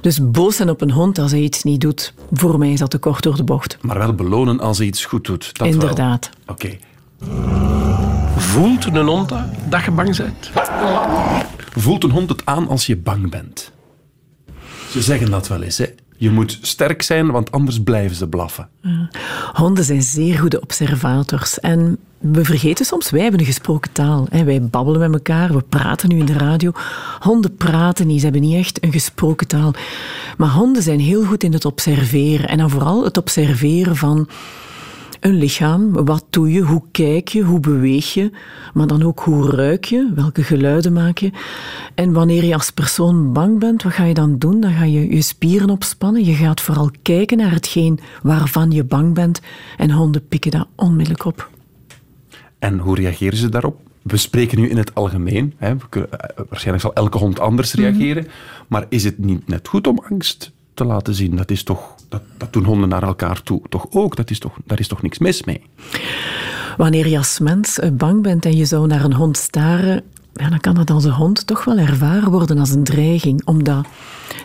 Dus 0.00 0.30
boos 0.30 0.56
zijn 0.56 0.70
op 0.70 0.80
een 0.80 0.90
hond 0.90 1.18
als 1.18 1.30
hij 1.30 1.40
iets 1.40 1.62
niet 1.62 1.80
doet, 1.80 2.14
voor 2.32 2.58
mij 2.58 2.72
is 2.72 2.78
dat 2.78 2.90
te 2.90 2.98
kort 2.98 3.22
door 3.22 3.36
de 3.36 3.44
bocht. 3.44 3.78
Maar 3.80 3.98
wel 3.98 4.14
belonen 4.14 4.60
als 4.60 4.78
hij 4.78 4.86
iets 4.86 5.04
goed 5.04 5.24
doet. 5.24 5.58
Dat 5.58 5.66
Inderdaad. 5.66 6.30
Oké. 6.46 6.78
Voelt 8.36 8.84
een 8.84 9.06
hond 9.06 9.28
dat, 9.28 9.44
dat 9.68 9.84
je 9.84 9.90
bang 9.90 10.16
bent? 10.16 10.50
Voelt 11.76 12.04
een 12.04 12.10
hond 12.10 12.28
het 12.28 12.46
aan 12.46 12.68
als 12.68 12.86
je 12.86 12.96
bang 12.96 13.30
bent? 13.30 13.72
Ze 14.90 15.02
zeggen 15.02 15.30
dat 15.30 15.48
wel 15.48 15.62
eens, 15.62 15.78
hè? 15.78 15.86
Je 16.16 16.30
moet 16.30 16.58
sterk 16.62 17.02
zijn, 17.02 17.30
want 17.30 17.50
anders 17.50 17.82
blijven 17.82 18.16
ze 18.16 18.28
blaffen. 18.28 18.68
Honden 19.52 19.84
zijn 19.84 20.02
zeer 20.02 20.38
goede 20.38 20.60
observators. 20.60 21.60
En 21.60 21.98
we 22.32 22.44
vergeten 22.44 22.84
soms, 22.84 23.10
wij 23.10 23.22
hebben 23.22 23.40
een 23.40 23.46
gesproken 23.46 23.92
taal. 23.92 24.26
Wij 24.44 24.62
babbelen 24.62 25.00
met 25.00 25.12
elkaar, 25.12 25.52
we 25.52 25.64
praten 25.68 26.08
nu 26.08 26.18
in 26.18 26.26
de 26.26 26.32
radio. 26.32 26.72
Honden 27.20 27.56
praten 27.56 28.06
niet, 28.06 28.18
ze 28.18 28.24
hebben 28.24 28.42
niet 28.42 28.56
echt 28.56 28.84
een 28.84 28.92
gesproken 28.92 29.46
taal. 29.46 29.72
Maar 30.36 30.48
honden 30.48 30.82
zijn 30.82 31.00
heel 31.00 31.24
goed 31.24 31.42
in 31.42 31.52
het 31.52 31.64
observeren. 31.64 32.48
En 32.48 32.58
dan 32.58 32.70
vooral 32.70 33.04
het 33.04 33.16
observeren 33.16 33.96
van 33.96 34.28
een 35.20 35.34
lichaam. 35.34 35.92
Wat 35.92 36.24
doe 36.30 36.52
je? 36.52 36.60
Hoe 36.60 36.82
kijk 36.90 37.28
je? 37.28 37.42
Hoe 37.42 37.60
beweeg 37.60 38.14
je? 38.14 38.30
Maar 38.74 38.86
dan 38.86 39.02
ook 39.02 39.20
hoe 39.20 39.50
ruik 39.50 39.84
je? 39.84 40.12
Welke 40.14 40.42
geluiden 40.42 40.92
maak 40.92 41.18
je? 41.18 41.30
En 41.94 42.12
wanneer 42.12 42.44
je 42.44 42.54
als 42.54 42.70
persoon 42.70 43.32
bang 43.32 43.58
bent, 43.58 43.82
wat 43.82 43.92
ga 43.92 44.04
je 44.04 44.14
dan 44.14 44.38
doen? 44.38 44.60
Dan 44.60 44.72
ga 44.72 44.84
je 44.84 45.14
je 45.14 45.22
spieren 45.22 45.70
opspannen. 45.70 46.24
Je 46.24 46.34
gaat 46.34 46.60
vooral 46.60 46.90
kijken 47.02 47.36
naar 47.36 47.52
hetgeen 47.52 48.00
waarvan 48.22 48.70
je 48.70 48.84
bang 48.84 49.14
bent. 49.14 49.40
En 49.76 49.90
honden 49.90 50.28
pikken 50.28 50.50
dat 50.50 50.66
onmiddellijk 50.74 51.24
op. 51.24 51.52
En 52.64 52.78
hoe 52.78 52.94
reageren 52.94 53.38
ze 53.38 53.48
daarop? 53.48 53.80
We 54.02 54.16
spreken 54.16 54.60
nu 54.60 54.68
in 54.68 54.76
het 54.76 54.94
algemeen. 54.94 55.54
Hè. 55.56 55.74
Kunnen, 55.88 56.10
eh, 56.10 56.44
waarschijnlijk 56.48 56.80
zal 56.80 56.94
elke 56.94 57.18
hond 57.18 57.40
anders 57.40 57.74
mhm. 57.74 57.82
reageren. 57.82 58.26
Maar 58.68 58.86
is 58.88 59.04
het 59.04 59.18
niet 59.18 59.48
net 59.48 59.68
goed 59.68 59.86
om 59.86 60.02
angst 60.10 60.52
te 60.74 60.84
laten 60.84 61.14
zien? 61.14 61.36
Dat, 61.36 61.50
is 61.50 61.62
toch, 61.62 61.94
dat, 62.08 62.22
dat 62.36 62.52
doen 62.52 62.64
honden 62.64 62.88
naar 62.88 63.02
elkaar 63.02 63.42
toe 63.42 63.62
toch 63.68 63.86
ook? 63.90 64.16
Dat 64.16 64.30
is 64.30 64.38
toch, 64.38 64.56
daar 64.64 64.78
is 64.78 64.88
toch 64.88 65.02
niks 65.02 65.18
mis 65.18 65.44
mee? 65.44 65.62
Wanneer 66.76 67.08
je 67.08 67.18
als 67.18 67.38
mens 67.38 67.78
eh, 67.78 67.90
bang 67.90 68.22
bent 68.22 68.44
en 68.44 68.56
je 68.56 68.64
zou 68.64 68.86
naar 68.86 69.04
een 69.04 69.14
hond 69.14 69.36
staren, 69.36 70.02
ja, 70.32 70.48
dan 70.48 70.60
kan 70.60 70.74
dat 70.74 70.90
als 70.90 71.04
een 71.04 71.10
hond 71.10 71.46
toch 71.46 71.64
wel 71.64 71.78
ervaren 71.78 72.30
worden 72.30 72.58
als 72.58 72.70
een 72.70 72.84
dreiging. 72.84 73.46
Omdat, 73.46 73.86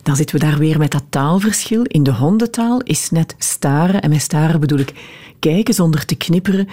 dan 0.04 0.16
zitten 0.16 0.40
we 0.40 0.46
daar 0.46 0.58
weer 0.58 0.78
met 0.78 0.92
dat 0.92 1.04
taalverschil. 1.10 1.84
In 1.84 2.04
de 2.04 2.14
hondentaal 2.14 2.82
is 2.82 3.10
net 3.10 3.36
staren, 3.38 4.02
en 4.02 4.10
met 4.10 4.22
staren 4.22 4.60
bedoel 4.60 4.80
ik 4.80 4.94
kijken 5.40 5.74
zonder 5.74 6.06
te 6.06 6.16
knipperen, 6.16 6.68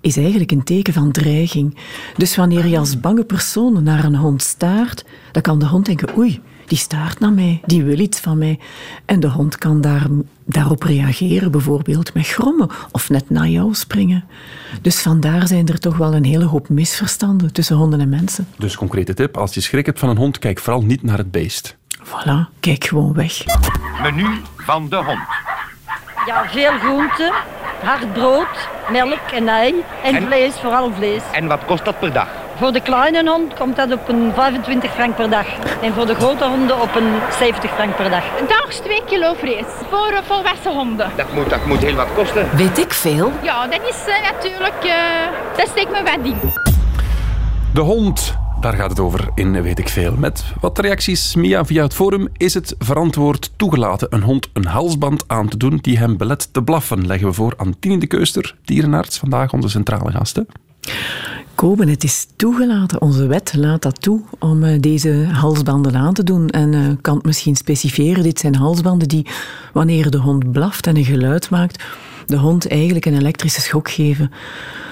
is 0.00 0.16
eigenlijk 0.16 0.50
een 0.50 0.64
teken 0.64 0.92
van 0.92 1.10
dreiging. 1.10 1.76
Dus 2.16 2.36
wanneer 2.36 2.66
je 2.66 2.78
als 2.78 3.00
bange 3.00 3.24
persoon 3.24 3.82
naar 3.82 4.04
een 4.04 4.16
hond 4.16 4.42
staart, 4.42 5.04
dan 5.32 5.42
kan 5.42 5.58
de 5.58 5.66
hond 5.66 5.86
denken, 5.86 6.18
oei, 6.18 6.40
die 6.66 6.78
staart 6.78 7.18
naar 7.18 7.32
mij, 7.32 7.60
die 7.66 7.84
wil 7.84 7.98
iets 7.98 8.20
van 8.20 8.38
mij. 8.38 8.58
En 9.04 9.20
de 9.20 9.28
hond 9.28 9.58
kan 9.58 9.80
daar, 9.80 10.06
daarop 10.44 10.82
reageren, 10.82 11.50
bijvoorbeeld 11.50 12.14
met 12.14 12.26
grommen 12.26 12.68
of 12.92 13.08
net 13.08 13.30
naar 13.30 13.48
jou 13.48 13.74
springen. 13.74 14.24
Dus 14.82 15.00
vandaar 15.00 15.46
zijn 15.46 15.68
er 15.68 15.78
toch 15.78 15.96
wel 15.96 16.14
een 16.14 16.24
hele 16.24 16.44
hoop 16.44 16.68
misverstanden 16.68 17.52
tussen 17.52 17.76
honden 17.76 18.00
en 18.00 18.08
mensen. 18.08 18.46
Dus 18.58 18.76
concrete 18.76 19.14
tip, 19.14 19.36
als 19.36 19.54
je 19.54 19.60
schrik 19.60 19.86
hebt 19.86 19.98
van 19.98 20.08
een 20.08 20.16
hond, 20.16 20.38
kijk 20.38 20.58
vooral 20.58 20.82
niet 20.82 21.02
naar 21.02 21.18
het 21.18 21.30
beest. 21.30 21.76
Voilà, 22.04 22.60
kijk 22.60 22.84
gewoon 22.84 23.12
weg. 23.12 23.44
Menu 24.02 24.26
van 24.56 24.88
de 24.88 24.96
hond. 24.96 25.20
Ja, 26.26 26.48
veel 26.48 26.78
groenten, 26.78 27.32
hard 27.82 28.12
brood, 28.12 28.68
melk 28.90 29.30
en 29.32 29.48
ei 29.48 29.84
en, 30.02 30.22
vlees, 30.26 30.54
vooral 30.60 30.90
vlees. 30.96 31.22
En 31.32 31.46
wat 31.46 31.64
kost 31.66 31.84
dat 31.84 31.98
per 31.98 32.12
dag? 32.12 32.28
Voor 32.56 32.72
de 32.72 32.80
kleine 32.80 33.30
hond 33.30 33.54
komt 33.54 33.76
dat 33.76 33.92
op 33.92 34.08
een 34.08 34.32
25 34.34 34.90
frank 34.92 35.16
per 35.16 35.30
dag. 35.30 35.46
En 35.82 35.92
voor 35.94 36.06
de 36.06 36.14
grote 36.14 36.44
honden 36.44 36.80
op 36.80 36.94
een 36.94 37.12
70 37.38 37.70
frank 37.70 37.96
per 37.96 38.10
dag. 38.10 38.22
Daags 38.48 38.78
2 38.78 39.02
kilo 39.06 39.34
vlees 39.34 39.64
voor 39.90 40.20
volwassen 40.26 40.72
honden. 40.72 41.10
Dat 41.16 41.32
moet, 41.32 41.50
dat 41.50 41.66
moet 41.66 41.82
heel 41.82 41.94
wat 41.94 42.08
kosten. 42.14 42.48
Weet 42.56 42.78
ik 42.78 42.92
veel? 42.92 43.32
Ja, 43.42 43.66
dat 43.66 43.80
is 43.88 44.08
uh, 44.08 44.14
natuurlijk... 44.30 44.84
Uh, 44.84 44.92
dat 45.56 45.68
steekt 45.68 45.90
me 45.90 46.02
wat 46.02 46.26
in. 46.26 46.52
De 47.72 47.80
hond 47.80 48.39
daar 48.60 48.74
gaat 48.74 48.90
het 48.90 49.00
over 49.00 49.28
in 49.34 49.62
Weet 49.62 49.78
ik 49.78 49.88
Veel. 49.88 50.16
Met 50.16 50.44
wat 50.60 50.78
reacties, 50.78 51.34
Mia, 51.34 51.64
via 51.64 51.82
het 51.82 51.94
forum. 51.94 52.28
Is 52.36 52.54
het 52.54 52.74
verantwoord 52.78 53.52
toegelaten 53.56 54.14
een 54.14 54.22
hond 54.22 54.48
een 54.52 54.66
halsband 54.66 55.24
aan 55.26 55.48
te 55.48 55.56
doen 55.56 55.78
die 55.80 55.98
hem 55.98 56.16
belet 56.16 56.52
te 56.52 56.62
blaffen? 56.62 57.06
Leggen 57.06 57.28
we 57.28 57.34
voor 57.34 57.54
aan 57.56 57.74
Tine 57.78 57.98
de 57.98 58.06
Keuster, 58.06 58.56
dierenarts, 58.64 59.18
vandaag 59.18 59.52
onze 59.52 59.68
centrale 59.68 60.10
gasten. 60.10 60.46
Koben, 61.54 61.88
het 61.88 62.04
is 62.04 62.26
toegelaten. 62.36 63.00
Onze 63.00 63.26
wet 63.26 63.54
laat 63.56 63.82
dat 63.82 64.02
toe 64.02 64.20
om 64.38 64.64
eh, 64.64 64.80
deze 64.80 65.28
halsbanden 65.32 65.96
aan 65.96 66.14
te 66.14 66.24
doen. 66.24 66.48
En 66.48 66.72
uh, 66.72 66.86
kan 67.00 67.16
het 67.16 67.24
misschien 67.24 67.56
specifieren. 67.56 68.22
Dit 68.22 68.38
zijn 68.38 68.54
halsbanden 68.54 69.08
die, 69.08 69.26
wanneer 69.72 70.10
de 70.10 70.18
hond 70.18 70.52
blaft 70.52 70.86
en 70.86 70.96
een 70.96 71.04
geluid 71.04 71.50
maakt, 71.50 71.84
de 72.26 72.36
hond 72.36 72.68
eigenlijk 72.68 73.04
een 73.04 73.16
elektrische 73.16 73.60
schok 73.60 73.90
geven. 73.90 74.30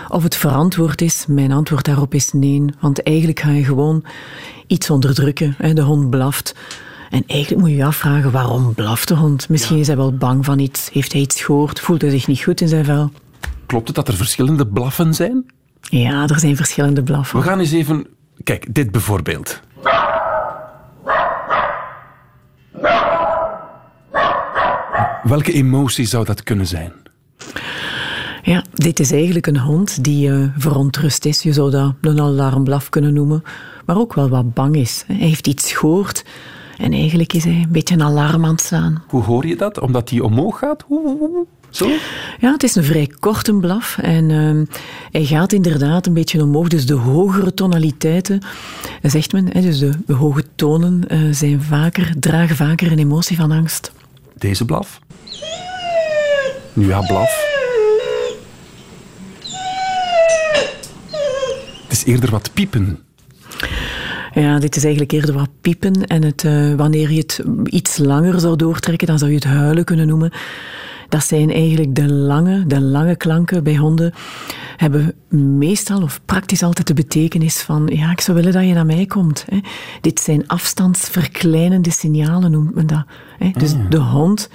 Of 0.08 0.22
het 0.22 0.36
verantwoord 0.36 1.02
is, 1.02 1.24
mijn 1.28 1.52
antwoord 1.52 1.84
daarop 1.84 2.14
is 2.14 2.32
nee. 2.32 2.64
Want 2.80 3.02
eigenlijk 3.02 3.40
ga 3.40 3.50
je 3.50 3.64
gewoon 3.64 4.04
iets 4.66 4.90
onderdrukken. 4.90 5.56
De 5.74 5.82
hond 5.82 6.10
blaft. 6.10 6.54
En 7.10 7.22
eigenlijk 7.26 7.60
moet 7.60 7.70
je 7.70 7.76
je 7.76 7.84
afvragen, 7.84 8.30
waarom 8.30 8.74
blaft 8.74 9.08
de 9.08 9.14
hond? 9.14 9.48
Misschien 9.48 9.78
is 9.78 9.86
hij 9.86 9.96
wel 9.96 10.16
bang 10.16 10.44
van 10.44 10.58
iets. 10.58 10.90
Heeft 10.92 11.12
hij 11.12 11.20
iets 11.20 11.42
gehoord? 11.42 11.80
Voelt 11.80 12.00
hij 12.00 12.10
zich 12.10 12.26
niet 12.26 12.42
goed 12.42 12.60
in 12.60 12.68
zijn 12.68 12.84
vel? 12.84 13.10
Klopt 13.66 13.86
het 13.86 13.96
dat 13.96 14.08
er 14.08 14.14
verschillende 14.14 14.66
blaffen 14.66 15.14
zijn? 15.14 15.46
Ja, 15.80 16.28
er 16.28 16.38
zijn 16.38 16.56
verschillende 16.56 17.02
blaffen. 17.02 17.38
We 17.38 17.44
gaan 17.44 17.58
eens 17.58 17.72
even... 17.72 18.06
Kijk, 18.44 18.74
dit 18.74 18.90
bijvoorbeeld. 18.90 19.60
Welke 25.22 25.52
emotie 25.52 26.06
zou 26.06 26.24
dat 26.24 26.42
kunnen 26.42 26.66
zijn? 26.66 26.92
Ja, 28.48 28.64
dit 28.72 29.00
is 29.00 29.12
eigenlijk 29.12 29.46
een 29.46 29.58
hond 29.58 30.04
die 30.04 30.28
uh, 30.28 30.46
verontrust 30.56 31.24
is. 31.24 31.42
Je 31.42 31.52
zou 31.52 31.70
dat 31.70 31.94
een 32.00 32.20
alarmblaf 32.20 32.88
kunnen 32.88 33.14
noemen. 33.14 33.42
Maar 33.86 33.98
ook 33.98 34.14
wel 34.14 34.28
wat 34.28 34.54
bang 34.54 34.76
is. 34.76 35.04
Hij 35.06 35.16
heeft 35.16 35.46
iets 35.46 35.72
gehoord. 35.72 36.24
En 36.78 36.92
eigenlijk 36.92 37.32
is 37.32 37.44
hij 37.44 37.52
een 37.52 37.72
beetje 37.72 37.94
een 37.94 38.02
alarm 38.02 38.44
aan 38.44 38.50
het 38.50 38.60
slaan. 38.60 39.02
Hoe 39.08 39.22
hoor 39.22 39.46
je 39.46 39.56
dat? 39.56 39.80
Omdat 39.80 40.10
hij 40.10 40.20
omhoog 40.20 40.58
gaat? 40.58 40.84
Zo? 41.70 41.88
Ja, 42.40 42.52
het 42.52 42.62
is 42.62 42.74
een 42.74 42.84
vrij 42.84 43.12
korte 43.20 43.54
blaf. 43.54 43.98
En 43.98 44.28
uh, 44.28 44.66
hij 45.10 45.24
gaat 45.24 45.52
inderdaad 45.52 46.06
een 46.06 46.14
beetje 46.14 46.42
omhoog. 46.42 46.68
Dus 46.68 46.86
de 46.86 46.94
hogere 46.94 47.54
tonaliteiten, 47.54 48.42
zegt 49.02 49.32
men, 49.32 49.46
hè, 49.52 49.60
dus 49.60 49.78
de, 49.78 49.90
de, 50.06 50.12
hoge 50.12 50.44
tonen 50.54 51.04
uh, 51.08 51.34
zijn 51.34 51.62
vaker, 51.62 52.14
dragen 52.18 52.56
vaker 52.56 52.92
een 52.92 52.98
emotie 52.98 53.36
van 53.36 53.50
angst. 53.50 53.92
Deze 54.34 54.64
blaf? 54.64 55.00
Nu 56.72 56.86
ja, 56.86 57.00
blaf. 57.00 57.57
Het 61.88 61.92
is 61.96 62.04
eerder 62.04 62.30
wat 62.30 62.50
piepen. 62.52 62.98
Ja, 64.34 64.58
dit 64.58 64.76
is 64.76 64.82
eigenlijk 64.82 65.12
eerder 65.12 65.34
wat 65.34 65.48
piepen. 65.60 66.06
En 66.06 66.24
het, 66.24 66.42
uh, 66.44 66.74
wanneer 66.74 67.10
je 67.10 67.18
het 67.18 67.42
iets 67.64 67.96
langer 67.98 68.40
zou 68.40 68.56
doortrekken, 68.56 69.06
dan 69.06 69.18
zou 69.18 69.30
je 69.30 69.36
het 69.36 69.46
huilen 69.46 69.84
kunnen 69.84 70.06
noemen. 70.06 70.32
Dat 71.08 71.24
zijn 71.24 71.52
eigenlijk 71.52 71.94
de 71.94 72.12
lange, 72.12 72.66
de 72.66 72.80
lange 72.80 73.16
klanken 73.16 73.64
bij 73.64 73.76
honden. 73.76 74.12
Hebben 74.76 75.14
meestal 75.58 76.02
of 76.02 76.20
praktisch 76.24 76.62
altijd 76.62 76.86
de 76.86 76.94
betekenis 76.94 77.60
van: 77.60 77.90
ja, 77.92 78.10
ik 78.10 78.20
zou 78.20 78.36
willen 78.36 78.52
dat 78.52 78.64
je 78.64 78.74
naar 78.74 78.86
mij 78.86 79.06
komt. 79.06 79.44
Hè. 79.48 79.58
Dit 80.00 80.20
zijn 80.20 80.46
afstandsverkleinende 80.48 81.90
signalen, 81.90 82.50
noemt 82.50 82.74
men 82.74 82.86
dat. 82.86 83.04
Hè. 83.38 83.50
Dus 83.58 83.72
Ah. 83.72 83.90
de 83.90 83.98
hond 83.98 84.48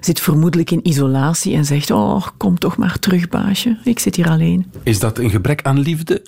zit 0.00 0.20
vermoedelijk 0.20 0.70
in 0.70 0.88
isolatie 0.88 1.54
en 1.54 1.64
zegt: 1.64 1.90
Oh, 1.90 2.26
kom 2.36 2.58
toch 2.58 2.76
maar 2.76 2.98
terug, 2.98 3.28
baasje. 3.28 3.78
Ik 3.84 3.98
zit 3.98 4.16
hier 4.16 4.28
alleen. 4.28 4.70
Is 4.82 4.98
dat 4.98 5.18
een 5.18 5.30
gebrek 5.30 5.62
aan 5.62 5.78
liefde? 5.78 6.22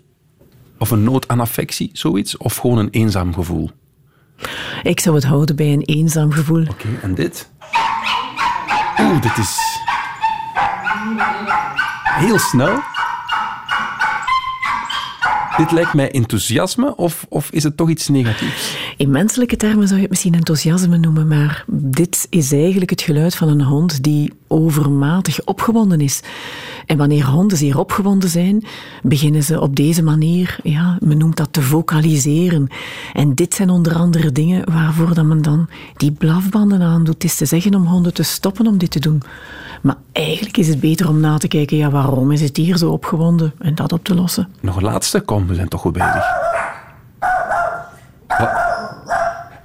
Of 0.78 0.90
een 0.90 1.04
nood 1.04 1.28
aan 1.28 1.40
affectie, 1.40 1.90
zoiets? 1.92 2.36
Of 2.36 2.56
gewoon 2.56 2.78
een 2.78 2.90
eenzaam 2.90 3.34
gevoel? 3.34 3.70
Ik 4.82 5.00
zou 5.00 5.14
het 5.14 5.24
houden 5.24 5.56
bij 5.56 5.72
een 5.72 5.82
eenzaam 5.82 6.32
gevoel. 6.32 6.66
Oké, 6.68 6.88
en 7.02 7.14
dit? 7.14 7.50
Oeh, 9.00 9.22
dit 9.22 9.36
is... 9.36 9.58
Heel 12.04 12.38
snel. 12.38 12.80
Dit 15.58 15.72
lijkt 15.72 15.94
mij 15.94 16.10
enthousiasme, 16.10 16.96
of, 16.96 17.26
of 17.28 17.50
is 17.50 17.62
het 17.62 17.76
toch 17.76 17.88
iets 17.88 18.08
negatiefs? 18.08 18.76
In 18.96 19.10
menselijke 19.10 19.56
termen 19.56 19.86
zou 19.86 19.94
je 19.94 20.00
het 20.00 20.10
misschien 20.10 20.34
enthousiasme 20.34 20.98
noemen, 20.98 21.28
maar 21.28 21.64
dit 21.66 22.26
is 22.30 22.52
eigenlijk 22.52 22.90
het 22.90 23.02
geluid 23.02 23.34
van 23.34 23.48
een 23.48 23.62
hond 23.62 24.02
die 24.02 24.32
overmatig 24.46 25.44
opgewonden 25.44 26.00
is. 26.00 26.20
En 26.86 26.96
wanneer 26.96 27.26
honden 27.26 27.58
zeer 27.58 27.78
opgewonden 27.78 28.28
zijn, 28.28 28.64
beginnen 29.02 29.42
ze 29.42 29.60
op 29.60 29.76
deze 29.76 30.02
manier, 30.02 30.58
ja, 30.62 30.98
men 31.00 31.18
noemt 31.18 31.36
dat 31.36 31.52
te 31.52 31.62
vocaliseren. 31.62 32.68
En 33.12 33.34
dit 33.34 33.54
zijn 33.54 33.70
onder 33.70 33.94
andere 33.94 34.32
dingen 34.32 34.72
waarvoor 34.72 35.14
dat 35.14 35.24
men 35.24 35.42
dan 35.42 35.68
die 35.96 36.12
blafbanden 36.12 36.82
aandoet. 36.82 37.14
Het 37.14 37.24
is 37.24 37.36
te 37.36 37.46
zeggen 37.46 37.74
om 37.74 37.86
honden 37.86 38.14
te 38.14 38.22
stoppen 38.22 38.66
om 38.66 38.78
dit 38.78 38.90
te 38.90 39.00
doen. 39.00 39.22
Maar 39.82 39.96
eigenlijk 40.12 40.56
is 40.56 40.68
het 40.68 40.80
beter 40.80 41.08
om 41.08 41.20
na 41.20 41.38
te 41.38 41.48
kijken, 41.48 41.76
ja, 41.76 41.90
waarom 41.90 42.32
is 42.32 42.40
het 42.40 42.56
hier 42.56 42.76
zo 42.76 42.90
opgewonden? 42.90 43.52
En 43.58 43.74
dat 43.74 43.92
op 43.92 44.04
te 44.04 44.14
lossen. 44.14 44.48
Nog 44.60 44.76
een 44.76 44.82
laatste? 44.82 45.20
Kom, 45.20 45.46
we 45.46 45.54
zijn 45.54 45.68
toch 45.68 45.80
goed 45.80 45.92
bezig. 45.92 46.26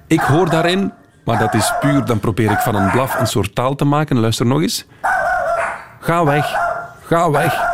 Ik 0.08 0.20
hoor 0.20 0.50
daarin, 0.50 0.92
maar 1.26 1.40
dat 1.40 1.54
is 1.54 1.74
puur, 1.80 2.06
dan 2.06 2.20
probeer 2.20 2.52
ik 2.52 2.60
van 2.60 2.76
een 2.76 2.92
blaf 2.92 3.20
een 3.20 3.28
soort 3.28 3.56
taal 3.56 3.76
te 3.76 3.86
maken. 3.86 4.20
Luister 4.20 4.46
nog 4.46 4.62
eens. 4.62 4.86
Ga 6.00 6.26
weg. 6.26 6.56
Ga 7.06 7.32
weg. 7.32 7.73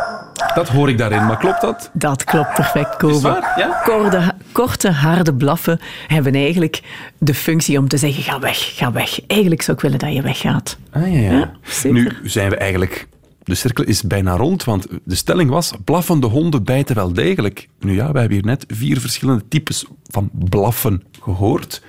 Dat 0.56 0.67
hoor 0.67 0.89
ik 0.89 0.97
daarin, 0.97 1.25
maar 1.25 1.38
klopt 1.38 1.62
dat? 1.62 1.89
Dat 1.93 2.23
klopt 2.23 2.54
perfect, 2.54 2.95
Kobe. 2.97 3.43
Ja? 3.56 3.82
Korte, 3.84 4.34
korte, 4.52 4.91
harde 4.91 5.34
blaffen 5.34 5.80
hebben 6.08 6.36
eigenlijk 6.36 6.82
de 7.17 7.34
functie 7.34 7.78
om 7.78 7.88
te 7.88 7.97
zeggen, 7.97 8.23
ga 8.23 8.39
weg, 8.39 8.75
ga 8.75 8.91
weg. 8.91 9.25
Eigenlijk 9.28 9.62
zou 9.62 9.78
ik 9.78 9.84
willen 9.84 9.99
dat 9.99 10.13
je 10.13 10.21
weggaat. 10.21 10.78
Ah, 10.91 11.13
ja, 11.13 11.19
ja. 11.19 11.32
Ja, 11.32 11.91
nu 11.91 12.17
zijn 12.23 12.49
we 12.49 12.58
eigenlijk... 12.58 13.08
De 13.43 13.56
cirkel 13.56 13.84
is 13.84 14.02
bijna 14.04 14.36
rond, 14.36 14.63
want 14.63 14.88
de 15.04 15.15
stelling 15.15 15.49
was, 15.49 15.73
blaffende 15.84 16.28
honden 16.28 16.63
bijten 16.63 16.95
wel 16.95 17.13
degelijk. 17.13 17.67
Nu 17.80 17.95
ja, 17.95 18.12
we 18.12 18.19
hebben 18.19 18.38
hier 18.38 18.45
net 18.45 18.65
vier 18.67 18.99
verschillende 18.99 19.47
types 19.47 19.86
van 20.04 20.30
blaffen 20.34 21.04
gehoord. 21.21 21.82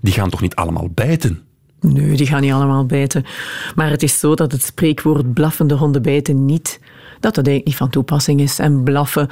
Die 0.00 0.12
gaan 0.12 0.30
toch 0.30 0.40
niet 0.40 0.54
allemaal 0.54 0.88
bijten? 0.94 1.42
Nee, 1.80 2.16
die 2.16 2.26
gaan 2.26 2.40
niet 2.40 2.52
allemaal 2.52 2.86
bijten. 2.86 3.24
Maar 3.74 3.90
het 3.90 4.02
is 4.02 4.18
zo 4.18 4.34
dat 4.34 4.52
het 4.52 4.62
spreekwoord 4.62 5.34
blaffende 5.34 5.74
honden 5.74 6.02
bijten 6.02 6.44
niet, 6.44 6.80
dat 7.20 7.34
dat 7.34 7.46
eigenlijk 7.46 7.64
niet 7.66 7.76
van 7.76 7.88
toepassing 7.90 8.40
is. 8.40 8.58
En 8.58 8.82
blaffen 8.82 9.28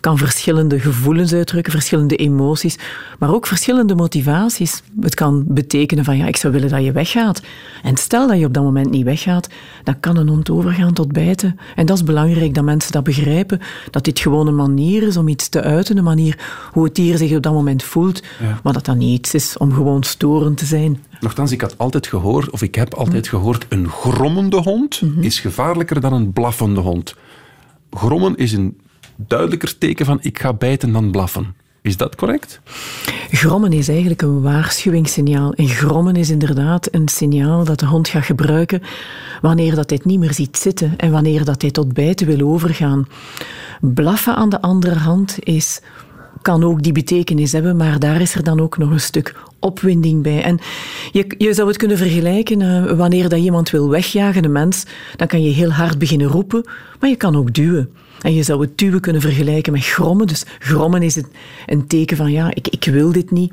kan 0.00 0.18
verschillende 0.18 0.80
gevoelens 0.80 1.32
uitdrukken, 1.32 1.72
verschillende 1.72 2.16
emoties, 2.16 2.78
maar 3.18 3.34
ook 3.34 3.46
verschillende 3.46 3.94
motivaties. 3.94 4.82
Het 5.00 5.14
kan 5.14 5.44
betekenen 5.46 6.04
van, 6.04 6.16
ja, 6.16 6.26
ik 6.26 6.36
zou 6.36 6.52
willen 6.52 6.68
dat 6.70 6.84
je 6.84 6.92
weggaat. 6.92 7.42
En 7.82 7.96
stel 7.96 8.28
dat 8.28 8.38
je 8.38 8.46
op 8.46 8.54
dat 8.54 8.62
moment 8.62 8.90
niet 8.90 9.04
weggaat, 9.04 9.48
dan 9.84 10.00
kan 10.00 10.16
een 10.16 10.28
hond 10.28 10.50
overgaan 10.50 10.92
tot 10.92 11.12
bijten. 11.12 11.58
En 11.76 11.86
dat 11.86 11.96
is 11.96 12.04
belangrijk 12.04 12.54
dat 12.54 12.64
mensen 12.64 12.92
dat 12.92 13.04
begrijpen, 13.04 13.60
dat 13.90 14.04
dit 14.04 14.18
gewoon 14.18 14.46
een 14.46 14.54
manier 14.56 15.02
is 15.02 15.16
om 15.16 15.28
iets 15.28 15.48
te 15.48 15.62
uiten, 15.62 15.96
een 15.96 16.04
manier 16.04 16.38
hoe 16.72 16.84
het 16.84 16.94
dier 16.94 17.16
zich 17.16 17.36
op 17.36 17.42
dat 17.42 17.52
moment 17.52 17.82
voelt, 17.82 18.22
Ja. 18.40 18.60
maar 18.62 18.72
dat 18.72 18.84
dat 18.84 18.96
niet 18.96 19.18
iets 19.18 19.34
is 19.34 19.56
om 19.58 19.72
gewoon 19.72 20.02
storend 20.02 20.56
te 20.58 20.64
zijn. 20.64 21.02
Nochtans, 21.24 21.52
ik 21.52 21.60
had 21.60 21.78
altijd 21.78 22.06
gehoord, 22.06 22.50
of 22.50 22.62
ik 22.62 22.74
heb 22.74 22.94
altijd 22.94 23.28
gehoord, 23.28 23.66
een 23.68 23.88
grommende 23.88 24.56
hond 24.56 25.02
is 25.20 25.40
gevaarlijker 25.40 26.00
dan 26.00 26.12
een 26.12 26.32
blaffende 26.32 26.80
hond. 26.80 27.14
Grommen 27.90 28.36
is 28.36 28.52
een 28.52 28.80
duidelijker 29.16 29.78
teken 29.78 30.06
van 30.06 30.18
ik 30.22 30.38
ga 30.38 30.52
bijten 30.52 30.92
dan 30.92 31.10
blaffen. 31.10 31.54
Is 31.82 31.96
dat 31.96 32.14
correct? 32.14 32.60
Grommen 33.30 33.72
is 33.72 33.88
eigenlijk 33.88 34.22
een 34.22 34.40
waarschuwingssignaal. 34.42 35.52
En 35.52 35.68
grommen 35.68 36.16
is 36.16 36.30
inderdaad 36.30 36.88
een 36.90 37.08
signaal 37.08 37.64
dat 37.64 37.78
de 37.78 37.86
hond 37.86 38.08
gaat 38.08 38.24
gebruiken 38.24 38.82
wanneer 39.40 39.74
dat 39.74 39.90
hij 39.90 39.98
het 39.98 40.06
niet 40.06 40.18
meer 40.18 40.32
ziet 40.32 40.56
zitten 40.56 40.96
en 40.96 41.10
wanneer 41.10 41.44
dat 41.44 41.62
hij 41.62 41.70
tot 41.70 41.92
bijten 41.92 42.26
wil 42.26 42.48
overgaan. 42.48 43.08
Blaffen 43.80 44.36
aan 44.36 44.48
de 44.48 44.60
andere 44.60 44.98
hand 44.98 45.36
is, 45.38 45.80
kan 46.42 46.64
ook 46.64 46.82
die 46.82 46.92
betekenis 46.92 47.52
hebben, 47.52 47.76
maar 47.76 47.98
daar 47.98 48.20
is 48.20 48.34
er 48.34 48.44
dan 48.44 48.60
ook 48.60 48.78
nog 48.78 48.90
een 48.90 49.00
stuk 49.00 49.34
opwinding 49.64 50.22
bij. 50.22 50.42
En 50.42 50.58
je, 51.12 51.34
je 51.38 51.54
zou 51.54 51.68
het 51.68 51.76
kunnen 51.76 51.96
vergelijken 51.96 52.62
eh, 52.62 52.96
wanneer 52.96 53.28
dat 53.28 53.38
iemand 53.38 53.70
wil 53.70 53.88
wegjagen, 53.88 54.44
een 54.44 54.52
mens, 54.52 54.84
dan 55.16 55.26
kan 55.26 55.42
je 55.42 55.50
heel 55.50 55.70
hard 55.70 55.98
beginnen 55.98 56.26
roepen, 56.26 56.64
maar 57.00 57.10
je 57.10 57.16
kan 57.16 57.36
ook 57.36 57.54
duwen. 57.54 57.90
En 58.20 58.34
je 58.34 58.42
zou 58.42 58.60
het 58.60 58.78
duwen 58.78 59.00
kunnen 59.00 59.22
vergelijken 59.22 59.72
met 59.72 59.84
grommen. 59.84 60.26
Dus 60.26 60.44
grommen 60.58 61.02
is 61.02 61.14
het 61.14 61.26
een 61.66 61.86
teken 61.86 62.16
van, 62.16 62.32
ja, 62.32 62.50
ik, 62.54 62.68
ik 62.68 62.84
wil 62.84 63.12
dit 63.12 63.30
niet. 63.30 63.52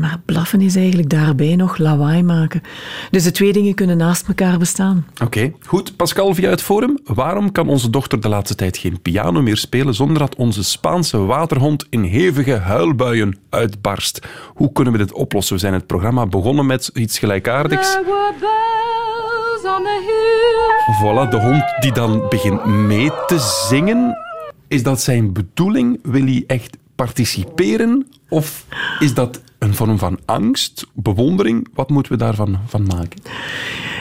Maar 0.00 0.20
blaffen 0.24 0.60
is 0.60 0.76
eigenlijk 0.76 1.10
daarbij 1.10 1.56
nog 1.56 1.78
lawaai 1.78 2.22
maken. 2.22 2.62
Dus 3.10 3.22
de 3.22 3.30
twee 3.30 3.52
dingen 3.52 3.74
kunnen 3.74 3.96
naast 3.96 4.28
elkaar 4.28 4.58
bestaan. 4.58 5.06
Oké, 5.22 5.52
goed. 5.66 5.96
Pascal 5.96 6.34
via 6.34 6.50
het 6.50 6.62
forum. 6.62 6.98
Waarom 7.04 7.52
kan 7.52 7.68
onze 7.68 7.90
dochter 7.90 8.20
de 8.20 8.28
laatste 8.28 8.54
tijd 8.54 8.76
geen 8.76 9.00
piano 9.02 9.42
meer 9.42 9.56
spelen 9.56 9.94
zonder 9.94 10.18
dat 10.18 10.34
onze 10.34 10.64
Spaanse 10.64 11.18
waterhond 11.18 11.86
in 11.90 12.02
hevige 12.02 12.52
huilbuien 12.56 13.38
uitbarst? 13.50 14.26
Hoe 14.54 14.72
kunnen 14.72 14.92
we 14.92 14.98
dit 14.98 15.12
oplossen? 15.12 15.54
We 15.54 15.60
zijn 15.60 15.74
het 15.74 15.86
programma 15.86 16.26
begonnen 16.26 16.66
met 16.66 16.90
iets 16.94 17.18
gelijkaardigs. 17.18 17.98
Voilà, 21.02 21.30
de 21.30 21.40
hond 21.40 21.64
die 21.80 21.92
dan 21.92 22.26
begint 22.28 22.64
mee 22.64 23.10
te 23.26 23.64
zingen. 23.68 24.16
Is 24.68 24.82
dat 24.82 25.00
zijn 25.00 25.32
bedoeling? 25.32 25.98
Wil 26.02 26.24
hij 26.24 26.44
echt 26.46 26.76
participeren? 26.94 28.06
Of 28.28 28.66
is 28.98 29.14
dat 29.14 29.40
een 29.60 29.74
vorm 29.74 29.98
van 29.98 30.18
angst, 30.24 30.86
bewondering? 30.94 31.68
Wat 31.74 31.88
moeten 31.88 32.12
we 32.12 32.18
daarvan 32.18 32.58
van 32.66 32.82
maken? 32.82 33.20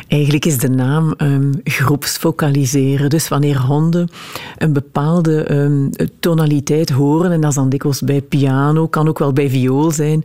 Eigenlijk 0.07 0.45
is 0.45 0.57
de 0.57 0.69
naam 0.69 1.13
ehm, 1.17 1.53
groepsfocaliseren. 1.63 3.09
Dus 3.09 3.27
wanneer 3.27 3.59
honden 3.59 4.09
een 4.57 4.73
bepaalde 4.73 5.43
ehm, 5.43 5.89
tonaliteit 6.19 6.89
horen, 6.89 7.31
en 7.31 7.41
dat 7.41 7.49
is 7.49 7.55
dan 7.55 7.69
dikwijls 7.69 8.01
bij 8.01 8.21
piano, 8.21 8.87
kan 8.87 9.07
ook 9.07 9.19
wel 9.19 9.33
bij 9.33 9.49
viool 9.49 9.91
zijn, 9.91 10.23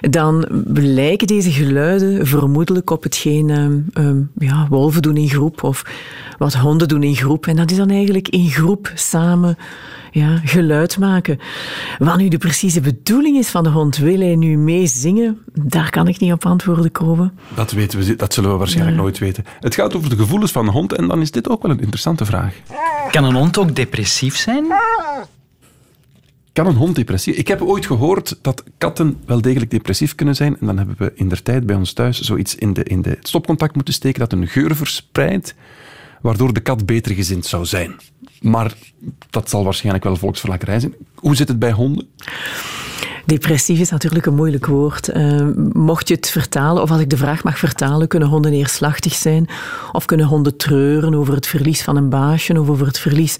dan 0.00 0.46
lijken 0.74 1.26
deze 1.26 1.50
geluiden 1.50 2.26
vermoedelijk 2.26 2.90
op 2.90 3.02
hetgeen 3.02 3.50
ehm, 3.92 4.22
ja, 4.38 4.66
wolven 4.68 5.02
doen 5.02 5.16
in 5.16 5.28
groep 5.28 5.62
of 5.62 5.84
wat 6.38 6.54
honden 6.54 6.88
doen 6.88 7.02
in 7.02 7.16
groep. 7.16 7.46
En 7.46 7.56
dat 7.56 7.70
is 7.70 7.76
dan 7.76 7.90
eigenlijk 7.90 8.28
in 8.28 8.50
groep 8.50 8.90
samen 8.94 9.56
ja, 10.16 10.40
geluid 10.44 10.98
maken. 10.98 11.38
Wat 11.98 12.16
nu 12.16 12.28
de 12.28 12.38
precieze 12.38 12.80
bedoeling 12.80 13.36
is 13.36 13.48
van 13.48 13.62
de 13.62 13.70
hond, 13.70 13.96
wil 13.96 14.18
hij 14.18 14.36
nu 14.36 14.58
meezingen? 14.58 15.38
Daar 15.52 15.90
kan 15.90 16.08
ik 16.08 16.18
niet 16.18 16.32
op 16.32 16.46
antwoorden, 16.46 16.92
Kobe. 16.92 17.30
Dat, 17.54 17.72
weten 17.72 17.98
we, 17.98 18.16
dat 18.16 18.34
zullen 18.34 18.50
we 18.50 18.56
waarschijnlijk 18.56 18.96
nooit 18.96 19.18
weten. 19.18 19.44
Het 19.60 19.74
gaat 19.74 19.94
over 19.94 20.10
de 20.10 20.16
gevoelens 20.16 20.52
van 20.52 20.64
de 20.64 20.70
hond 20.70 20.92
en 20.92 21.08
dan 21.08 21.20
is 21.20 21.30
dit 21.30 21.48
ook 21.48 21.62
wel 21.62 21.70
een 21.70 21.80
interessante 21.80 22.24
vraag. 22.24 22.54
Kan 23.10 23.24
een 23.24 23.34
hond 23.34 23.58
ook 23.58 23.76
depressief 23.76 24.36
zijn? 24.36 24.64
Kan 26.52 26.66
een 26.66 26.74
hond 26.74 26.94
depressief? 26.94 27.36
Ik 27.36 27.48
heb 27.48 27.62
ooit 27.62 27.86
gehoord 27.86 28.38
dat 28.42 28.64
katten 28.78 29.16
wel 29.26 29.40
degelijk 29.40 29.70
depressief 29.70 30.14
kunnen 30.14 30.34
zijn. 30.34 30.56
En 30.60 30.66
dan 30.66 30.76
hebben 30.76 30.96
we 30.98 31.12
in 31.14 31.28
der 31.28 31.42
tijd 31.42 31.66
bij 31.66 31.76
ons 31.76 31.92
thuis 31.92 32.20
zoiets 32.20 32.54
in 32.54 32.72
de, 32.72 32.82
in 32.82 33.02
de 33.02 33.10
het 33.10 33.28
stopcontact 33.28 33.74
moeten 33.74 33.94
steken 33.94 34.20
dat 34.20 34.32
een 34.32 34.46
geur 34.46 34.76
verspreidt, 34.76 35.54
waardoor 36.20 36.52
de 36.52 36.60
kat 36.60 36.86
beter 36.86 37.14
gezind 37.14 37.46
zou 37.46 37.64
zijn. 37.64 37.96
Maar 38.40 38.74
dat 39.30 39.50
zal 39.50 39.64
waarschijnlijk 39.64 40.04
wel 40.04 40.16
volksverlakkerij 40.16 40.80
zijn. 40.80 40.94
Hoe 41.14 41.36
zit 41.36 41.48
het 41.48 41.58
bij 41.58 41.72
honden? 41.72 42.08
Depressief 43.26 43.80
is 43.80 43.90
natuurlijk 43.90 44.26
een 44.26 44.34
moeilijk 44.34 44.66
woord. 44.66 45.16
Uh, 45.16 45.48
mocht 45.72 46.08
je 46.08 46.14
het 46.14 46.30
vertalen, 46.30 46.82
of 46.82 46.90
als 46.90 47.00
ik 47.00 47.10
de 47.10 47.16
vraag 47.16 47.44
mag 47.44 47.58
vertalen, 47.58 48.08
kunnen 48.08 48.28
honden 48.28 48.50
neerslachtig 48.50 49.14
zijn? 49.14 49.48
Of 49.92 50.04
kunnen 50.04 50.26
honden 50.26 50.56
treuren 50.56 51.14
over 51.14 51.34
het 51.34 51.46
verlies 51.46 51.82
van 51.82 51.96
een 51.96 52.08
baasje 52.08 52.60
of 52.60 52.68
over 52.68 52.86
het 52.86 52.98
verlies 52.98 53.38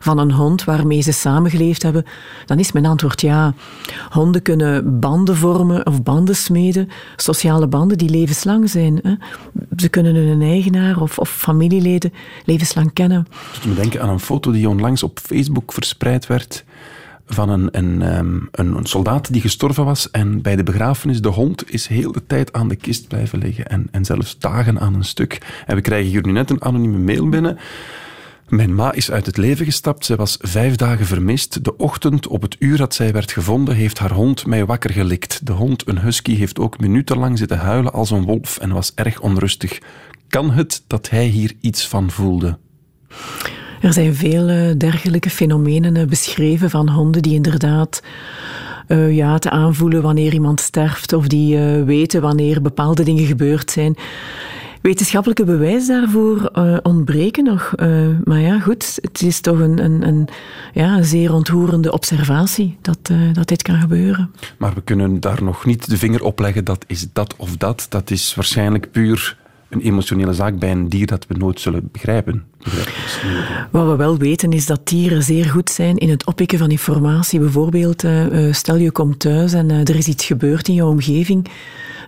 van 0.00 0.18
een 0.18 0.32
hond 0.32 0.64
waarmee 0.64 1.00
ze 1.00 1.12
samengeleefd 1.12 1.82
hebben? 1.82 2.04
Dan 2.46 2.58
is 2.58 2.72
mijn 2.72 2.86
antwoord 2.86 3.20
ja. 3.20 3.54
Honden 4.10 4.42
kunnen 4.42 5.00
banden 5.00 5.36
vormen 5.36 5.86
of 5.86 6.02
banden 6.02 6.36
smeden, 6.36 6.88
sociale 7.16 7.66
banden 7.66 7.98
die 7.98 8.10
levenslang 8.10 8.70
zijn. 8.70 9.00
Hè? 9.02 9.14
Ze 9.76 9.88
kunnen 9.88 10.14
hun 10.14 10.42
eigenaar 10.42 11.00
of, 11.00 11.18
of 11.18 11.30
familieleden 11.30 12.12
levenslang 12.44 12.92
kennen. 12.92 13.26
Ik 13.54 13.64
me 13.64 13.74
denken 13.74 14.02
aan 14.02 14.08
een 14.08 14.20
foto 14.20 14.52
die 14.52 14.68
onlangs 14.68 15.02
op 15.02 15.18
Facebook 15.22 15.72
verspreid 15.72 16.26
werd 16.26 16.64
van 17.26 17.48
een, 17.48 17.68
een, 17.70 18.02
ehm, 18.02 18.38
een, 18.50 18.76
een 18.76 18.86
soldaat 18.86 19.32
die 19.32 19.40
gestorven 19.40 19.84
was. 19.84 20.10
En 20.10 20.42
bij 20.42 20.56
de 20.56 20.62
begrafenis, 20.62 21.20
de 21.20 21.28
hond 21.28 21.72
is 21.72 21.86
heel 21.86 22.12
de 22.12 22.26
tijd 22.26 22.52
aan 22.52 22.68
de 22.68 22.76
kist 22.76 23.08
blijven 23.08 23.38
liggen. 23.38 23.66
En, 23.66 23.88
en 23.90 24.04
zelfs 24.04 24.38
dagen 24.38 24.80
aan 24.80 24.94
een 24.94 25.04
stuk. 25.04 25.62
En 25.66 25.74
we 25.74 25.80
krijgen 25.80 26.10
hier 26.10 26.26
nu 26.26 26.32
net 26.32 26.50
een 26.50 26.62
anonieme 26.62 26.98
mail 26.98 27.28
binnen. 27.28 27.58
Mijn 28.48 28.74
ma 28.74 28.92
is 28.92 29.10
uit 29.10 29.26
het 29.26 29.36
leven 29.36 29.64
gestapt. 29.64 30.04
Zij 30.04 30.16
was 30.16 30.38
vijf 30.40 30.76
dagen 30.76 31.06
vermist. 31.06 31.64
De 31.64 31.76
ochtend, 31.76 32.26
op 32.26 32.42
het 32.42 32.56
uur 32.58 32.76
dat 32.76 32.94
zij 32.94 33.12
werd 33.12 33.32
gevonden, 33.32 33.74
heeft 33.74 33.98
haar 33.98 34.12
hond 34.12 34.46
mij 34.46 34.66
wakker 34.66 34.92
gelikt. 34.92 35.46
De 35.46 35.52
hond, 35.52 35.88
een 35.88 35.98
husky, 35.98 36.36
heeft 36.36 36.58
ook 36.58 36.80
minutenlang 36.80 37.38
zitten 37.38 37.58
huilen 37.58 37.92
als 37.92 38.10
een 38.10 38.24
wolf 38.24 38.58
en 38.58 38.72
was 38.72 38.92
erg 38.94 39.20
onrustig. 39.20 39.78
Kan 40.28 40.50
het 40.50 40.84
dat 40.86 41.10
hij 41.10 41.26
hier 41.26 41.52
iets 41.60 41.88
van 41.88 42.10
voelde? 42.10 42.58
Er 43.84 43.92
zijn 43.92 44.14
veel 44.14 44.74
dergelijke 44.78 45.30
fenomenen 45.30 45.96
eh, 45.96 46.06
beschreven 46.06 46.70
van 46.70 46.88
honden 46.88 47.22
die 47.22 47.34
inderdaad 47.34 48.02
uh, 48.88 49.14
ja, 49.14 49.38
te 49.38 49.50
aanvoelen 49.50 50.02
wanneer 50.02 50.32
iemand 50.32 50.60
sterft 50.60 51.12
of 51.12 51.26
die 51.26 51.58
weten 51.84 52.20
wanneer 52.20 52.62
bepaalde 52.62 53.02
dingen 53.02 53.26
gebeurd 53.26 53.70
zijn. 53.70 53.96
Wetenschappelijke 54.82 55.44
bewijs 55.44 55.86
daarvoor 55.86 56.50
ontbreken 56.82 57.44
nog. 57.44 57.72
Maar 58.24 58.40
ja, 58.40 58.60
goed, 58.60 58.98
het 59.00 59.22
is 59.22 59.40
toch 59.40 59.58
een, 59.58 59.84
een, 59.84 60.06
een, 60.06 60.28
ja, 60.72 61.02
zeer 61.02 61.32
ontroerende 61.32 61.92
observatie 61.92 62.76
dat, 62.80 63.10
dat 63.32 63.48
dit 63.48 63.62
kan 63.62 63.80
gebeuren. 63.80 64.30
Maar 64.58 64.74
we 64.74 64.82
kunnen 64.82 65.20
daar 65.20 65.42
nog 65.42 65.64
niet 65.64 65.90
de 65.90 65.96
vinger 65.96 66.22
op 66.22 66.38
leggen 66.38 66.64
dat 66.64 66.84
is 66.86 67.06
dat 67.12 67.34
of 67.36 67.56
dat. 67.56 67.86
Dat 67.88 68.10
is 68.10 68.34
waarschijnlijk 68.34 68.90
puur 68.90 69.36
een 69.68 69.80
emotionele 69.80 70.32
zaak 70.32 70.58
bij 70.58 70.70
een 70.70 70.88
dier 70.88 71.06
dat 71.06 71.26
we 71.26 71.34
nooit 71.34 71.60
zullen 71.60 71.88
begrijpen. 71.92 72.44
Wat 73.70 73.86
we 73.86 73.96
wel 73.96 74.18
weten 74.18 74.52
is 74.52 74.66
dat 74.66 74.88
dieren 74.88 75.22
zeer 75.22 75.44
goed 75.44 75.70
zijn 75.70 75.96
in 75.96 76.08
het 76.08 76.26
oppikken 76.26 76.58
van 76.58 76.70
informatie. 76.70 77.38
Bijvoorbeeld, 77.40 78.04
stel 78.50 78.76
je 78.76 78.90
komt 78.90 79.20
thuis 79.20 79.52
en 79.52 79.70
er 79.70 79.96
is 79.96 80.08
iets 80.08 80.24
gebeurd 80.24 80.68
in 80.68 80.74
jouw 80.74 80.88
omgeving 80.88 81.48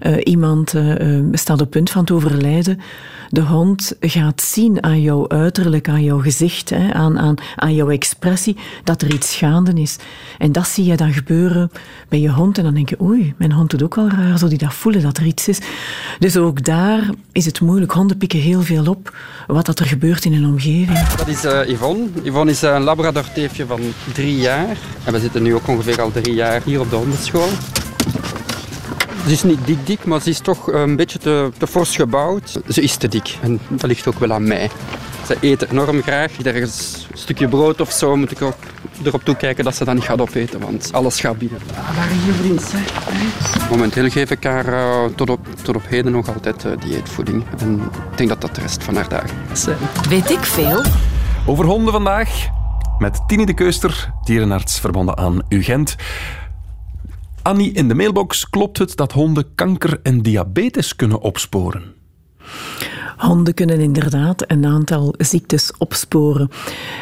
uh, 0.07 0.17
iemand 0.25 0.75
uh, 0.75 1.23
staat 1.33 1.61
op 1.61 1.71
punt 1.71 1.91
van 1.91 2.05
te 2.05 2.15
overlijden. 2.15 2.81
De 3.29 3.41
hond 3.41 3.97
gaat 4.01 4.43
zien 4.43 4.83
aan 4.83 5.01
jouw 5.01 5.29
uiterlijk, 5.29 5.89
aan 5.89 6.03
jouw 6.03 6.19
gezicht, 6.19 6.71
hè, 6.71 6.93
aan, 6.93 7.19
aan, 7.19 7.35
aan 7.57 7.75
jouw 7.75 7.91
expressie, 7.91 8.57
dat 8.85 9.03
er 9.03 9.15
iets 9.15 9.37
gaande 9.37 9.73
is. 9.73 9.97
En 10.39 10.53
dat 10.53 10.67
zie 10.67 10.85
je 10.85 10.97
dan 10.97 11.13
gebeuren 11.13 11.71
bij 12.09 12.21
je 12.21 12.31
hond. 12.31 12.59
En 12.59 12.65
dan 12.65 12.75
denk 12.75 12.89
je, 12.89 13.03
oei, 13.03 13.35
mijn 13.37 13.53
hond 13.53 13.71
doet 13.71 13.83
ook 13.83 13.95
wel 13.95 14.09
raar, 14.09 14.39
zo 14.39 14.49
die 14.49 14.59
dat 14.59 14.75
voelen 14.75 15.03
dat 15.03 15.19
er 15.19 15.27
iets 15.27 15.49
is. 15.49 15.59
Dus 16.19 16.37
ook 16.37 16.65
daar 16.65 17.11
is 17.33 17.45
het 17.45 17.61
moeilijk. 17.61 17.93
Honden 17.93 18.17
pikken 18.17 18.39
heel 18.39 18.63
veel 18.63 18.85
op 18.85 19.17
wat 19.47 19.67
dat 19.67 19.79
er 19.79 19.87
gebeurt 19.87 20.25
in 20.25 20.33
een 20.33 20.47
omgeving. 20.47 21.09
Dat 21.09 21.29
is 21.29 21.45
uh, 21.45 21.69
Yvonne. 21.69 22.07
Yvonne 22.23 22.51
is 22.51 22.63
een 22.63 22.83
labradorteefje 22.83 23.67
van 23.67 23.81
drie 24.13 24.37
jaar. 24.37 24.77
En 25.05 25.13
we 25.13 25.21
zitten 25.21 25.43
nu 25.43 25.55
ook 25.55 25.69
ongeveer 25.69 26.01
al 26.01 26.11
drie 26.11 26.35
jaar 26.35 26.61
hier 26.65 26.81
op 26.81 26.91
de 26.91 26.97
hondenschool. 26.97 27.49
Ze 29.27 29.33
is 29.33 29.43
niet 29.43 29.67
dik 29.67 29.87
dik, 29.87 30.05
maar 30.05 30.21
ze 30.21 30.31
is 30.31 30.39
toch 30.39 30.73
een 30.73 30.97
beetje 30.97 31.19
te, 31.19 31.51
te 31.59 31.67
fors 31.67 31.97
gebouwd. 31.97 32.61
Ze 32.69 32.81
is 32.81 32.97
te 32.97 33.09
dik 33.09 33.37
en 33.43 33.61
dat 33.69 33.87
ligt 33.87 34.07
ook 34.07 34.19
wel 34.19 34.33
aan 34.33 34.49
mij. 34.49 34.71
Ze 35.27 35.37
eet 35.41 35.71
enorm 35.71 36.03
graag. 36.03 36.43
Ergens 36.43 37.07
een 37.13 37.19
stukje 37.19 37.49
brood 37.49 37.81
of 37.81 37.93
zo 37.93 38.17
moet 38.17 38.31
ik 38.31 38.43
ook 38.43 38.57
erop 39.05 39.25
toekijken 39.25 39.65
dat 39.65 39.75
ze 39.75 39.85
dat 39.85 39.95
niet 39.95 40.05
gaat 40.05 40.21
opeten, 40.21 40.61
want 40.61 40.93
alles 40.93 41.21
gaat 41.21 41.39
binnen. 41.39 41.59
Waar 41.97 42.11
is 42.11 42.25
je 42.27 42.33
vriend? 42.33 42.73
Hè? 42.73 43.71
Momenteel 43.71 44.09
geef 44.09 44.31
ik 44.31 44.45
haar 44.45 44.69
uh, 44.69 45.05
tot, 45.15 45.31
op, 45.31 45.47
tot 45.63 45.77
op 45.77 45.83
heden 45.89 46.13
nog 46.13 46.29
altijd 46.29 46.65
uh, 46.65 46.73
dieetvoeding. 46.81 47.45
En 47.59 47.81
ik 48.11 48.17
denk 48.17 48.29
dat 48.29 48.41
dat 48.41 48.55
de 48.55 48.61
rest 48.61 48.85
van 48.85 48.95
haar 48.95 49.09
dagen 49.09 49.37
is. 49.53 49.67
Weet 50.09 50.31
ik 50.31 50.45
veel? 50.45 50.85
Over 51.47 51.65
honden 51.65 51.93
vandaag 51.93 52.49
met 52.99 53.21
Tini 53.27 53.45
de 53.45 53.55
Keuster, 53.55 54.11
dierenarts 54.25 54.81
verbonden 54.81 55.17
aan 55.17 55.43
UGent. 55.49 55.97
Annie 57.47 57.73
in 57.73 57.89
de 57.89 57.95
mailbox, 57.95 58.51
klopt 58.51 58.79
het 58.79 58.97
dat 58.97 59.13
honden 59.13 59.55
kanker 59.55 60.01
en 60.03 60.23
diabetes 60.23 60.97
kunnen 60.97 61.21
opsporen? 61.21 61.95
Honden 63.17 63.55
kunnen 63.55 63.81
inderdaad 63.81 64.45
een 64.47 64.67
aantal 64.67 65.15
ziektes 65.19 65.73
opsporen. 65.79 66.51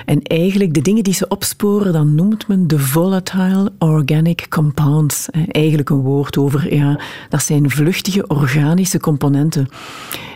En 0.04 0.22
eigenlijk 0.22 0.74
de 0.74 0.82
dingen 0.82 1.04
die 1.04 1.14
ze 1.14 1.28
opsporen, 1.28 1.92
dan 1.92 2.14
noemt 2.14 2.48
men 2.48 2.66
de 2.66 2.78
volatile 2.78 3.72
organic 3.78 4.46
compounds. 4.48 5.28
Eigenlijk 5.50 5.90
een 5.90 6.00
woord 6.00 6.38
over, 6.38 6.74
ja, 6.74 7.00
dat 7.28 7.42
zijn 7.42 7.70
vluchtige 7.70 8.26
organische 8.26 9.00
componenten. 9.00 9.68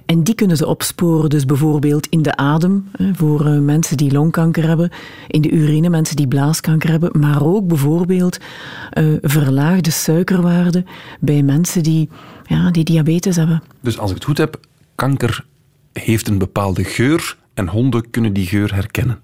En 0.06 0.22
die 0.22 0.34
kunnen 0.34 0.56
ze 0.56 0.66
opsporen, 0.66 1.30
dus 1.30 1.44
bijvoorbeeld 1.44 2.06
in 2.06 2.22
de 2.22 2.36
adem, 2.36 2.88
voor 3.12 3.46
eh, 3.46 3.58
mensen 3.58 3.96
die 3.96 4.12
longkanker 4.12 4.66
hebben, 4.66 4.90
in 5.26 5.40
de 5.40 5.50
urine, 5.50 5.88
mensen 5.88 6.16
die 6.16 6.28
blaaskanker 6.28 6.90
hebben, 6.90 7.20
maar 7.20 7.42
ook 7.42 7.66
bijvoorbeeld 7.66 8.38
uh, 8.98 9.16
verlaagde 9.22 9.90
suikerwaarden 9.90 10.86
bij 11.20 11.42
mensen 11.42 11.82
die, 11.82 12.08
ja, 12.44 12.70
die 12.70 12.84
diabetes 12.84 13.36
hebben. 13.36 13.62
Dus 13.80 13.98
als 13.98 14.10
ik 14.10 14.16
het 14.16 14.24
goed 14.24 14.38
heb, 14.38 14.60
kanker 14.94 15.44
heeft 15.92 16.28
een 16.28 16.38
bepaalde 16.38 16.84
geur 16.84 17.36
en 17.54 17.68
honden 17.68 18.10
kunnen 18.10 18.32
die 18.32 18.46
geur 18.46 18.74
herkennen. 18.74 19.22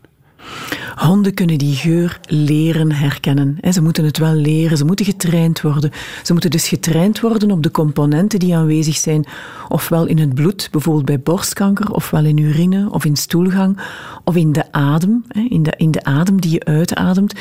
Honden 0.94 1.35
kunnen 1.35 1.59
die 1.59 1.74
geur 1.74 2.20
leren 2.26 2.92
herkennen. 2.92 3.59
Ze 3.72 3.83
moeten 3.83 4.04
het 4.04 4.18
wel 4.18 4.35
leren, 4.35 4.76
ze 4.76 4.85
moeten 4.85 5.07
getraind 5.07 5.61
worden. 5.61 5.90
Ze 6.22 6.33
moeten 6.33 6.50
dus 6.50 6.68
getraind 6.68 7.20
worden 7.20 7.50
op 7.50 7.62
de 7.62 7.70
componenten 7.70 8.38
die 8.38 8.57
aanwezig 8.57 8.96
zijn, 8.96 9.24
ofwel 9.68 10.07
in 10.07 10.18
het 10.18 10.35
bloed, 10.35 10.68
bijvoorbeeld 10.70 11.04
bij 11.04 11.20
borstkanker, 11.20 11.92
ofwel 11.92 12.24
in 12.24 12.38
urine 12.38 12.90
of 12.90 13.04
in 13.04 13.16
stoelgang, 13.16 13.78
of 14.24 14.37
in 14.37 14.52
de 14.52 14.72
adem, 14.72 15.24
in 15.48 15.62
de, 15.62 15.72
in 15.76 15.90
de 15.90 16.04
adem 16.04 16.40
die 16.40 16.50
je 16.50 16.64
uitademt. 16.64 17.35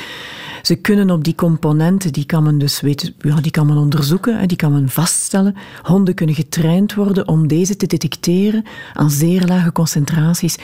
Ze 0.64 0.76
kunnen 0.76 1.10
op 1.10 1.24
die 1.24 1.36
componenten, 1.36 2.14
die 2.14 2.26
kan 2.26 2.44
men 2.44 2.58
dus 2.58 2.82
weten, 2.82 3.14
ja, 3.20 3.42
die 3.42 3.52
kan 3.52 3.66
men 3.66 3.78
onderzoeken, 3.78 4.48
die 4.48 4.58
kan 4.58 4.72
men 4.72 4.90
vaststellen. 4.90 5.56
Honden 5.82 6.14
kunnen 6.14 6.36
getraind 6.36 6.94
worden 6.94 7.28
om 7.28 7.48
deze 7.48 7.76
te 7.76 7.88
detecteren 7.88 8.64
aan 8.94 9.10
zeer 9.10 9.46
lage 9.46 9.72
concentraties. 9.72 10.58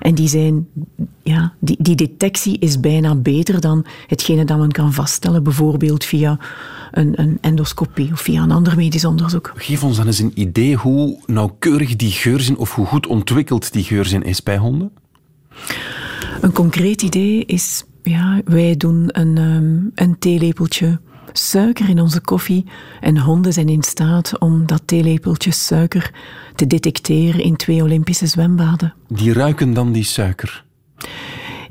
En 0.00 0.14
die 0.14 0.28
zijn, 0.28 0.68
ja, 1.22 1.52
die, 1.58 1.76
die 1.80 1.94
detectie 2.34 2.68
is 2.68 2.80
bijna 2.80 3.14
beter 3.14 3.60
dan 3.60 3.84
hetgene 4.06 4.44
dat 4.44 4.58
men 4.58 4.72
kan 4.72 4.92
vaststellen, 4.92 5.42
bijvoorbeeld 5.42 6.04
via 6.04 6.38
een, 6.90 7.20
een 7.20 7.38
endoscopie 7.40 8.12
of 8.12 8.20
via 8.20 8.42
een 8.42 8.50
ander 8.50 8.76
medisch 8.76 9.04
onderzoek. 9.04 9.52
Geef 9.56 9.84
ons 9.84 9.96
dan 9.96 10.06
eens 10.06 10.18
een 10.18 10.32
idee 10.34 10.76
hoe 10.76 11.18
nauwkeurig 11.26 11.96
die 11.96 12.10
geurzin 12.10 12.56
of 12.56 12.74
hoe 12.74 12.86
goed 12.86 13.06
ontwikkeld 13.06 13.72
die 13.72 13.84
geurzin 13.84 14.22
is 14.22 14.42
bij 14.42 14.56
honden. 14.56 14.92
Een 16.40 16.52
concreet 16.52 17.02
idee 17.02 17.44
is 17.44 17.84
ja, 18.02 18.40
wij 18.44 18.76
doen 18.76 19.04
een, 19.06 19.38
um, 19.38 19.90
een 19.94 20.18
theelepeltje 20.18 21.00
suiker 21.32 21.88
in 21.88 22.00
onze 22.00 22.20
koffie 22.20 22.64
en 23.00 23.18
honden 23.18 23.52
zijn 23.52 23.68
in 23.68 23.82
staat 23.82 24.38
om 24.38 24.66
dat 24.66 24.82
theelepeltje 24.84 25.50
suiker 25.50 26.10
te 26.54 26.66
detecteren 26.66 27.40
in 27.40 27.56
twee 27.56 27.82
Olympische 27.82 28.26
zwembaden. 28.26 28.94
Die 29.08 29.32
ruiken 29.32 29.74
dan 29.74 29.92
die 29.92 30.04
suiker? 30.04 30.64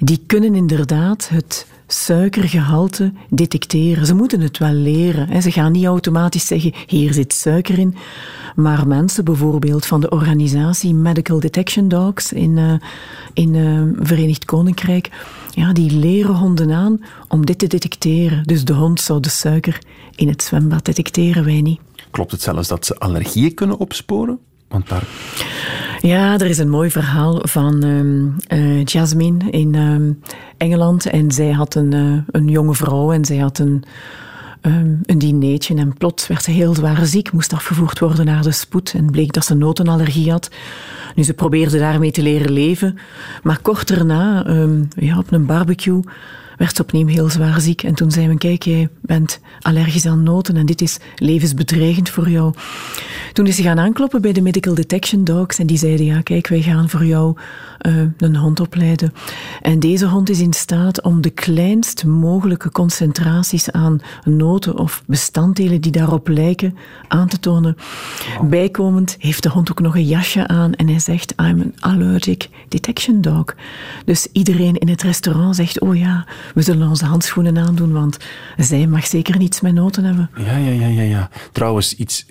Die 0.03 0.23
kunnen 0.27 0.55
inderdaad 0.55 1.29
het 1.29 1.67
suikergehalte 1.87 3.13
detecteren. 3.29 4.05
Ze 4.05 4.15
moeten 4.15 4.41
het 4.41 4.57
wel 4.57 4.71
leren. 4.73 5.41
Ze 5.41 5.51
gaan 5.51 5.71
niet 5.71 5.85
automatisch 5.85 6.47
zeggen, 6.47 6.73
hier 6.87 7.13
zit 7.13 7.33
suiker 7.33 7.79
in. 7.79 7.95
Maar 8.55 8.87
mensen 8.87 9.25
bijvoorbeeld 9.25 9.85
van 9.85 10.01
de 10.01 10.09
organisatie 10.09 10.93
Medical 10.93 11.39
Detection 11.39 11.87
Dogs 11.87 12.33
in, 12.33 12.57
uh, 12.57 12.73
in 13.33 13.53
uh, 13.53 13.81
Verenigd 13.99 14.45
Koninkrijk, 14.45 15.09
ja, 15.49 15.73
die 15.73 15.91
leren 15.91 16.35
honden 16.35 16.71
aan 16.71 17.03
om 17.27 17.45
dit 17.45 17.59
te 17.59 17.67
detecteren. 17.67 18.43
Dus 18.43 18.65
de 18.65 18.73
hond 18.73 19.01
zou 19.01 19.19
de 19.19 19.29
suiker 19.29 19.81
in 20.15 20.27
het 20.27 20.43
zwembad 20.43 20.85
detecteren, 20.85 21.45
wij 21.45 21.61
niet. 21.61 21.79
Klopt 22.11 22.31
het 22.31 22.41
zelfs 22.41 22.67
dat 22.67 22.85
ze 22.85 22.99
allergieën 22.99 23.53
kunnen 23.53 23.77
opsporen? 23.77 24.39
Ja, 26.01 26.33
er 26.33 26.45
is 26.45 26.57
een 26.57 26.69
mooi 26.69 26.91
verhaal 26.91 27.39
van 27.43 27.85
uh, 28.49 28.83
Jasmine 28.83 29.49
in 29.49 29.73
uh, 29.73 30.15
Engeland. 30.57 31.05
En 31.05 31.31
zij 31.31 31.51
had 31.51 31.75
een, 31.75 31.91
uh, 31.91 32.21
een 32.31 32.47
jonge 32.47 32.75
vrouw 32.75 33.11
en 33.11 33.25
zij 33.25 33.37
had 33.37 33.59
een, 33.59 33.83
um, 34.61 34.99
een 35.05 35.17
dineetje. 35.17 35.75
En 35.75 35.93
plots 35.97 36.27
werd 36.27 36.43
ze 36.43 36.51
heel 36.51 36.73
zwaar 36.73 37.05
ziek, 37.05 37.31
moest 37.31 37.53
afgevoerd 37.53 37.99
worden 37.99 38.25
naar 38.25 38.43
de 38.43 38.51
spoed. 38.51 38.93
En 38.93 39.11
bleek 39.11 39.33
dat 39.33 39.45
ze 39.45 39.55
notenallergie 39.55 40.31
had. 40.31 40.49
Nu, 41.15 41.23
ze 41.23 41.33
probeerde 41.33 41.77
daarmee 41.77 42.11
te 42.11 42.21
leren 42.21 42.51
leven. 42.51 42.97
Maar 43.43 43.59
kort 43.61 43.87
daarna, 43.87 44.45
ja, 44.95 45.17
op 45.17 45.31
een 45.31 45.45
barbecue, 45.45 45.99
werd 46.63 46.75
ze 46.75 46.81
opnieuw 46.81 47.07
heel 47.07 47.29
zwaar 47.29 47.61
ziek. 47.61 47.83
En 47.83 47.93
toen 47.93 48.11
zei 48.11 48.27
men, 48.27 48.37
kijk, 48.37 48.63
jij 48.63 48.89
bent 49.01 49.39
allergisch 49.61 50.05
aan 50.05 50.23
noten 50.23 50.55
en 50.57 50.65
dit 50.65 50.81
is 50.81 50.99
levensbedreigend 51.15 52.09
voor 52.09 52.29
jou. 52.29 52.53
Toen 53.33 53.47
is 53.47 53.55
ze 53.55 53.61
gaan 53.61 53.79
aankloppen 53.79 54.21
bij 54.21 54.33
de 54.33 54.41
Medical 54.41 54.73
Detection 54.73 55.23
Dogs 55.23 55.59
en 55.59 55.67
die 55.67 55.77
zeiden, 55.77 56.05
ja, 56.05 56.21
kijk, 56.21 56.47
wij 56.47 56.61
gaan 56.61 56.89
voor 56.89 57.05
jou 57.05 57.37
uh, 57.87 58.01
een 58.17 58.35
hond 58.35 58.59
opleiden. 58.59 59.13
En 59.61 59.79
deze 59.79 60.05
hond 60.07 60.29
is 60.29 60.39
in 60.39 60.53
staat 60.53 61.01
om 61.01 61.21
de 61.21 61.29
kleinst 61.29 62.05
mogelijke 62.05 62.71
concentraties 62.71 63.71
aan 63.71 63.99
noten 64.23 64.77
of 64.77 65.03
bestanddelen 65.05 65.81
die 65.81 65.91
daarop 65.91 66.27
lijken 66.27 66.77
aan 67.07 67.27
te 67.27 67.39
tonen. 67.39 67.77
Bijkomend 68.49 69.15
heeft 69.19 69.43
de 69.43 69.49
hond 69.49 69.71
ook 69.71 69.79
nog 69.79 69.95
een 69.95 70.05
jasje 70.05 70.47
aan 70.47 70.73
en 70.73 70.87
hij 70.87 70.99
zegt, 70.99 71.33
I'm 71.41 71.61
an 71.61 71.73
allergic 71.79 72.49
detection 72.67 73.21
dog. 73.21 73.45
Dus 74.05 74.27
iedereen 74.31 74.75
in 74.75 74.89
het 74.89 75.01
restaurant 75.01 75.55
zegt, 75.55 75.79
oh 75.79 75.95
ja, 75.95 76.27
we 76.53 76.61
zullen 76.61 76.89
onze 76.89 77.05
handschoenen 77.05 77.57
aandoen, 77.57 77.91
want 77.91 78.17
zij 78.57 78.87
mag 78.87 79.05
zeker 79.05 79.37
niets 79.37 79.61
met 79.61 79.73
noten 79.73 80.03
hebben. 80.03 80.29
Ja, 80.37 80.57
ja, 80.57 80.71
ja, 80.71 80.87
ja, 80.87 81.01
ja. 81.01 81.29
Trouwens, 81.51 81.95
iets 81.95 82.25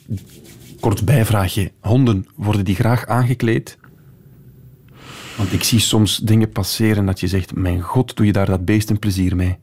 kort 0.81 1.05
bijvraagje. 1.05 1.73
Honden, 1.81 2.27
worden 2.37 2.65
die 2.65 2.75
graag 2.75 3.07
aangekleed? 3.07 3.79
Want 5.37 5.53
ik 5.53 5.63
zie 5.63 5.79
soms 5.79 6.17
dingen 6.17 6.51
passeren 6.51 7.07
dat 7.07 7.21
je 7.21 7.27
zegt, 7.27 7.55
mijn 7.55 7.81
god, 7.81 8.17
doe 8.17 8.27
je 8.27 8.33
daar 8.33 8.47
dat 8.47 8.65
beest 8.65 8.91
een 8.91 8.99
plezier 8.99 9.37
mee? 9.37 9.59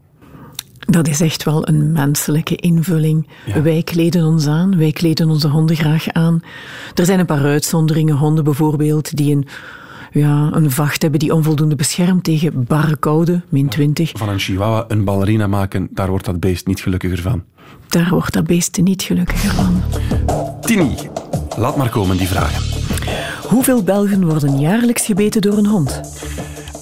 Dat 0.80 1.08
is 1.08 1.22
echt 1.22 1.44
wel 1.44 1.68
een 1.68 1.92
menselijke 1.92 2.56
invulling. 2.56 3.28
Wij 3.64 3.84
kleden 3.84 4.26
ons 4.26 4.48
aan, 4.48 4.78
wij 4.78 4.92
kleden 4.92 5.30
onze 5.30 5.48
honden 5.48 5.76
graag 5.76 6.08
aan. 6.08 6.42
Er 6.96 7.06
zijn 7.06 7.20
een 7.20 7.26
paar 7.26 7.44
uitzonderingen, 7.44 8.16
honden 8.16 8.44
bijvoorbeeld, 8.44 9.18
die 9.18 9.36
een, 9.36 9.48
ja, 10.12 10.50
een 10.54 10.72
vacht 10.72 11.02
hebben 11.02 11.20
die 11.20 11.34
onvoldoende 11.34 11.76
beschermt 11.76 12.24
tegen 12.24 12.64
barre 12.64 12.98
koude, 12.98 13.42
min 13.50 13.70
20. 13.70 14.12
Van 14.14 14.30
een 14.30 14.40
chihuahua 14.40 14.86
een 14.88 15.04
ballerina 15.04 15.48
maken, 15.48 15.88
daar 15.92 16.10
wordt 16.10 16.26
dat 16.26 16.40
beest 16.40 16.68
niet 16.68 16.82
gelukkiger 16.82 17.22
van. 17.22 17.44
Daar 17.88 18.10
wordt 18.10 18.34
dat 18.34 18.48
beest 18.48 18.82
niet 18.82 19.02
gelukkiger 19.02 19.52
van. 19.52 19.82
Tini, 20.62 20.96
laat 21.58 21.78
maar 21.78 21.90
komen 21.90 22.18
die 22.18 22.28
vragen. 22.28 22.64
Hoeveel 23.48 23.84
Belgen 23.84 24.26
worden 24.26 24.60
jaarlijks 24.60 25.06
gebeten 25.06 25.42
door 25.42 25.58
een 25.58 25.66
hond? 25.66 26.02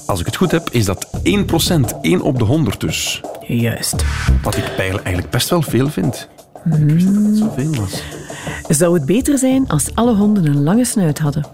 Als 0.05 0.19
ik 0.19 0.25
het 0.25 0.35
goed 0.35 0.51
heb, 0.51 0.69
is 0.69 0.85
dat 0.85 1.07
1%, 1.23 2.01
1 2.01 2.21
op 2.21 2.37
de 2.37 2.43
100 2.43 2.79
dus. 2.79 3.21
Juist. 3.47 3.95
Wat 4.43 4.57
ik 4.57 4.65
eigenlijk 4.77 5.29
best 5.29 5.49
wel 5.49 5.61
veel 5.61 5.89
vind. 5.89 6.29
Hmm. 6.63 6.73
Ik 6.73 6.93
wist 6.93 7.13
dat 7.13 7.23
het 7.23 7.37
zoveel 7.37 7.75
was. 7.75 8.03
Zou 8.77 8.93
het 8.93 9.05
beter 9.05 9.37
zijn 9.37 9.67
als 9.67 9.95
alle 9.95 10.15
honden 10.15 10.45
een 10.45 10.63
lange 10.63 10.85
snuit 10.85 11.19
hadden? 11.19 11.45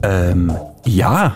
Ehm, 0.00 0.48
ja. 0.82 1.34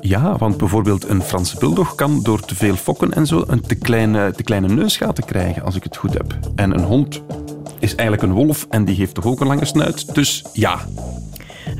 Ja, 0.00 0.36
want 0.36 0.56
bijvoorbeeld 0.56 1.08
een 1.08 1.22
Franse 1.22 1.58
bulldog 1.58 1.94
kan 1.94 2.22
door 2.22 2.40
te 2.40 2.54
veel 2.54 2.76
fokken 2.76 3.12
en 3.12 3.26
zo 3.26 3.44
een 3.46 3.60
te 3.60 3.74
kleine, 3.74 4.32
te 4.36 4.42
kleine 4.42 4.68
neusgaten 4.68 5.24
krijgen, 5.24 5.62
als 5.62 5.74
ik 5.74 5.82
het 5.82 5.96
goed 5.96 6.12
heb. 6.12 6.38
En 6.54 6.74
een 6.74 6.84
hond 6.84 7.22
is 7.78 7.94
eigenlijk 7.94 8.22
een 8.22 8.32
wolf 8.44 8.66
en 8.70 8.84
die 8.84 8.96
heeft 8.96 9.14
toch 9.14 9.24
ook 9.24 9.40
een 9.40 9.46
lange 9.46 9.64
snuit. 9.64 10.14
Dus 10.14 10.44
ja. 10.52 10.78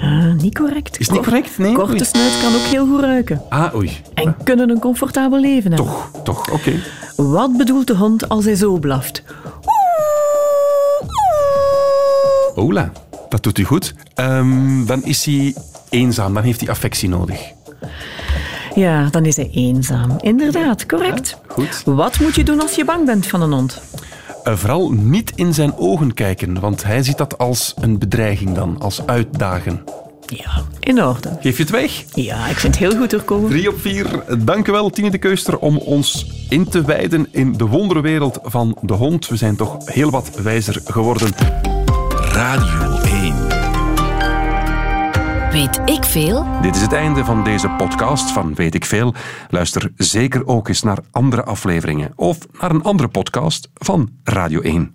Ah, 0.00 0.34
niet 0.34 0.58
correct. 0.58 0.98
Is 0.98 1.06
het 1.06 1.16
niet 1.16 1.24
correct? 1.24 1.58
Nee. 1.58 1.72
Korte 1.72 1.92
Oei. 1.92 2.04
snuit 2.04 2.38
kan 2.42 2.54
ook 2.54 2.66
heel 2.66 2.86
goed 2.86 3.00
ruiken. 3.00 3.42
Ah, 3.48 3.74
oei. 3.74 3.90
En 4.14 4.36
kunnen 4.44 4.70
een 4.70 4.78
comfortabel 4.78 5.40
leven 5.40 5.72
hebben. 5.72 5.86
Toch, 5.86 6.10
toch, 6.24 6.50
oké. 6.50 6.72
Wat 7.16 7.56
bedoelt 7.56 7.86
de 7.86 7.96
hond 7.96 8.28
als 8.28 8.44
hij 8.44 8.54
zo 8.54 8.78
blaft? 8.78 9.22
Ola, 12.54 12.92
dat 13.28 13.42
doet 13.42 13.58
u 13.58 13.64
goed. 13.64 13.94
Ehm, 14.14 14.84
dan 14.84 15.04
is 15.04 15.24
hij 15.24 15.54
eenzaam, 15.90 16.34
dan 16.34 16.42
heeft 16.42 16.60
hij 16.60 16.68
affectie 16.68 17.08
nodig. 17.08 17.40
Ja, 18.74 19.08
dan 19.10 19.24
is 19.24 19.36
hij 19.36 19.50
eenzaam. 19.52 20.16
Inderdaad, 20.20 20.86
correct. 20.86 21.38
Goed. 21.46 21.82
Wat 21.84 22.20
moet 22.20 22.34
je 22.34 22.44
doen 22.44 22.60
als 22.60 22.74
je 22.74 22.84
bang 22.84 23.06
bent 23.06 23.26
van 23.26 23.42
een 23.42 23.52
hond? 23.52 23.80
Eh, 24.44 24.56
vooral 24.56 24.90
niet 24.90 25.32
in 25.34 25.54
zijn 25.54 25.76
ogen 25.76 26.14
kijken, 26.14 26.60
want 26.60 26.84
hij 26.84 27.02
ziet 27.02 27.18
dat 27.18 27.38
als 27.38 27.74
een 27.80 27.98
bedreiging 27.98 28.54
dan, 28.54 28.80
als 28.80 29.06
uitdagen. 29.06 29.84
Ja, 30.26 30.62
in 30.80 31.02
orde. 31.02 31.38
Geef 31.40 31.56
je 31.56 31.62
het 31.62 31.72
weg? 31.72 32.04
Ja, 32.14 32.46
ik 32.46 32.56
vind 32.56 32.78
het 32.78 32.88
heel 32.88 32.98
goed 32.98 33.10
doorkomen. 33.10 33.50
Drie 33.50 33.68
op 33.68 33.80
vier. 33.80 34.06
Dank 34.38 34.68
u 34.68 34.72
wel, 34.72 34.90
Tine 34.90 35.10
de 35.10 35.18
Keuster, 35.18 35.58
om 35.58 35.76
ons 35.76 36.26
in 36.48 36.68
te 36.68 36.82
wijden 36.82 37.28
in 37.30 37.52
de 37.52 37.66
wonderwereld 37.66 38.38
van 38.42 38.78
de 38.80 38.94
hond. 38.94 39.28
We 39.28 39.36
zijn 39.36 39.56
toch 39.56 39.76
heel 39.84 40.10
wat 40.10 40.30
wijzer 40.42 40.80
geworden. 40.84 41.32
Radio 42.32 42.98
1. 43.02 43.47
Weet 45.50 45.80
ik 45.84 46.04
veel? 46.04 46.46
Dit 46.62 46.76
is 46.76 46.82
het 46.82 46.92
einde 46.92 47.24
van 47.24 47.44
deze 47.44 47.68
podcast 47.68 48.30
van 48.30 48.54
Weet 48.54 48.74
ik 48.74 48.84
Veel. 48.84 49.14
Luister 49.50 49.92
zeker 49.96 50.46
ook 50.46 50.68
eens 50.68 50.82
naar 50.82 50.98
andere 51.10 51.44
afleveringen 51.44 52.12
of 52.16 52.38
naar 52.60 52.70
een 52.70 52.82
andere 52.82 53.08
podcast 53.08 53.68
van 53.74 54.10
Radio 54.24 54.60
1. 54.60 54.86